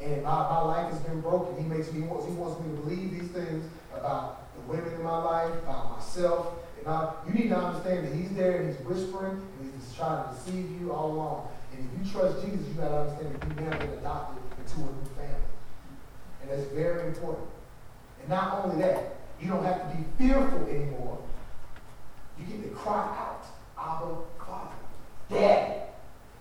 and 0.00 0.22
my, 0.22 0.30
my 0.30 0.60
life 0.60 0.92
has 0.92 1.00
been 1.00 1.20
broken. 1.20 1.62
He 1.62 1.68
makes 1.68 1.92
me 1.92 2.02
he 2.02 2.06
wants, 2.06 2.26
he 2.26 2.32
wants 2.32 2.60
me 2.60 2.74
to 2.74 2.82
believe 2.82 3.10
these 3.10 3.30
things 3.30 3.64
about 3.94 4.54
the 4.54 4.72
women 4.72 4.92
in 4.92 5.02
my 5.02 5.22
life, 5.22 5.52
about 5.62 5.96
myself. 5.96 6.54
And 6.78 6.88
I, 6.88 7.12
you 7.26 7.34
need 7.34 7.48
to 7.48 7.56
understand 7.56 8.06
that 8.06 8.14
he's 8.14 8.30
there 8.30 8.60
and 8.60 8.68
he's 8.68 8.86
whispering 8.86 9.42
and 9.60 9.72
he's 9.74 9.94
trying 9.94 10.28
to 10.28 10.34
deceive 10.34 10.80
you 10.80 10.92
all 10.92 11.12
along. 11.12 11.48
And 11.72 11.86
if 11.86 12.06
you 12.06 12.12
trust 12.12 12.44
Jesus, 12.44 12.66
you 12.68 12.74
got 12.74 12.88
to 12.88 12.98
understand 13.00 13.34
that 13.34 13.48
you've 13.48 13.60
now 13.60 13.78
been 13.78 13.98
adopted 13.98 14.42
into 14.58 14.76
a 14.80 14.92
new 14.92 15.10
family. 15.16 15.48
And 16.42 16.50
that's 16.50 16.72
very 16.72 17.08
important. 17.08 17.48
And 18.20 18.28
not 18.28 18.64
only 18.64 18.80
that, 18.82 19.16
you 19.40 19.48
don't 19.48 19.64
have 19.64 19.90
to 19.90 19.96
be 19.96 20.04
fearful 20.18 20.66
anymore. 20.66 21.18
You 22.38 22.46
get 22.46 22.62
to 22.62 22.68
cry 22.70 22.98
out, 22.98 23.44
Abba, 23.78 24.14
Father, 24.38 24.70
Dad. 25.28 25.82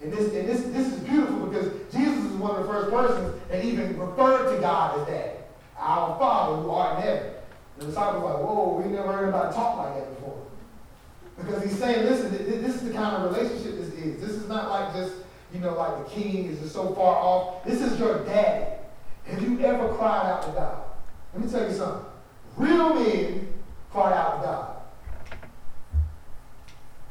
And 0.01 0.13
this, 0.13 0.33
and 0.33 0.47
this, 0.47 0.61
this 0.61 0.93
is 0.93 0.99
beautiful 0.99 1.47
because 1.47 1.71
Jesus 1.91 2.25
is 2.25 2.31
one 2.33 2.51
of 2.51 2.67
the 2.67 2.71
first 2.71 2.91
persons 2.91 3.41
that 3.49 3.56
even 3.67 3.97
referred 3.99 4.55
to 4.55 4.61
God 4.61 4.99
as 4.99 5.07
Dad. 5.07 5.31
Our 5.77 6.17
Father 6.17 6.61
who 6.61 6.69
art 6.71 6.97
in 6.97 7.03
heaven. 7.03 7.31
The 7.77 7.85
disciples 7.85 8.23
were 8.23 8.29
like, 8.29 8.43
whoa, 8.43 8.81
we 8.81 8.91
never 8.91 9.11
heard 9.11 9.23
anybody 9.23 9.53
talk 9.53 9.77
like 9.77 9.95
that 9.95 10.15
before. 10.15 10.45
Because 11.37 11.63
he's 11.63 11.77
saying, 11.77 12.05
listen, 12.05 12.31
this 12.31 12.75
is 12.75 12.87
the 12.87 12.93
kind 12.93 13.15
of 13.15 13.31
relationship 13.31 13.77
this 13.77 13.93
is. 13.93 14.19
This 14.19 14.31
is 14.31 14.47
not 14.47 14.69
like 14.69 14.95
just, 14.95 15.13
you 15.53 15.59
know, 15.59 15.75
like 15.75 16.03
the 16.03 16.11
king 16.11 16.45
is 16.45 16.59
just 16.59 16.73
so 16.73 16.93
far 16.95 17.15
off. 17.15 17.63
This 17.63 17.81
is 17.81 17.99
your 17.99 18.25
daddy. 18.25 18.73
Have 19.25 19.43
you 19.43 19.59
ever 19.59 19.93
cried 19.93 20.31
out 20.31 20.41
to 20.43 20.51
God? 20.51 20.81
Let 21.33 21.45
me 21.45 21.51
tell 21.51 21.69
you 21.69 21.75
something. 21.75 22.05
Real 22.55 22.95
men 22.95 23.53
cry 23.91 24.13
out 24.13 24.41
to 24.41 24.47
God. 24.47 24.77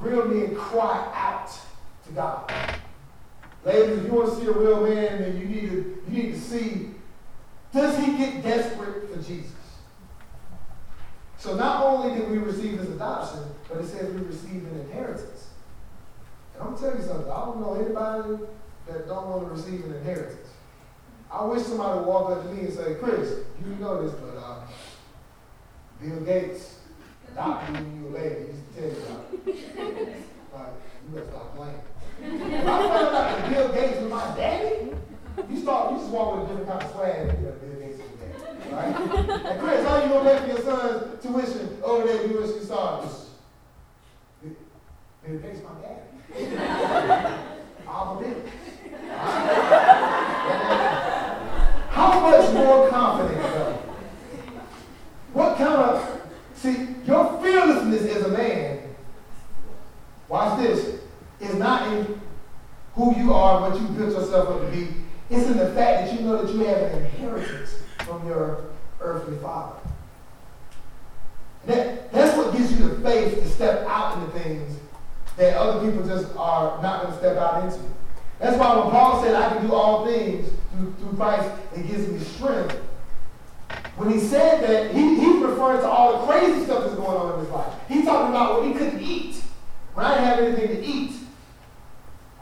Real 0.00 0.24
men 0.26 0.57
cry 0.57 1.11
out 1.14 1.50
to 2.07 2.12
God. 2.12 2.52
Ladies, 3.64 3.98
if 3.98 4.04
you 4.04 4.12
want 4.12 4.30
to 4.30 4.36
see 4.36 4.46
a 4.46 4.52
real 4.52 4.82
man, 4.82 5.22
then 5.22 5.38
you 5.38 5.44
need 5.44 5.70
to, 5.70 5.95
you 6.09 6.22
need 6.22 6.32
to 6.32 6.40
see, 6.40 6.90
does 7.72 7.98
he 8.04 8.16
get 8.16 8.42
desperate 8.42 9.11
for 9.11 9.22
Jesus? 9.22 9.52
So 11.38 11.54
not 11.54 11.84
only 11.84 12.18
did 12.18 12.30
we 12.30 12.38
receive 12.38 12.78
his 12.78 12.90
adoption, 12.90 13.40
but 13.68 13.78
it 13.78 13.86
says 13.86 14.12
we 14.12 14.22
received 14.22 14.66
an 14.72 14.80
inheritance. 14.80 15.48
And 16.54 16.62
I'm 16.62 16.74
going 16.74 16.78
to 16.78 16.90
tell 16.90 16.98
you 16.98 17.07
something. 17.07 17.30
I 17.30 17.44
don't 17.44 17.61
know 17.61 17.74
anybody 17.74 18.44
that 18.88 19.07
don't 19.07 19.28
want 19.28 19.44
to 19.44 19.50
receive 19.50 19.84
an 19.84 19.94
inheritance. 19.94 20.48
I 21.30 21.44
wish 21.44 21.62
somebody 21.64 21.98
would 21.98 22.07
walk 22.07 22.30
up 22.30 22.42
to 22.44 22.48
me 22.54 22.66
and 22.66 22.72
say, 22.72 22.94
Chris, 22.94 23.40
you 23.64 23.74
know 23.76 24.02
this, 24.07 24.14
but 24.14 24.38
uh, 24.38 24.61
Bill 26.00 26.20
Gates 26.20 26.78
adopted 27.32 27.76
you 27.76 27.82
when 27.82 28.04
you 28.04 28.09
lady. 28.11 28.34
He 28.34 28.46
used 28.46 28.64
to 28.66 28.80
tell 28.80 28.88
you 28.88 28.96
about 29.02 29.96
it. 29.98 30.16
Like, 30.54 30.72
you 31.04 31.14
better 31.14 31.26
stop 31.30 31.57
playing. 31.57 31.80
If 32.22 32.62
I 32.62 32.64
found 32.64 32.92
out 32.92 33.12
that 33.12 33.50
Bill 33.50 33.68
Gates 33.72 34.00
was 34.00 34.11
my 34.11 34.36
daddy, 34.36 34.92
you 35.51 35.61
start, 35.61 35.93
you 35.93 35.99
just 35.99 36.11
walk 36.11 36.37
with 36.37 36.45
a 36.45 36.47
different 36.49 36.68
kind 36.68 36.82
of 36.82 36.91
swag 36.93 37.28
and 37.28 37.39
you 37.39 37.76
Gates 37.78 37.95
is 37.95 38.01
your 38.01 38.09
daddy. 38.16 38.72
Right? 38.72 39.47
and 39.47 39.61
Chris, 39.61 39.87
how 39.87 40.03
you 40.03 40.09
gonna 40.09 40.30
pay 40.30 40.39
for 40.41 40.47
your 40.47 40.61
son's 40.61 41.22
tuition 41.22 41.78
over 41.82 42.07
there 42.07 42.24
at 42.24 42.30
USC 42.30 42.64
Stars? 42.64 43.30
Bill 44.43 45.39
Gates 45.39 45.61
my 45.62 45.70
daddy. 45.82 46.57
I'm 47.89 48.09
a 48.09 48.20
Bill. 48.20 48.43
How 51.91 52.20
much 52.20 52.53
more 52.55 52.89
confident, 52.89 53.43
though? 53.43 53.82
What 55.32 55.59
kind 55.59 55.74
of, 55.74 56.22
see, 56.55 56.89
your 57.05 57.43
fearlessness 57.43 58.16
as 58.16 58.22
a 58.22 58.28
man, 58.28 58.80
watch 60.28 60.61
this, 60.61 61.01
is 61.41 61.55
not 61.57 61.93
in 61.93 62.20
who 62.95 63.14
you 63.16 63.34
are, 63.34 63.61
what 63.61 63.78
you 63.80 63.87
built 63.89 64.12
yourself 64.12 64.49
up 64.49 64.61
to 64.62 64.76
be. 64.76 65.05
It's 65.29 65.47
in 65.47 65.57
the 65.57 65.72
fact 65.72 66.07
that 66.07 66.14
you 66.14 66.20
know 66.20 66.45
that 66.45 66.53
you 66.53 66.61
have 66.64 66.79
an 66.79 67.05
inheritance 67.05 67.77
from 67.99 68.27
your 68.27 68.64
earthly 69.01 69.37
father. 69.39 69.77
That, 71.66 72.12
that's 72.12 72.37
what 72.37 72.57
gives 72.57 72.72
you 72.72 72.89
the 72.89 73.01
faith 73.01 73.43
to 73.43 73.49
step 73.49 73.87
out 73.89 74.18
into 74.18 74.39
things 74.39 74.79
that 75.37 75.57
other 75.57 75.85
people 75.85 76.07
just 76.07 76.35
are 76.37 76.81
not 76.81 77.03
going 77.03 77.12
to 77.12 77.18
step 77.18 77.37
out 77.37 77.64
into. 77.64 77.81
That's 78.39 78.57
why 78.57 78.77
when 78.77 78.91
Paul 78.91 79.22
said, 79.22 79.35
I 79.35 79.49
can 79.49 79.66
do 79.66 79.74
all 79.74 80.07
things 80.07 80.49
through, 80.72 80.95
through 81.01 81.16
Christ, 81.16 81.51
it 81.74 81.87
gives 81.87 82.07
me 82.09 82.18
strength. 82.20 82.81
When 83.97 84.11
he 84.11 84.20
said 84.20 84.62
that, 84.62 84.95
he, 84.95 85.16
he's 85.18 85.43
referring 85.43 85.81
to 85.81 85.89
all 85.89 86.20
the 86.20 86.33
crazy 86.33 86.64
stuff 86.64 86.85
that's 86.85 86.97
going 86.97 87.16
on 87.16 87.35
in 87.35 87.41
his 87.41 87.49
life. 87.51 87.72
He's 87.89 88.05
talking 88.05 88.31
about 88.31 88.61
when 88.61 88.72
he 88.72 88.79
couldn't 88.79 89.01
eat, 89.01 89.43
when 89.95 90.07
I 90.07 90.14
didn't 90.14 90.24
have 90.24 90.39
anything 90.39 90.77
to 90.77 90.87
eat. 90.87 91.16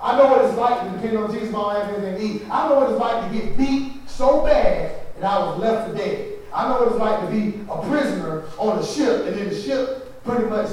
I 0.04 0.18
know 0.18 0.28
what 0.28 0.44
it's 0.44 0.58
like 0.58 0.82
to 0.82 0.90
depend 0.90 1.16
on 1.16 1.32
Jesus 1.32 1.48
I 1.48 1.88
don't. 1.88 2.50
I 2.50 2.68
know 2.68 2.74
what 2.78 2.90
it's 2.90 3.00
like 3.00 3.32
to 3.32 3.38
get 3.38 3.56
beat 3.56 4.06
so 4.06 4.44
bad 4.44 5.00
that 5.16 5.24
I 5.24 5.38
was 5.38 5.58
left 5.58 5.88
for 5.88 5.96
dead. 5.96 6.40
I 6.52 6.68
know 6.68 6.80
what 6.80 6.88
it's 6.88 7.00
like 7.00 7.20
to 7.20 7.26
be 7.28 7.60
a 7.70 7.88
prisoner 7.88 8.44
on 8.58 8.80
a 8.80 8.84
ship, 8.84 9.26
and 9.26 9.34
then 9.34 9.48
the 9.48 9.58
ship 9.58 10.22
pretty 10.22 10.44
much 10.44 10.68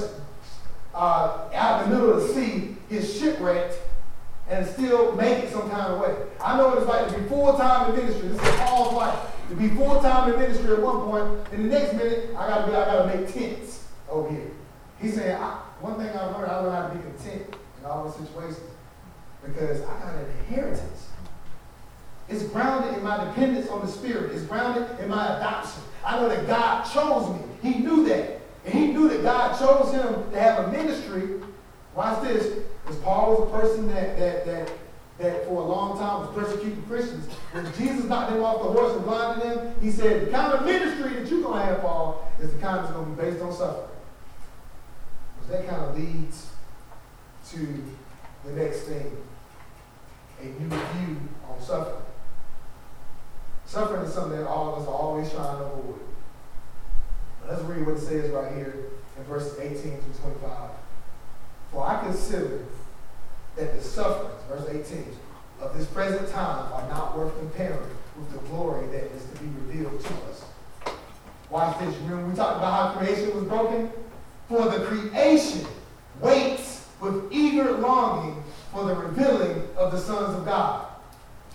uh, 0.93 1.47
out 1.53 1.83
in 1.83 1.89
the 1.89 1.95
middle 1.95 2.13
of 2.13 2.27
the 2.27 2.33
sea 2.33 2.75
is 2.89 3.17
shipwrecked 3.17 3.79
and 4.49 4.67
still 4.67 5.15
make 5.15 5.45
it 5.45 5.53
some 5.53 5.69
kind 5.69 5.93
of 5.93 6.01
way. 6.01 6.13
I 6.43 6.57
know 6.57 6.67
what 6.67 6.79
it's 6.79 6.87
like 6.87 7.07
to 7.07 7.17
be 7.17 7.29
full-time 7.29 7.91
in 7.91 7.95
ministry. 8.01 8.27
This 8.27 8.41
is 8.41 8.59
Paul's 8.59 8.93
life. 8.93 9.17
To 9.47 9.55
be 9.55 9.69
full-time 9.69 10.33
in 10.33 10.41
ministry 10.41 10.73
at 10.73 10.81
one 10.81 11.03
point, 11.03 11.47
and 11.53 11.71
the 11.71 11.79
next 11.79 11.93
minute, 11.93 12.31
I 12.37 12.49
gotta 12.49 12.67
be, 12.69 12.75
I 12.75 12.83
gotta 12.83 13.17
make 13.17 13.33
tents 13.33 13.87
over 14.09 14.29
here. 14.29 14.51
He's 14.99 15.15
saying, 15.15 15.37
one 15.79 15.95
thing 15.95 16.09
I've 16.09 16.35
learned, 16.35 16.51
I 16.51 16.59
learned 16.59 16.75
how 16.75 16.87
to 16.89 16.95
be 16.95 17.01
content 17.01 17.55
in 17.79 17.85
all 17.85 18.03
the 18.03 18.11
situations 18.11 18.70
because 19.45 19.81
I 19.81 19.99
got 19.99 20.15
an 20.15 20.25
inheritance. 20.47 21.07
It's 22.29 22.43
grounded 22.43 22.97
in 22.97 23.03
my 23.03 23.25
dependence 23.25 23.67
on 23.69 23.81
the 23.81 23.91
Spirit. 23.91 24.31
It's 24.31 24.43
grounded 24.43 24.87
in 24.99 25.09
my 25.09 25.37
adoption. 25.37 25.83
I 26.05 26.19
know 26.19 26.29
that 26.29 26.47
God 26.47 26.83
chose 26.83 27.35
me. 27.35 27.41
He 27.61 27.79
knew 27.79 28.05
that. 28.07 28.39
And 28.65 28.73
he 28.73 28.87
knew 28.87 29.09
that 29.09 29.23
God 29.23 29.59
chose 29.59 29.93
him 29.93 30.31
to 30.31 30.39
have 30.39 30.65
a 30.65 30.71
ministry. 30.71 31.41
Watch 31.95 32.23
this. 32.23 32.63
Because 32.83 32.99
Paul 33.01 33.35
was 33.35 33.49
a 33.49 33.59
person 33.59 33.87
that, 33.87 34.17
that, 34.17 34.45
that, 34.45 34.71
that 35.17 35.45
for 35.45 35.61
a 35.61 35.65
long 35.65 35.97
time 35.97 36.21
was 36.21 36.35
persecuting 36.35 36.83
Christians. 36.83 37.27
When 37.51 37.65
Jesus 37.73 38.05
knocked 38.05 38.31
him 38.31 38.43
off 38.43 38.61
the 38.61 38.69
horse 38.69 38.95
and 38.95 39.03
blinded 39.03 39.43
him, 39.45 39.75
he 39.81 39.91
said, 39.91 40.27
the 40.27 40.31
kind 40.31 40.53
of 40.53 40.65
ministry 40.65 41.13
that 41.15 41.29
you're 41.29 41.41
going 41.41 41.59
to 41.59 41.65
have, 41.65 41.81
Paul, 41.81 42.31
is 42.39 42.51
the 42.51 42.59
kind 42.59 42.83
that's 42.83 42.93
going 42.93 43.15
to 43.15 43.21
be 43.21 43.29
based 43.29 43.43
on 43.43 43.51
suffering. 43.51 43.89
Because 45.35 45.51
that 45.51 45.69
kind 45.69 45.83
of 45.83 45.97
leads 45.97 46.47
to 47.49 47.83
the 48.45 48.51
next 48.53 48.81
thing, 48.81 49.17
a 50.41 50.45
new 50.45 50.69
view 50.69 51.17
on 51.47 51.61
suffering. 51.61 52.01
Suffering 53.65 54.01
is 54.03 54.13
something 54.13 54.37
that 54.37 54.47
all 54.47 54.75
of 54.75 54.81
us 54.81 54.87
are 54.87 54.93
always 54.93 55.29
trying 55.31 55.57
to 55.57 55.63
avoid. 55.65 55.99
Let's 57.47 57.61
read 57.63 57.85
what 57.85 57.97
it 57.97 58.01
says 58.01 58.29
right 58.31 58.53
here 58.53 58.85
in 59.17 59.23
verses 59.23 59.57
18 59.59 59.75
through 59.77 60.31
25. 60.31 60.71
For 61.71 61.87
I 61.87 62.03
consider 62.03 62.65
that 63.55 63.75
the 63.75 63.81
sufferings, 63.81 64.41
verse 64.49 64.67
18, 64.69 65.05
of 65.61 65.77
this 65.77 65.87
present 65.87 66.29
time 66.29 66.71
are 66.73 66.87
not 66.89 67.17
worth 67.17 67.37
comparing 67.37 67.79
with 68.17 68.31
the 68.33 68.39
glory 68.49 68.87
that 68.87 69.03
is 69.11 69.23
to 69.25 69.39
be 69.39 69.47
revealed 69.67 69.99
to 70.01 70.13
us. 70.29 70.43
Watch 71.49 71.79
this. 71.79 71.95
Remember 71.97 72.27
we 72.27 72.35
talked 72.35 72.57
about 72.57 72.93
how 72.93 72.99
creation 72.99 73.35
was 73.35 73.45
broken? 73.45 73.91
For 74.47 74.69
the 74.69 74.85
creation 74.85 75.65
waits 76.19 76.87
with 76.99 77.31
eager 77.31 77.71
longing 77.73 78.41
for 78.71 78.85
the 78.85 78.95
revealing 78.95 79.67
of 79.75 79.91
the 79.91 79.99
sons 79.99 80.37
of 80.37 80.45
God. 80.45 80.87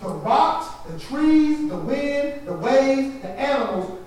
The 0.01 0.09
rocks, 0.09 0.67
the 0.89 0.99
trees, 0.99 1.67
the 1.69 1.77
wind, 1.77 2.47
the 2.47 2.53
waves, 2.53 3.21
the 3.21 3.29
animals, 3.29 3.99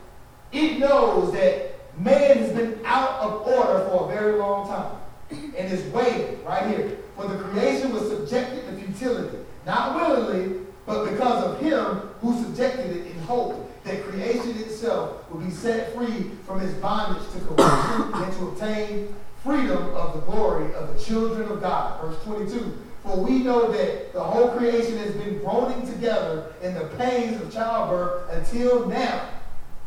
it 0.53 0.79
knows 0.79 1.33
that 1.33 1.99
man 1.99 2.39
has 2.39 2.53
been 2.53 2.81
out 2.85 3.21
of 3.21 3.47
order 3.47 3.85
for 3.89 4.11
a 4.11 4.15
very 4.15 4.39
long 4.39 4.69
time 4.69 4.97
and 5.31 5.73
is 5.73 5.85
waiting 5.93 6.43
right 6.45 6.67
here. 6.69 6.99
For 7.17 7.27
the 7.27 7.43
creation 7.45 7.93
was 7.93 8.09
subjected 8.09 8.67
to 8.67 8.85
futility, 8.85 9.39
not 9.67 9.97
willingly, 9.97 10.61
but 10.87 11.11
because 11.11 11.45
of 11.45 11.61
him 11.61 11.97
who 12.21 12.43
subjected 12.43 12.97
it 12.97 13.07
in 13.09 13.19
hope 13.23 13.67
that 13.85 14.03
creation 14.05 14.57
itself 14.59 15.31
will 15.31 15.41
be 15.41 15.51
set 15.51 15.95
free 15.95 16.31
from 16.47 16.61
its 16.61 16.75
bondage 16.75 17.23
to 17.33 17.41
corruption 17.41 18.13
and 18.15 18.33
to 18.35 18.49
obtain 18.49 19.15
freedom 19.43 19.95
of 19.95 20.15
the 20.15 20.21
glory 20.21 20.73
of 20.75 20.93
the 20.93 21.03
children 21.03 21.49
of 21.51 21.61
God. 21.61 22.01
Verse 22.01 22.23
22. 22.25 22.77
For 23.03 23.17
we 23.17 23.39
know 23.39 23.73
that 23.73 24.13
the 24.13 24.23
whole 24.23 24.51
creation 24.51 24.99
has 24.99 25.13
been 25.13 25.39
groaning 25.39 25.87
together 25.87 26.53
in 26.63 26.75
the 26.75 26.87
pains 26.99 27.41
of 27.41 27.53
childbirth 27.53 28.31
until 28.31 28.87
now, 28.89 29.29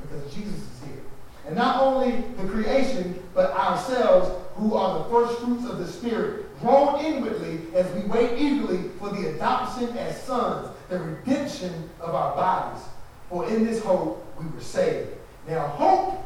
because 0.02 0.34
Jesus 0.34 0.56
is 0.56 0.80
here. 0.86 1.02
And 1.46 1.56
not 1.56 1.82
only 1.82 2.22
the 2.38 2.48
creation, 2.48 3.22
but 3.34 3.52
ourselves, 3.52 4.30
who 4.56 4.76
are 4.76 5.00
the 5.00 5.10
first 5.10 5.40
fruits 5.42 5.66
of 5.66 5.78
the 5.80 5.88
Spirit, 5.88 6.60
groan 6.60 7.04
inwardly 7.04 7.62
as 7.76 7.92
we 7.94 8.02
wait 8.10 8.40
eagerly 8.40 8.90
for 9.00 9.10
the 9.10 9.36
adoption 9.36 9.90
as 9.98 10.22
sons, 10.24 10.70
the 10.90 11.00
redemption 11.00 11.90
of 12.00 12.16
our 12.16 12.36
bodies. 12.36 12.84
For 13.30 13.48
in 13.48 13.66
this 13.66 13.84
hope 13.84 14.26
we 14.40 14.46
were 14.48 14.62
saved. 14.62 15.10
Now, 15.48 15.68
hope 15.68 16.24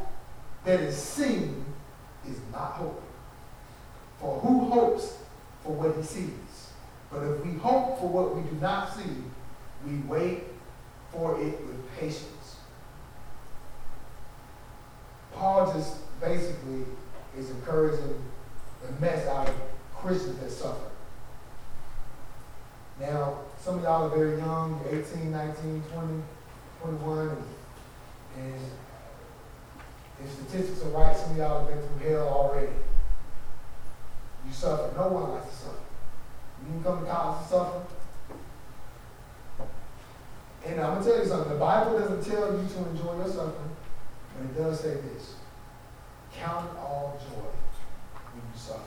that 0.66 0.80
is 0.80 0.96
seen 0.96 1.66
is 2.28 2.38
not 2.52 2.74
hope. 2.74 3.02
For 4.20 4.40
who 4.40 4.70
hopes 4.70 5.18
for 5.64 5.72
what 5.74 5.96
he 5.96 6.04
sees? 6.04 6.30
But 7.12 7.24
if 7.24 7.46
we 7.46 7.54
hope 7.54 8.00
for 8.00 8.08
what 8.08 8.36
we 8.36 8.42
do 8.50 8.56
not 8.58 8.96
see, 8.96 9.10
we 9.86 9.98
wait 10.00 10.44
for 11.12 11.40
it 11.40 11.60
with 11.66 11.98
patience. 11.98 12.58
Paul 15.34 15.72
just 15.72 15.98
basically 16.20 16.86
is 17.38 17.50
encouraging 17.52 18.22
the 18.86 18.92
mess 19.00 19.28
out 19.28 19.48
of 19.48 19.56
Christians 19.96 20.40
that 20.40 20.52
suffer. 20.52 20.90
Now, 23.00 23.40
some 23.60 23.78
of 23.78 23.84
y'all 23.84 24.12
are 24.12 24.16
very 24.16 24.38
young, 24.38 24.82
18, 24.90 25.32
19, 25.32 25.84
20, 25.94 26.24
21, 26.82 27.20
and, 27.28 27.38
and 28.38 28.54
if 30.24 30.32
statistics 30.32 30.84
are 30.84 30.90
right, 30.90 31.16
some 31.16 31.32
of 31.32 31.38
y'all 31.38 31.60
have 31.60 31.68
been 31.68 31.88
through 31.88 32.10
hell 32.10 32.28
already. 32.28 32.74
You 34.48 34.54
suffer. 34.54 34.92
No 34.96 35.10
one 35.10 35.34
likes 35.34 35.50
to 35.50 35.56
suffer. 35.56 35.87
You 36.66 36.74
can 36.74 36.84
come 36.84 37.00
to 37.06 37.12
college 37.12 37.44
to 37.44 37.50
suffer. 37.50 37.82
And 40.66 40.82
I'm 40.82 40.94
going 40.96 41.04
to 41.06 41.10
tell 41.10 41.20
you 41.24 41.30
something. 41.30 41.54
The 41.54 41.60
Bible 41.60 42.00
doesn't 42.00 42.24
tell 42.30 42.52
you 42.52 42.68
to 42.68 42.90
enjoy 42.90 43.16
your 43.18 43.28
suffering, 43.28 43.76
but 44.36 44.44
it 44.46 44.58
does 44.64 44.80
say 44.80 44.96
this. 44.96 45.36
Count 46.36 46.78
all 46.78 47.20
joy 47.20 47.46
when 48.34 48.44
you 48.54 48.60
suffer. 48.60 48.82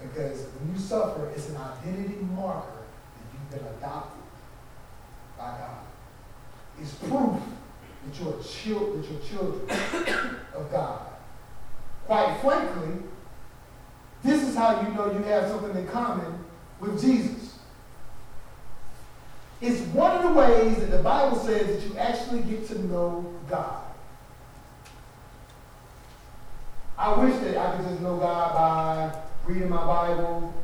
Because 0.00 0.46
when 0.58 0.72
you 0.74 0.78
suffer, 0.80 1.30
it's 1.34 1.48
an 1.50 1.56
identity 1.56 2.18
marker 2.34 2.82
that 3.16 3.26
you've 3.32 3.50
been 3.50 3.72
adopted 3.76 4.22
by 5.36 5.58
God. 5.58 5.78
It's 6.80 6.94
proof 6.94 7.40
that 8.04 8.20
you're, 8.20 8.42
chil- 8.42 8.96
that 8.96 9.10
you're 9.10 9.20
children 9.20 9.68
of 10.54 10.70
God. 10.72 11.00
Quite 12.06 12.40
frankly, 12.40 13.02
this 14.22 14.42
is 14.42 14.54
how 14.54 14.80
you 14.80 14.94
know 14.94 15.10
you 15.10 15.22
have 15.24 15.48
something 15.48 15.76
in 15.76 15.86
common 15.88 16.44
with 16.80 17.00
Jesus. 17.00 17.58
It's 19.60 19.80
one 19.92 20.16
of 20.16 20.22
the 20.24 20.32
ways 20.32 20.78
that 20.78 20.90
the 20.90 21.02
Bible 21.02 21.36
says 21.36 21.66
that 21.66 21.88
you 21.88 21.96
actually 21.96 22.42
get 22.42 22.66
to 22.68 22.84
know 22.86 23.32
God. 23.48 23.84
I 26.98 27.24
wish 27.24 27.34
that 27.40 27.56
I 27.56 27.76
could 27.76 27.86
just 27.86 28.00
know 28.00 28.16
God 28.16 28.54
by 28.54 29.22
reading 29.44 29.68
my 29.68 29.84
Bible, 29.84 30.54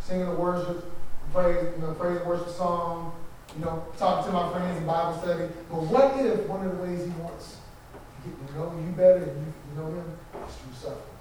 singing 0.00 0.26
a 0.26 0.34
worship, 0.34 0.84
praise, 1.32 1.64
you 1.76 1.82
know, 1.82 1.94
praise 1.94 2.18
and 2.18 2.26
worship 2.26 2.48
song, 2.48 3.12
you 3.56 3.64
know, 3.64 3.84
talking 3.98 4.26
to 4.26 4.32
my 4.32 4.52
friends 4.52 4.78
in 4.78 4.86
Bible 4.86 5.18
study. 5.20 5.52
But 5.70 5.82
what 5.82 6.24
if 6.24 6.46
one 6.48 6.66
of 6.66 6.76
the 6.76 6.82
ways 6.82 7.04
He 7.04 7.10
wants 7.20 7.56
to 7.92 8.28
get 8.28 8.48
to 8.48 8.54
know 8.54 8.72
you 8.84 8.92
better 8.92 9.24
and 9.30 9.52
you 9.70 9.80
know 9.80 9.88
Him 9.88 10.18
is 10.46 10.54
through 10.56 10.74
suffering? 10.74 11.13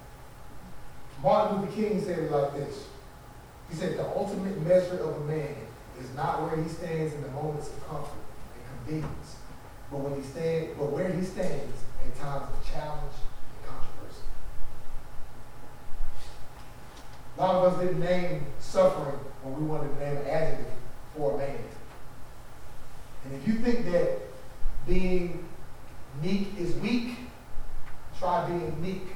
Martin 1.24 1.62
Luther 1.62 1.74
King 1.74 2.04
said 2.04 2.20
it 2.20 2.32
like 2.32 2.54
this. 2.54 2.88
He 3.70 3.76
said, 3.76 3.98
the 3.98 4.06
ultimate 4.06 4.62
measure 4.62 5.00
of 5.00 5.22
a 5.22 5.26
man 5.26 5.56
is 6.00 6.14
not 6.16 6.42
where 6.44 6.62
he 6.62 6.70
stands 6.70 7.14
in 7.14 7.22
the 7.22 7.30
moments 7.30 7.70
of 7.70 7.88
comfort 7.88 8.20
and 8.54 8.86
convenience, 8.86 9.38
but 9.90 10.00
when 10.02 10.22
he 10.22 10.28
stand, 10.28 10.70
but 10.78 10.92
where 10.92 11.10
he 11.10 11.24
stands 11.24 11.78
in 12.04 12.12
times 12.20 12.44
of 12.52 12.70
challenge 12.70 13.16
and 13.56 13.66
controversy. 13.66 14.26
A 17.38 17.42
lot 17.42 17.56
of 17.56 17.74
us 17.74 17.80
didn't 17.80 18.02
name 18.02 18.46
suffering 18.60 19.20
when 19.44 19.62
we 19.62 19.66
wanted 19.66 19.94
to 19.94 20.00
name 20.06 20.18
an 20.18 20.28
adjective 20.28 20.66
for 21.16 21.36
a 21.36 21.38
man. 21.38 21.56
And 23.24 23.34
if 23.36 23.48
you 23.48 23.54
think 23.56 23.86
that 23.86 24.20
being 24.86 25.46
meek 26.22 26.50
is 26.60 26.76
weak, 26.76 27.16
try 28.20 28.46
being 28.50 28.82
meek 28.82 29.08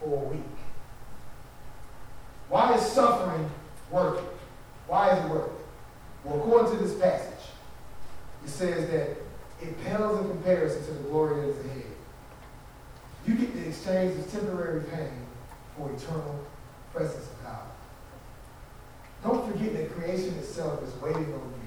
for 0.00 0.22
a 0.22 0.28
week. 0.28 0.55
Why 2.48 2.74
is 2.74 2.82
suffering 2.82 3.50
worth 3.90 4.18
it? 4.18 4.30
Why 4.86 5.10
is 5.10 5.24
it 5.24 5.30
worth 5.30 5.46
it? 5.46 5.66
Well, 6.24 6.38
according 6.40 6.78
to 6.78 6.84
this 6.84 6.98
passage, 6.98 7.32
it 8.44 8.50
says 8.50 8.88
that 8.90 9.16
it 9.62 9.84
pales 9.84 10.20
in 10.20 10.28
comparison 10.28 10.84
to 10.86 10.92
the 10.92 11.08
glory 11.08 11.40
that 11.40 11.48
is 11.48 11.64
ahead. 11.66 11.82
You 13.26 13.34
get 13.34 13.52
to 13.54 13.68
exchange 13.68 14.16
this 14.16 14.30
temporary 14.32 14.84
pain 14.84 15.26
for 15.76 15.90
eternal 15.90 16.44
presence 16.92 17.24
of 17.24 17.44
God. 17.44 17.66
Don't 19.24 19.50
forget 19.50 19.72
that 19.72 19.92
creation 19.96 20.34
itself 20.34 20.82
is 20.84 20.94
waiting 21.02 21.24
on 21.24 21.32
you. 21.32 21.66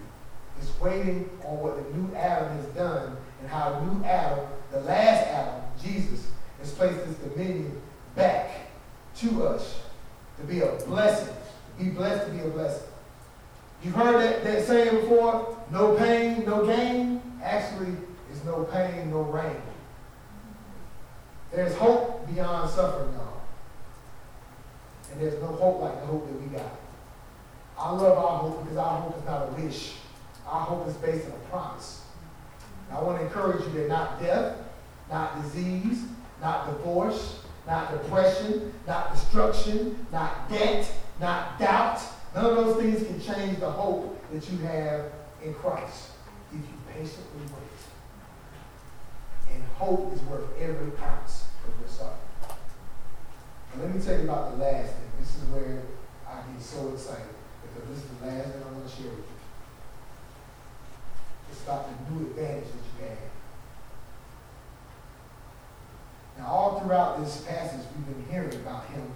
It's 0.62 0.80
waiting 0.80 1.30
on 1.44 1.60
what 1.60 1.76
the 1.76 1.98
new 1.98 2.16
Adam 2.16 2.56
has 2.58 2.66
done 2.68 3.18
and 3.42 3.50
how 3.50 3.72
the 3.72 3.86
new 3.86 4.06
Adam, 4.06 4.46
the 4.72 4.82
last 4.82 5.28
Adam, 5.28 5.62
Jesus, 5.82 6.32
has 6.60 6.72
placed 6.72 7.06
this 7.06 7.16
dominion 7.18 7.82
back 8.16 8.52
to 9.18 9.48
us 9.48 9.82
to 10.40 10.48
be 10.48 10.62
a 10.62 10.72
blessing. 10.88 11.34
Be 11.78 11.90
blessed 11.90 12.28
to 12.28 12.32
be 12.34 12.40
a 12.40 12.50
blessing. 12.50 12.88
You've 13.84 13.96
heard 13.96 14.22
that, 14.22 14.44
that 14.44 14.66
saying 14.66 15.02
before, 15.02 15.58
no 15.72 15.96
pain, 15.96 16.44
no 16.46 16.66
gain. 16.66 17.22
Actually, 17.42 17.94
it's 18.32 18.44
no 18.44 18.64
pain, 18.66 19.12
no 19.12 19.22
rain. 19.22 19.56
There's 21.54 21.76
hope 21.76 22.28
beyond 22.28 22.70
suffering, 22.70 23.14
y'all. 23.14 23.42
And 25.12 25.22
there's 25.22 25.42
no 25.42 25.48
hope 25.48 25.82
like 25.82 26.00
the 26.02 26.08
hope 26.08 26.28
that 26.28 26.42
we 26.42 26.48
got. 26.58 26.72
I 27.78 27.92
love 27.92 28.18
our 28.18 28.40
hope 28.40 28.64
because 28.64 28.78
our 28.78 29.02
hope 29.02 29.18
is 29.18 29.26
not 29.26 29.48
a 29.48 29.62
wish. 29.62 29.94
Our 30.46 30.66
hope 30.66 30.88
is 30.88 30.96
based 30.96 31.26
on 31.28 31.32
a 31.32 31.50
promise. 31.50 32.04
And 32.90 32.98
I 32.98 33.02
want 33.02 33.20
to 33.20 33.26
encourage 33.26 33.66
you 33.66 33.82
that 33.82 33.88
not 33.88 34.22
death, 34.22 34.58
not 35.10 35.42
disease, 35.42 36.04
not 36.42 36.68
divorce, 36.68 37.40
not 37.70 37.92
depression, 37.92 38.74
not 38.88 39.14
destruction, 39.14 40.08
not 40.12 40.50
debt, 40.50 40.92
not 41.22 41.60
doubt. 41.60 42.02
None 42.34 42.46
of 42.46 42.56
those 42.56 42.82
things 42.82 43.06
can 43.06 43.22
change 43.22 43.60
the 43.60 43.70
hope 43.70 44.20
that 44.32 44.50
you 44.50 44.58
have 44.60 45.12
in 45.44 45.54
Christ 45.54 46.10
if 46.52 46.58
you 46.58 46.64
patiently 46.92 47.44
wait. 47.44 49.54
And 49.54 49.64
hope 49.78 50.12
is 50.14 50.22
worth 50.24 50.50
every 50.60 50.92
ounce 51.04 51.46
of 51.68 51.80
your 51.80 51.88
suffering. 51.88 52.18
And 53.74 53.84
let 53.84 53.96
me 53.96 54.02
tell 54.02 54.18
you 54.18 54.24
about 54.24 54.58
the 54.58 54.64
last 54.64 54.94
thing. 54.94 55.04
This 55.20 55.36
is 55.36 55.44
where 55.50 55.84
I 56.28 56.42
get 56.52 56.62
so 56.62 56.90
excited 56.90 57.36
because 57.62 57.88
this 57.90 58.00
is 58.00 58.10
the 58.20 58.26
last 58.26 58.50
thing 58.50 58.64
I 58.68 58.72
want 58.72 58.90
to 58.90 58.96
share 58.96 59.12
with 59.12 59.20
you. 59.20 59.24
It's 61.52 61.62
about 61.64 61.88
the 61.88 62.14
new 62.14 62.22
advantage 62.32 62.66
that 62.66 63.04
you 63.04 63.10
have. 63.10 63.29
Now, 66.40 66.48
all 66.48 66.80
throughout 66.80 67.20
this 67.20 67.42
passage, 67.42 67.86
we've 67.96 68.16
been 68.16 68.26
hearing 68.34 68.54
about 68.56 68.86
him. 68.88 69.12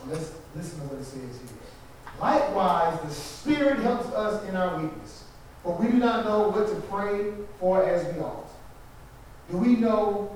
Well, 0.00 0.16
let's 0.16 0.32
listen 0.56 0.80
to 0.80 0.86
what 0.86 1.00
it 1.00 1.04
says 1.04 1.20
here. 1.20 1.58
Likewise, 2.18 2.98
the 3.02 3.10
Spirit 3.10 3.80
helps 3.80 4.06
us 4.14 4.48
in 4.48 4.56
our 4.56 4.80
weakness, 4.80 5.24
for 5.62 5.76
we 5.76 5.88
do 5.88 5.98
not 5.98 6.24
know 6.24 6.48
what 6.48 6.68
to 6.68 6.74
pray 6.88 7.32
for 7.60 7.84
as 7.84 8.12
we 8.14 8.20
ought. 8.20 8.48
Do 9.50 9.58
we 9.58 9.76
know 9.76 10.34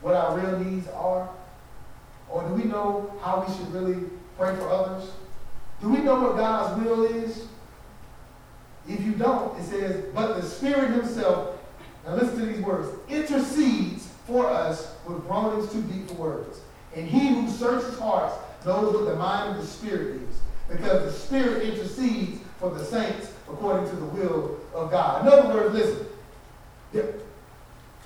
what 0.00 0.16
our 0.16 0.36
real 0.36 0.58
needs 0.58 0.88
are? 0.88 1.30
Or 2.28 2.42
do 2.48 2.54
we 2.54 2.64
know 2.64 3.14
how 3.22 3.44
we 3.46 3.54
should 3.54 3.72
really 3.72 4.08
pray 4.36 4.56
for 4.56 4.68
others? 4.68 5.10
Do 5.80 5.90
we 5.90 5.98
know 5.98 6.20
what 6.20 6.36
God's 6.36 6.82
will 6.82 7.04
is? 7.04 7.46
If 8.88 9.00
you 9.04 9.12
don't, 9.12 9.56
it 9.60 9.64
says, 9.64 10.06
but 10.12 10.40
the 10.40 10.42
Spirit 10.42 10.90
Himself, 10.90 11.56
now 12.04 12.16
listen 12.16 12.40
to 12.40 12.46
these 12.46 12.60
words, 12.60 12.88
intercedes 13.08 14.08
for 14.26 14.50
us 14.50 14.93
with 15.06 15.26
groanings 15.26 15.72
too 15.72 15.82
deep 15.82 16.08
for 16.08 16.14
words. 16.14 16.60
And 16.94 17.06
He 17.08 17.28
who 17.28 17.48
searches 17.50 17.98
hearts 17.98 18.34
knows 18.64 18.94
what 18.94 19.06
the 19.06 19.16
mind 19.16 19.56
of 19.56 19.62
the 19.62 19.66
Spirit 19.66 20.22
is, 20.22 20.40
because 20.68 21.02
the 21.04 21.12
Spirit 21.12 21.62
intercedes 21.62 22.40
for 22.58 22.70
the 22.70 22.84
saints 22.84 23.30
according 23.48 23.88
to 23.90 23.96
the 23.96 24.06
will 24.06 24.58
of 24.74 24.90
God. 24.90 25.22
In 25.22 25.32
other 25.32 25.54
words, 25.54 25.74
listen, 25.74 26.06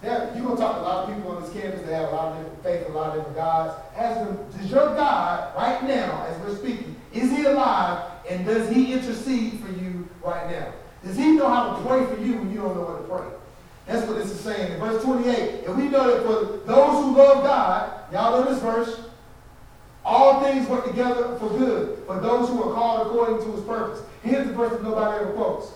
there, 0.00 0.32
you're 0.34 0.44
going 0.44 0.56
to 0.56 0.62
talk 0.62 0.76
to 0.76 0.80
a 0.80 0.82
lot 0.82 1.08
of 1.08 1.14
people 1.14 1.32
on 1.32 1.42
this 1.42 1.52
campus 1.52 1.82
that 1.82 1.92
have 1.92 2.12
a 2.12 2.14
lot 2.14 2.32
of 2.32 2.38
different 2.38 2.62
faith, 2.62 2.88
a 2.88 2.92
lot 2.92 3.10
of 3.10 3.16
different 3.16 3.36
gods. 3.36 4.56
Does 4.56 4.70
your 4.70 4.94
God, 4.94 5.56
right 5.56 5.82
now, 5.84 6.24
as 6.28 6.38
we're 6.40 6.56
speaking, 6.56 6.96
is 7.12 7.30
he 7.30 7.44
alive 7.44 8.10
and 8.30 8.46
does 8.46 8.70
he 8.70 8.92
intercede 8.92 9.58
for 9.60 9.72
you 9.72 10.08
right 10.22 10.50
now? 10.50 10.72
Does 11.04 11.16
he 11.16 11.32
know 11.32 11.48
how 11.48 11.76
to 11.76 11.82
pray 11.82 12.04
for 12.06 12.20
you 12.22 12.36
when 12.36 12.50
you 12.50 12.58
don't 12.58 12.76
know 12.76 12.82
what 12.82 13.02
to 13.02 13.08
pray? 13.08 13.37
That's 13.88 14.06
what 14.06 14.18
this 14.18 14.30
is 14.30 14.38
saying. 14.40 14.72
In 14.72 14.78
verse 14.78 15.02
28, 15.02 15.64
and 15.64 15.76
we 15.76 15.88
know 15.88 16.14
that 16.14 16.22
for 16.24 16.66
those 16.70 17.04
who 17.04 17.16
love 17.16 17.42
God, 17.42 18.12
y'all 18.12 18.38
know 18.38 18.52
this 18.52 18.62
verse, 18.62 19.00
all 20.04 20.42
things 20.42 20.68
work 20.68 20.86
together 20.86 21.36
for 21.38 21.48
good 21.48 22.04
for 22.06 22.20
those 22.20 22.48
who 22.50 22.62
are 22.62 22.74
called 22.74 23.06
according 23.06 23.44
to 23.44 23.52
his 23.52 23.64
purpose. 23.64 24.02
Here's 24.22 24.46
the 24.46 24.52
verse 24.52 24.72
that 24.72 24.82
nobody 24.82 25.24
ever 25.24 25.32
quotes, 25.32 25.70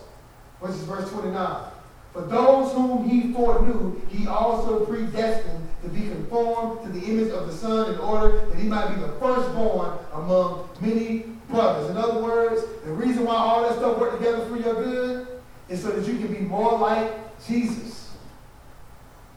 which 0.61 0.73
is 0.73 0.83
verse 0.83 1.11
29. 1.11 1.65
For 2.13 2.21
those 2.21 2.73
whom 2.75 3.09
he 3.09 3.33
foreknew, 3.33 3.99
he 4.11 4.27
also 4.27 4.85
predestined 4.85 5.67
to 5.83 5.89
be 5.89 6.03
conformed 6.03 6.83
to 6.85 7.01
the 7.01 7.07
image 7.07 7.33
of 7.33 7.47
the 7.47 7.53
Son 7.53 7.95
in 7.95 7.99
order 7.99 8.45
that 8.47 8.59
he 8.59 8.69
might 8.69 8.95
be 8.95 9.01
the 9.01 9.09
firstborn 9.13 9.99
among 10.13 10.69
many 10.81 11.25
brothers. 11.49 11.91
In 11.91 11.97
other 11.97 12.21
words, 12.21 12.63
the 12.85 12.93
reason 12.93 13.25
why 13.25 13.37
all 13.37 13.63
that 13.63 13.79
stuff 13.79 13.99
worked 13.99 14.19
together 14.19 14.45
for 14.47 14.57
your 14.59 14.75
good 14.75 15.27
is 15.71 15.83
so 15.83 15.91
that 15.91 16.07
you 16.07 16.19
can 16.19 16.33
be 16.33 16.41
more 16.41 16.79
like 16.79 17.11
Jesus. 17.47 18.02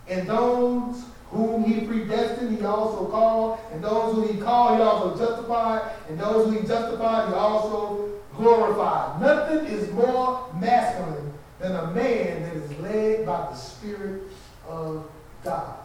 And 0.08 0.28
those 0.28 1.04
whom 1.30 1.64
he 1.64 1.86
predestined, 1.86 2.58
he 2.58 2.64
also 2.64 3.06
called. 3.08 3.60
And 3.72 3.84
those 3.84 4.16
whom 4.16 4.36
he 4.36 4.42
called, 4.42 4.78
he 4.78 4.84
also 4.84 5.18
justified. 5.18 5.92
And 6.10 6.20
those 6.20 6.46
whom 6.46 6.62
he 6.62 6.68
justified, 6.68 7.30
he 7.30 7.34
also 7.34 8.12
glorified. 8.36 9.22
Nothing 9.22 9.66
is 9.66 9.92
more 9.92 10.54
masculine 10.60 11.34
than 11.60 11.76
a 11.76 11.88
man 11.92 12.44
that 12.44 12.56
is 12.56 12.80
led 12.80 13.26
by 13.26 13.38
the 13.50 13.56
Spirit 13.56 14.24
of 14.68 15.10
God. 15.44 15.76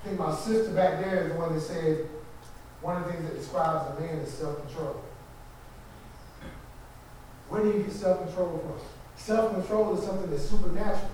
I 0.00 0.06
think 0.06 0.18
my 0.18 0.34
sister 0.34 0.72
back 0.72 1.00
there 1.00 1.24
is 1.24 1.32
the 1.32 1.38
one 1.38 1.54
that 1.54 1.60
said 1.60 2.08
one 2.80 3.02
of 3.02 3.06
the 3.06 3.12
things 3.12 3.28
that 3.28 3.36
describes 3.36 3.96
a 3.96 4.00
man 4.00 4.16
is 4.18 4.30
self-control. 4.32 5.02
Where 7.48 7.62
do 7.62 7.68
you 7.68 7.84
get 7.84 7.92
self-control 7.92 8.58
from? 8.58 8.86
Self-control 9.16 9.98
is 9.98 10.04
something 10.04 10.30
that's 10.30 10.48
supernatural. 10.48 11.10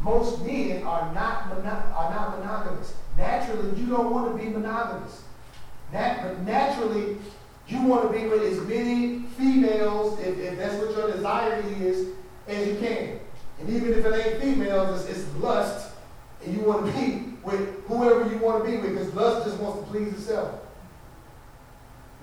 Most 0.00 0.40
men 0.44 0.82
are 0.84 1.12
not, 1.12 1.50
are 1.52 2.10
not 2.10 2.38
monogamous. 2.38 2.94
Naturally, 3.16 3.78
you 3.78 3.86
don't 3.86 4.10
want 4.10 4.30
to 4.36 4.42
be 4.42 4.48
monogamous. 4.48 5.22
Nat- 5.92 6.22
but 6.22 6.40
naturally, 6.42 7.16
you 7.66 7.82
want 7.82 8.10
to 8.10 8.18
be 8.18 8.26
with 8.26 8.42
as 8.42 8.60
many 8.66 9.20
females, 9.36 10.18
if, 10.20 10.38
if 10.38 10.58
that's 10.58 10.74
what 10.76 10.96
your 10.96 11.10
desire 11.10 11.62
is, 11.80 12.08
as 12.46 12.66
you 12.66 12.76
can. 12.76 13.18
And 13.60 13.68
even 13.68 13.92
if 13.92 14.04
it 14.04 14.26
ain't 14.26 14.40
females, 14.40 15.04
it's, 15.04 15.18
it's 15.18 15.36
lust, 15.36 15.92
and 16.44 16.56
you 16.56 16.62
want 16.62 16.86
to 16.86 16.92
be 16.92 17.34
with 17.42 17.84
whoever 17.86 18.30
you 18.30 18.38
want 18.38 18.64
to 18.64 18.70
be 18.70 18.76
with, 18.76 18.92
because 18.92 19.12
lust 19.14 19.46
just 19.46 19.58
wants 19.60 19.80
to 19.80 19.86
please 19.90 20.12
itself. 20.12 20.60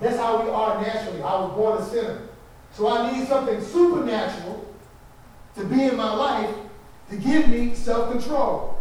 That's 0.00 0.16
how 0.16 0.42
we 0.42 0.50
are 0.50 0.80
naturally. 0.80 1.22
I 1.22 1.40
was 1.40 1.54
born 1.54 1.82
a 1.82 1.84
sinner. 1.84 2.22
So 2.72 2.88
I 2.88 3.10
need 3.12 3.26
something 3.28 3.60
supernatural 3.62 4.74
to 5.56 5.64
be 5.64 5.84
in 5.84 5.96
my 5.96 6.12
life 6.14 6.54
to 7.10 7.16
give 7.16 7.48
me 7.48 7.74
self-control. 7.74 8.78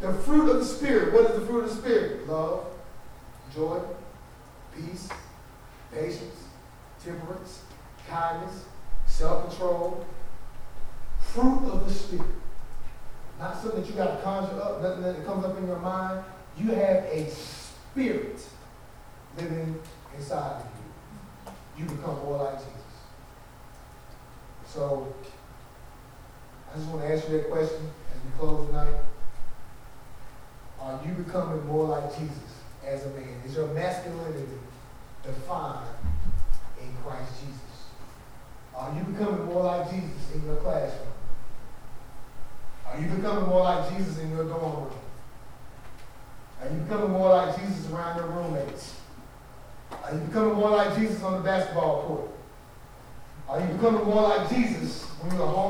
The 0.00 0.12
fruit 0.12 0.50
of 0.50 0.58
the 0.58 0.64
Spirit. 0.64 1.12
What 1.12 1.30
is 1.30 1.40
the 1.40 1.46
fruit 1.46 1.64
of 1.64 1.70
the 1.70 1.76
Spirit? 1.76 2.28
Love, 2.28 2.66
joy, 3.54 3.80
peace, 4.74 5.08
patience, 5.92 6.48
temperance, 7.04 7.62
kindness, 8.08 8.64
self-control, 9.06 10.04
fruit 11.20 11.70
of 11.70 11.86
the 11.86 11.94
Spirit. 11.94 12.26
Not 13.38 13.60
something 13.60 13.80
that 13.80 13.88
you 13.88 13.94
got 13.94 14.16
to 14.16 14.22
conjure 14.22 14.60
up, 14.60 14.82
nothing 14.82 15.02
that 15.02 15.24
comes 15.24 15.44
up 15.44 15.56
in 15.58 15.66
your 15.66 15.78
mind. 15.78 16.24
You 16.58 16.72
have 16.72 17.04
a 17.04 17.30
spirit 17.30 18.44
living 19.36 19.80
inside 20.16 20.62
of 20.62 20.66
you. 21.76 21.84
You 21.84 21.90
become 21.96 22.16
more 22.24 22.44
like 22.44 22.58
Jesus. 22.58 22.72
So, 24.66 25.14
I 26.72 26.78
just 26.78 26.88
want 26.88 27.02
to 27.02 27.12
ask 27.12 27.28
you 27.28 27.36
that 27.36 27.50
question 27.50 27.90
as 28.14 28.24
we 28.24 28.38
close 28.38 28.66
tonight. 28.68 28.94
Are 30.80 31.00
you 31.04 31.12
becoming 31.12 31.66
more 31.66 31.84
like 31.84 32.18
Jesus 32.18 32.38
as 32.86 33.04
a 33.04 33.10
man? 33.10 33.42
Is 33.44 33.54
your 33.54 33.66
masculinity 33.68 34.46
defined 35.22 35.86
in 36.80 36.96
Christ 37.04 37.30
Jesus? 37.40 37.88
Are 38.74 38.90
you 38.94 39.02
becoming 39.04 39.44
more 39.44 39.64
like 39.64 39.90
Jesus 39.90 40.34
in 40.34 40.46
your 40.46 40.56
classroom? 40.56 41.08
Are 42.90 42.98
you 42.98 43.08
becoming 43.08 43.44
more 43.44 43.64
like 43.64 43.94
Jesus 43.94 44.18
in 44.20 44.30
your 44.30 44.44
dorm 44.44 44.84
room? 44.84 44.90
Are 46.62 46.70
you 46.70 46.76
becoming 46.80 47.10
more 47.10 47.28
like 47.28 47.60
Jesus 47.60 47.90
around 47.90 48.16
your 48.16 48.28
roommates? 48.28 48.96
Are 50.02 50.14
you 50.14 50.20
becoming 50.20 50.54
more 50.54 50.70
like 50.70 50.96
Jesus 50.96 51.22
on 51.22 51.34
the 51.34 51.40
basketball 51.40 52.02
court? 52.02 52.30
Are 53.48 53.60
you 53.60 53.66
becoming 53.74 54.04
more 54.04 54.22
like 54.22 54.48
Jesus 54.48 55.04
when 55.20 55.36
you're 55.36 55.46
home 55.46 55.61